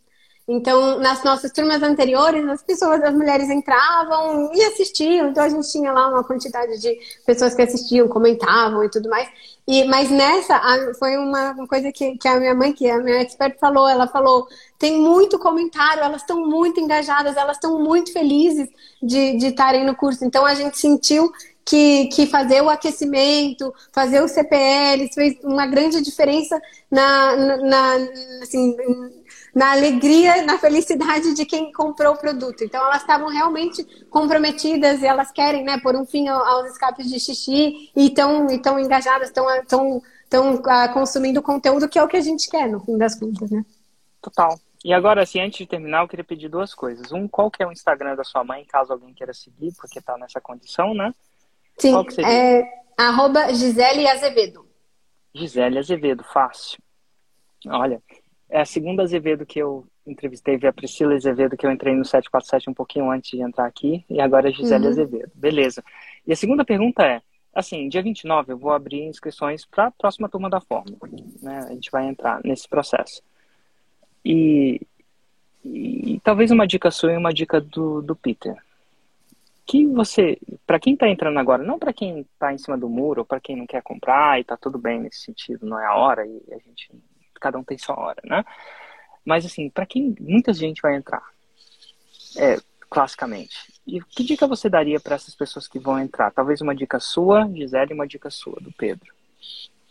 Então, 0.48 1.00
nas 1.00 1.24
nossas 1.24 1.52
turmas 1.54 1.82
anteriores, 1.82 2.46
as 2.50 2.62
pessoas, 2.62 3.02
as 3.02 3.14
mulheres 3.14 3.50
entravam 3.50 4.52
e 4.54 4.62
assistiam. 4.64 5.30
Então, 5.30 5.44
a 5.44 5.50
gente 5.50 5.72
tinha 5.72 5.92
lá 5.92 6.10
uma 6.10 6.24
quantidade 6.24 6.80
de 6.80 6.98
pessoas 7.26 7.56
que 7.56 7.62
assistiam, 7.62 8.10
comentavam 8.10 8.84
e 8.84 8.90
tudo 8.90 9.10
mais. 9.10 9.30
E, 9.66 9.86
mas 9.86 10.12
nessa, 10.12 10.62
foi 11.00 11.16
uma 11.16 11.56
coisa 11.68 11.92
que, 11.94 12.18
que 12.18 12.28
a 12.28 12.38
minha 12.40 12.54
mãe, 12.54 12.74
que 12.74 12.90
a 12.90 12.98
minha 12.98 13.22
expert, 13.22 13.58
falou. 13.58 13.88
Ela 13.88 14.08
falou: 14.08 14.46
tem 14.78 15.00
muito 15.00 15.40
comentário, 15.40 16.04
elas 16.04 16.22
estão 16.22 16.46
muito 16.46 16.80
engajadas, 16.80 17.38
elas 17.38 17.56
estão 17.56 17.80
muito 17.80 18.12
felizes 18.12 18.68
de 19.02 19.38
estarem 19.48 19.86
no 19.86 19.96
curso. 19.96 20.26
Então, 20.26 20.46
a 20.46 20.54
gente 20.54 20.78
sentiu 20.78 21.32
que, 21.66 22.08
que 22.08 22.28
fazer 22.28 22.62
o 22.62 22.70
aquecimento, 22.70 23.74
fazer 23.92 24.22
o 24.22 24.28
CPL, 24.28 25.10
fez 25.14 25.38
uma 25.44 25.66
grande 25.66 26.02
diferença 26.02 26.62
na, 26.92 27.36
na, 27.36 27.58
na 27.58 27.96
assim, 28.42 28.76
na 29.54 29.72
alegria, 29.72 30.42
na 30.44 30.58
felicidade 30.58 31.34
de 31.34 31.46
quem 31.46 31.72
comprou 31.72 32.14
o 32.14 32.18
produto. 32.18 32.64
Então 32.64 32.84
elas 32.84 33.02
estavam 33.02 33.28
realmente 33.28 33.84
comprometidas 34.10 35.02
e 35.02 35.06
elas 35.06 35.32
querem, 35.32 35.64
né, 35.64 35.80
pôr 35.80 35.96
um 35.96 36.06
fim 36.06 36.28
aos 36.28 36.72
escapes 36.72 37.08
de 37.10 37.20
xixi 37.20 37.92
e 37.96 38.08
estão 38.08 38.50
e 38.50 38.60
tão 38.60 38.80
engajadas, 38.80 39.28
estão 39.28 39.46
tão, 39.68 40.02
tão, 40.30 40.56
uh, 40.56 40.94
consumindo 40.94 41.42
conteúdo 41.42 41.88
que 41.88 42.00
é 42.00 42.04
o 42.04 42.08
que 42.08 42.18
a 42.18 42.22
gente 42.22 42.50
quer, 42.50 42.68
no 42.68 42.80
fim 42.80 42.98
das 42.98 43.14
contas, 43.20 43.52
né? 43.52 43.64
Total. 44.22 44.60
E 44.84 44.92
agora, 44.92 45.22
assim, 45.22 45.40
antes 45.40 45.60
de 45.60 45.66
terminar, 45.66 46.02
eu 46.02 46.08
queria 46.08 46.26
pedir 46.26 46.50
duas 46.50 46.74
coisas. 46.74 47.12
Um, 47.12 47.28
qual 47.28 47.50
que 47.50 47.64
é 47.64 47.68
o 47.68 47.72
Instagram 47.72 48.16
da 48.16 48.24
sua 48.24 48.44
mãe, 48.44 48.66
caso 48.66 48.92
alguém 48.92 49.14
queira 49.14 49.34
seguir, 49.34 49.74
porque 49.78 50.00
está 50.00 50.18
nessa 50.18 50.42
condição, 50.42 50.94
né? 50.94 51.14
Sim, 51.78 51.96
é 52.26 52.64
arroba 52.98 53.54
Gisele 53.54 54.08
Azevedo. 54.08 54.68
Gisele 55.34 55.80
Azevedo, 55.80 56.24
fácil. 56.24 56.80
Olha, 57.68 58.02
é 58.54 58.62
a 58.62 58.66
segunda 58.66 59.02
Azevedo 59.02 59.48
que 59.48 59.58
eu 59.58 59.84
entrevistei, 60.06 60.60
a 60.64 60.72
Priscila 60.72 61.16
Azevedo, 61.16 61.58
que 61.58 61.66
eu 61.66 61.72
entrei 61.72 61.96
no 61.96 62.06
747 62.06 62.70
um 62.70 62.74
pouquinho 62.74 63.10
antes 63.10 63.32
de 63.32 63.42
entrar 63.42 63.66
aqui, 63.66 64.06
e 64.08 64.22
agora 64.22 64.48
a 64.48 64.52
é 64.52 64.54
Gisele 64.54 64.84
uhum. 64.84 64.90
Azevedo. 64.92 65.32
Beleza. 65.34 65.84
E 66.28 66.32
a 66.32 66.36
segunda 66.36 66.64
pergunta 66.64 67.04
é, 67.04 67.20
assim, 67.52 67.90
dia 67.90 68.04
29 68.04 68.54
eu 68.54 68.58
vou 68.58 68.72
abrir 68.72 69.06
inscrições 69.06 69.66
para 69.66 69.88
a 69.88 69.92
próxima 69.92 70.30
turma 70.30 70.52
da 70.52 70.62
Fórmula, 70.62 71.00
né? 71.42 71.66
A 71.68 71.74
gente 71.74 71.90
vai 71.90 72.06
entrar 72.06 72.42
nesse 72.44 72.70
processo. 72.70 73.24
E, 74.24 74.80
e, 75.66 76.14
e 76.14 76.20
talvez 76.20 76.52
uma 76.52 76.68
dica 76.68 76.92
sua 76.92 77.12
e 77.12 77.18
uma 77.18 77.34
dica 77.34 77.60
do, 77.60 78.04
do 78.04 78.16
Peter. 78.16 78.56
Que 79.66 79.88
você, 79.88 80.38
para 80.68 80.80
quem 80.80 80.94
está 80.94 81.10
entrando 81.10 81.40
agora, 81.40 81.64
não 81.64 81.80
para 81.80 81.92
quem 81.92 82.20
está 82.20 82.54
em 82.54 82.60
cima 82.60 82.78
do 82.78 82.88
muro, 82.88 83.22
ou 83.22 83.26
para 83.26 83.40
quem 83.40 83.56
não 83.56 83.66
quer 83.66 83.82
comprar 83.82 84.38
e 84.38 84.42
está 84.42 84.56
tudo 84.56 84.78
bem 84.78 85.00
nesse 85.00 85.22
sentido, 85.22 85.66
não 85.66 85.80
é 85.80 85.88
a 85.88 85.96
hora 85.96 86.24
e 86.24 86.40
a 86.52 86.58
gente 86.60 86.92
cada 87.44 87.60
um 87.60 87.64
tem 87.64 87.78
sua 87.78 88.00
hora, 88.00 88.22
né? 88.24 88.46
Mas 89.26 89.46
assim, 89.46 89.70
para 89.70 89.86
quem 89.86 90.16
muita 90.20 90.54
gente 90.54 90.82
vai 90.82 90.96
entrar, 90.96 91.24
é, 92.38 92.58
classicamente, 92.90 93.74
e 93.86 94.00
que 94.02 94.24
dica 94.24 94.48
você 94.48 94.70
daria 94.70 95.00
para 95.00 95.16
essas 95.16 95.36
pessoas 95.36 95.68
que 95.68 95.78
vão 95.78 96.00
entrar? 96.00 96.32
Talvez 96.32 96.62
uma 96.62 96.74
dica 96.74 97.00
sua, 97.00 97.48
Gisele, 97.50 97.92
e 97.92 97.94
uma 97.94 98.08
dica 98.08 98.30
sua, 98.30 98.56
do 98.62 98.72
Pedro. 98.72 99.14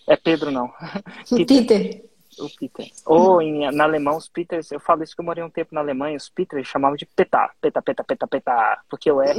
É 0.08 0.16
Pedro, 0.16 0.50
não. 0.50 0.72
O 1.30 1.46
Peter. 1.46 2.04
O 2.38 2.48
Peter. 2.48 2.90
Ou 3.04 3.42
em, 3.42 3.70
na 3.70 3.84
alemão, 3.84 4.16
os 4.16 4.26
Peters, 4.26 4.72
eu 4.72 4.80
falo 4.80 5.02
isso 5.02 5.14
que 5.14 5.20
eu 5.20 5.24
morei 5.24 5.44
um 5.44 5.50
tempo 5.50 5.74
na 5.74 5.82
Alemanha, 5.82 6.16
os 6.16 6.30
Peters 6.30 6.66
chamavam 6.66 6.96
de 6.96 7.04
petar, 7.04 7.54
peta, 7.60 7.82
peta, 7.82 8.02
peta, 8.02 8.26
peta, 8.26 8.82
porque 8.88 9.10
eu 9.10 9.20
era, 9.22 9.38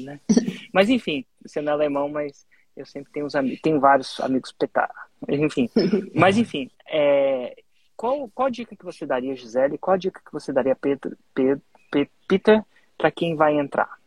né? 0.00 0.18
Mas 0.72 0.88
enfim, 0.88 1.24
sendo 1.46 1.70
alemão, 1.70 2.08
mas 2.08 2.44
eu 2.76 2.84
sempre 2.86 3.12
tenho, 3.12 3.26
uns 3.26 3.34
amigos, 3.34 3.60
tenho 3.60 3.80
vários 3.80 4.18
amigos 4.20 4.52
petar. 4.52 4.90
Enfim. 5.28 5.70
Mas 6.14 6.36
enfim, 6.36 6.70
é, 6.88 7.56
qual, 7.96 8.28
qual 8.34 8.50
dica 8.50 8.76
que 8.76 8.84
você 8.84 9.06
daria, 9.06 9.36
Gisele? 9.36 9.78
Qual 9.78 9.96
dica 9.96 10.20
que 10.24 10.32
você 10.32 10.52
daria, 10.52 10.74
Pedro, 10.74 11.16
Pedro, 11.34 11.62
Peter, 12.26 12.64
para 12.98 13.10
quem 13.10 13.36
vai 13.36 13.58
entrar? 13.58 13.98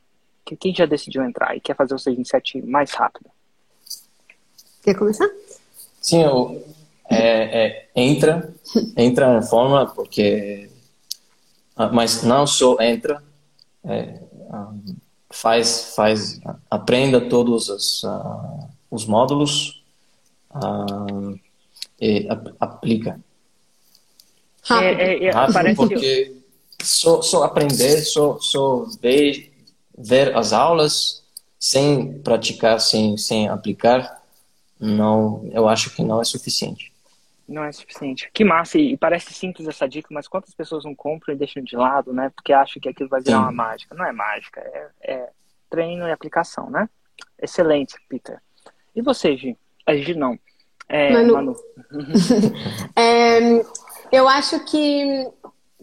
Quem 0.59 0.73
já 0.73 0.85
decidiu 0.85 1.23
entrar 1.23 1.55
e 1.55 1.59
quer 1.59 1.75
fazer 1.75 1.93
o 1.93 1.99
627 1.99 2.61
mais 2.61 2.91
rápido? 2.91 3.29
Quer 4.83 4.95
começar? 4.95 5.29
Sim, 6.01 6.23
eu, 6.23 6.63
é, 7.09 7.65
é, 7.65 7.89
entra, 7.95 8.53
entra 8.95 9.33
na 9.33 9.41
fórmula, 9.41 9.87
porque. 9.87 10.69
Ah, 11.75 11.89
mas 11.89 12.23
não 12.23 12.47
só 12.47 12.77
entra, 12.81 13.21
é, 13.83 14.19
ah, 14.49 14.73
faz, 15.29 15.93
faz, 15.95 16.39
aprenda 16.69 17.21
todos 17.21 17.69
os, 17.69 18.03
uh, 18.03 18.69
os 18.89 19.05
módulos 19.05 19.83
uh, 20.51 21.39
e 21.99 22.27
aplica. 22.59 23.19
Rápido, 24.63 24.99
é, 24.99 25.25
é, 25.25 25.31
Rápido 25.31 25.75
porque 25.75 26.35
só, 26.81 27.21
só 27.21 27.43
aprender, 27.43 28.01
só, 28.01 28.37
só 28.39 28.85
ver, 29.01 29.53
ver 29.97 30.35
as 30.35 30.53
aulas 30.53 31.23
sem 31.59 32.19
praticar, 32.19 32.79
sem, 32.79 33.17
sem 33.17 33.47
aplicar, 33.47 34.21
não, 34.79 35.49
eu 35.51 35.67
acho 35.67 35.89
que 35.95 36.03
não 36.03 36.21
é 36.21 36.23
suficiente. 36.23 36.91
Não 37.47 37.63
é 37.63 37.71
suficiente. 37.71 38.29
Que 38.33 38.43
massa, 38.43 38.77
e 38.77 38.97
parece 38.97 39.33
simples 39.33 39.67
essa 39.67 39.87
dica, 39.87 40.09
mas 40.11 40.27
quantas 40.27 40.53
pessoas 40.53 40.83
não 40.83 40.93
compram 40.93 41.33
e 41.33 41.37
deixam 41.37 41.63
de 41.63 41.77
lado, 41.77 42.11
né? 42.11 42.29
Porque 42.35 42.51
acham 42.51 42.81
que 42.81 42.89
aquilo 42.89 43.09
vai 43.09 43.21
virar 43.21 43.37
Sim. 43.37 43.43
uma 43.43 43.51
mágica. 43.51 43.95
Não 43.95 44.05
é 44.05 44.11
mágica, 44.11 44.59
é, 44.59 44.89
é 45.01 45.29
treino 45.69 46.07
e 46.07 46.11
aplicação, 46.11 46.69
né? 46.69 46.89
Excelente, 47.41 47.95
Peter. 48.09 48.41
E 48.93 49.01
você, 49.01 49.37
Gi? 49.37 49.57
A 49.85 49.95
Gi 49.95 50.13
não. 50.13 50.37
É, 50.89 51.13
Manu. 51.13 51.33
Manu. 51.33 51.55
é, 52.95 53.39
eu 54.11 54.27
acho 54.27 54.63
que 54.65 55.31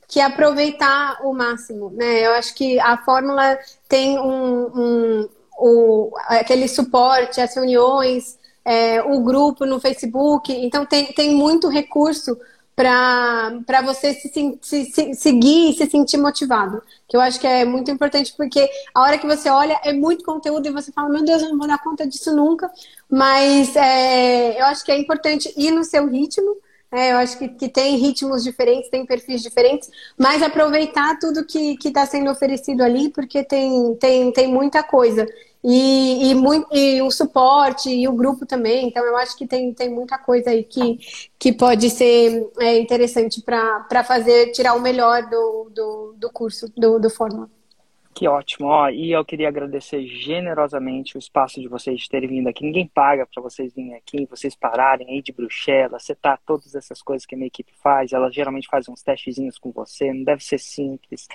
que 0.07 0.21
aproveitar 0.21 1.19
o 1.25 1.33
máximo, 1.33 1.91
né? 1.91 2.27
Eu 2.27 2.33
acho 2.33 2.55
que 2.55 2.79
a 2.79 2.97
fórmula 2.99 3.59
tem 3.89 4.19
um, 4.19 4.67
um, 4.67 5.29
um 5.59 6.11
aquele 6.29 6.69
suporte, 6.69 7.41
as 7.41 7.55
reuniões, 7.55 8.39
é, 8.65 9.03
o 9.03 9.21
grupo 9.21 9.67
no 9.67 9.79
Facebook, 9.79 10.53
então 10.53 10.87
tem, 10.87 11.07
tem 11.13 11.35
muito 11.35 11.69
recurso 11.69 12.37
para 12.75 13.83
você 13.85 14.15
se, 14.15 14.59
se, 14.61 14.85
se, 14.87 15.15
seguir 15.15 15.71
e 15.71 15.73
se 15.75 15.87
sentir 15.87 16.17
motivado. 16.17 16.83
Que 17.09 17.17
eu 17.17 17.21
acho 17.21 17.39
que 17.39 17.47
é 17.47 17.65
muito 17.65 17.91
importante, 17.91 18.35
porque 18.37 18.69
a 18.93 19.03
hora 19.03 19.19
que 19.19 19.27
você 19.27 19.49
olha 19.49 19.79
é 19.85 19.93
muito 19.93 20.25
conteúdo 20.25 20.67
e 20.67 20.73
você 20.73 20.91
fala, 20.91 21.09
meu 21.09 21.25
Deus, 21.25 21.43
eu 21.43 21.51
não 21.51 21.59
vou 21.59 21.69
dar 21.69 21.79
conta 21.79 22.07
disso 22.07 22.35
nunca. 22.35 22.71
Mas 23.09 23.77
é, 23.77 24.61
eu 24.61 24.65
acho 24.67 24.85
que 24.85 24.91
é 24.91 24.99
importante 24.99 25.53
ir 25.57 25.71
no 25.71 25.85
seu 25.85 26.09
ritmo. 26.09 26.57
É, 26.91 27.13
eu 27.13 27.17
acho 27.19 27.39
que, 27.39 27.49
que 27.49 27.69
tem 27.69 27.97
ritmos 27.97 28.43
diferentes, 28.45 28.89
tem 28.89 29.05
perfis 29.05 29.43
diferentes, 29.43 29.91
mas 30.17 30.43
aproveitar 30.43 31.19
tudo 31.19 31.45
que 31.45 31.77
está 31.85 32.07
sendo 32.07 32.31
oferecido 32.31 32.83
ali, 32.83 33.09
porque 33.09 33.43
tem, 33.43 33.97
tem, 33.97 34.33
tem 34.33 34.47
muita 34.49 34.81
coisa. 34.83 35.27
E, 35.65 36.33
e, 36.33 36.97
e 36.97 37.03
o 37.03 37.11
suporte 37.11 37.89
e 37.89 38.07
o 38.07 38.13
grupo 38.13 38.45
também. 38.45 38.87
Então, 38.89 39.03
eu 39.05 39.17
acho 39.17 39.37
que 39.37 39.47
tem, 39.47 39.73
tem 39.73 39.89
muita 39.89 40.19
coisa 40.19 40.51
aí 40.51 40.63
que, 40.63 40.99
que 41.39 41.53
pode 41.53 41.89
ser 41.89 42.51
é, 42.61 42.79
interessante 42.79 43.41
para 43.41 44.05
fazer, 44.05 44.53
tirar 44.53 44.75
o 44.75 44.81
melhor 44.81 45.23
do, 45.31 45.71
do, 45.75 46.15
do 46.19 46.31
curso, 46.31 46.71
do, 46.77 46.99
do 46.99 47.09
Fórmula. 47.09 47.49
Que 48.15 48.29
ótimo. 48.29 48.69
Ó, 48.69 48.89
e 48.91 49.11
eu 49.11 49.25
queria 49.25 49.49
agradecer 49.49 50.07
generosamente 50.07 51.17
o 51.17 51.19
espaço 51.19 51.61
de 51.61 51.67
vocês 51.67 52.07
terem 52.07 52.29
vindo 52.29 52.49
aqui. 52.49 52.63
Ninguém 52.65 52.87
paga 52.87 53.27
para 53.27 53.43
vocês 53.43 53.75
virem 53.75 53.95
aqui, 53.95 54.25
vocês 54.27 54.55
pararem 54.55 55.09
aí 55.11 55.21
de 55.21 55.33
Bruxelas, 55.33 56.05
setar 56.05 56.41
todas 56.47 56.77
essas 56.77 57.03
coisas 57.03 57.27
que 57.27 57.35
a 57.35 57.39
minha 57.39 57.49
equipe 57.49 57.73
faz. 57.83 58.13
Ela 58.13 58.31
geralmente 58.31 58.69
faz 58.69 58.89
uns 58.89 59.03
testezinhos 59.03 59.59
com 59.59 59.73
você, 59.73 60.13
não 60.13 60.23
deve 60.23 60.45
ser 60.45 60.59
simples. 60.59 61.27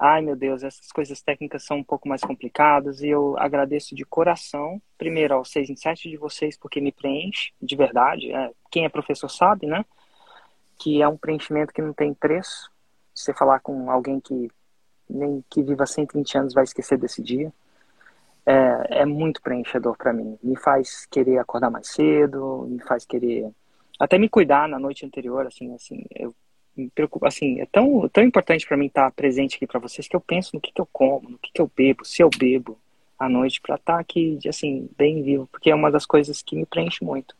Ai, 0.00 0.20
meu 0.20 0.34
Deus, 0.34 0.64
essas 0.64 0.90
coisas 0.90 1.22
técnicas 1.22 1.64
são 1.64 1.76
um 1.78 1.84
pouco 1.84 2.08
mais 2.08 2.22
complicadas 2.22 3.02
e 3.02 3.08
eu 3.08 3.38
agradeço 3.38 3.94
de 3.94 4.04
coração, 4.04 4.82
primeiro 4.98 5.34
ao 5.34 5.44
6 5.44 5.70
em 5.70 5.76
7 5.76 6.10
de 6.10 6.16
vocês, 6.16 6.58
porque 6.58 6.80
me 6.80 6.90
preenche 6.90 7.52
de 7.62 7.76
verdade. 7.76 8.32
É, 8.32 8.50
quem 8.68 8.84
é 8.84 8.88
professor 8.88 9.28
sabe, 9.28 9.66
né? 9.66 9.84
Que 10.76 11.00
é 11.02 11.06
um 11.06 11.16
preenchimento 11.16 11.72
que 11.72 11.80
não 11.80 11.92
tem 11.92 12.12
preço. 12.12 12.68
Você 13.14 13.32
falar 13.32 13.60
com 13.60 13.88
alguém 13.90 14.18
que 14.18 14.50
nem 15.10 15.44
que 15.50 15.62
viva 15.62 15.86
120 15.86 16.38
anos 16.38 16.54
vai 16.54 16.64
esquecer 16.64 16.98
desse 16.98 17.22
dia. 17.22 17.52
É, 18.46 19.02
é 19.02 19.06
muito 19.06 19.42
preenchedor 19.42 19.96
para 19.96 20.12
mim. 20.12 20.38
Me 20.42 20.56
faz 20.56 21.06
querer 21.06 21.38
acordar 21.38 21.70
mais 21.70 21.88
cedo, 21.88 22.66
me 22.68 22.82
faz 22.82 23.04
querer 23.04 23.50
até 24.00 24.16
me 24.16 24.30
cuidar 24.30 24.66
na 24.66 24.78
noite 24.78 25.04
anterior, 25.04 25.46
assim, 25.46 25.74
assim, 25.74 26.02
eu 26.14 26.34
me 26.74 26.88
preocupo, 26.88 27.26
assim, 27.26 27.60
é 27.60 27.66
tão, 27.66 28.08
tão 28.08 28.24
importante 28.24 28.66
para 28.66 28.76
mim 28.78 28.86
estar 28.86 29.10
presente 29.12 29.56
aqui 29.56 29.66
para 29.66 29.78
vocês 29.78 30.08
que 30.08 30.16
eu 30.16 30.20
penso 30.20 30.52
no 30.54 30.60
que, 30.60 30.72
que 30.72 30.80
eu 30.80 30.88
como, 30.90 31.28
no 31.28 31.38
que, 31.38 31.52
que 31.52 31.60
eu 31.60 31.70
bebo, 31.76 32.02
se 32.02 32.22
eu 32.22 32.30
bebo 32.30 32.78
à 33.18 33.28
noite 33.28 33.60
para 33.60 33.74
estar 33.74 33.98
aqui, 33.98 34.38
assim, 34.48 34.88
bem 34.96 35.22
vivo, 35.22 35.46
porque 35.52 35.70
é 35.70 35.74
uma 35.74 35.90
das 35.90 36.06
coisas 36.06 36.40
que 36.40 36.56
me 36.56 36.64
preenche 36.64 37.04
muito. 37.04 37.36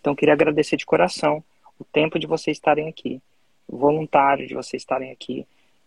Então, 0.00 0.14
queria 0.14 0.34
agradecer 0.34 0.76
de 0.76 0.86
coração 0.86 1.42
o 1.76 1.84
tempo 1.84 2.20
de 2.20 2.26
vocês 2.28 2.56
estarem 2.56 2.88
aqui, 2.88 3.20
o 3.66 3.76
voluntário 3.76 4.46
de 4.46 4.54
vocês 4.54 4.82
estarem 4.82 5.10
aqui, 5.10 5.44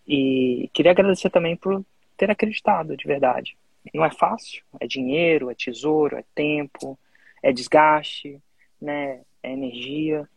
e 0.10 0.68
queria 0.74 0.92
agradecer 0.92 1.30
também 1.30 1.56
por 1.56 1.86
ter 2.18 2.32
acreditado, 2.32 2.98
de 2.98 3.06
verdade. 3.06 3.56
Não 3.94 4.04
é 4.04 4.10
fácil, 4.10 4.64
é 4.80 4.88
dinheiro, 4.88 5.52
é 5.52 5.56
tesouro, 5.56 6.18
é 6.18 6.24
tempo, 6.34 6.98
é 7.44 7.54
desgaste, 7.54 8.42
né? 8.82 9.22
é 9.44 9.52
energia. 9.52 10.28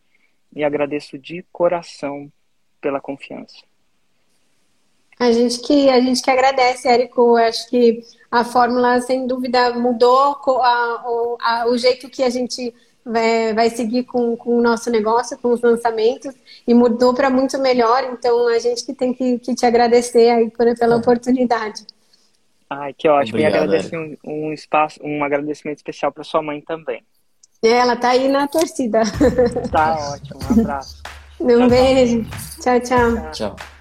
E 0.55 0.63
agradeço 0.63 1.17
de 1.17 1.43
coração 1.51 2.31
pela 2.79 3.01
confiança. 3.01 3.63
A 5.19 5.31
gente 5.31 5.59
que 5.61 5.89
a 5.89 5.99
gente 5.99 6.21
que 6.21 6.29
agradece, 6.29 6.87
Érico. 6.87 7.35
Acho 7.35 7.67
que 7.69 8.01
a 8.29 8.43
fórmula, 8.43 9.01
sem 9.01 9.25
dúvida, 9.25 9.73
mudou 9.73 10.37
a, 10.61 11.37
a, 11.41 11.65
o 11.67 11.77
jeito 11.77 12.09
que 12.09 12.23
a 12.23 12.29
gente 12.29 12.73
vai, 13.05 13.53
vai 13.53 13.69
seguir 13.69 14.03
com, 14.03 14.35
com 14.37 14.57
o 14.57 14.61
nosso 14.61 14.89
negócio, 14.89 15.37
com 15.37 15.53
os 15.53 15.61
lançamentos, 15.61 16.33
e 16.67 16.73
mudou 16.73 17.13
para 17.13 17.29
muito 17.29 17.57
melhor. 17.59 18.03
Então, 18.13 18.47
a 18.47 18.59
gente 18.59 18.85
que 18.85 18.93
tem 18.93 19.13
que, 19.13 19.39
que 19.39 19.55
te 19.55 19.65
agradecer 19.65 20.29
aí 20.29 20.49
por, 20.49 20.77
pela 20.77 20.97
oportunidade. 20.97 21.85
Ai, 22.69 22.93
que 22.93 23.07
ótimo. 23.07 23.37
Obrigado, 23.37 23.53
e 23.53 23.63
agradecer 23.63 23.97
um, 23.97 24.17
um, 24.25 24.53
espaço, 24.53 24.99
um 25.03 25.23
agradecimento 25.23 25.77
especial 25.77 26.11
para 26.11 26.23
sua 26.23 26.41
mãe 26.41 26.61
também. 26.61 27.03
É, 27.61 27.69
ela 27.69 27.95
tá 27.95 28.09
aí 28.09 28.27
na 28.27 28.47
torcida. 28.47 29.03
Tá 29.71 29.95
ótimo. 30.13 30.39
Um 30.49 30.61
abraço. 30.61 31.01
Um 31.39 31.47
tchau, 31.47 31.69
beijo. 31.69 32.25
tchau. 32.61 32.79
tchau. 32.79 33.15
tchau. 33.15 33.31
tchau. 33.31 33.72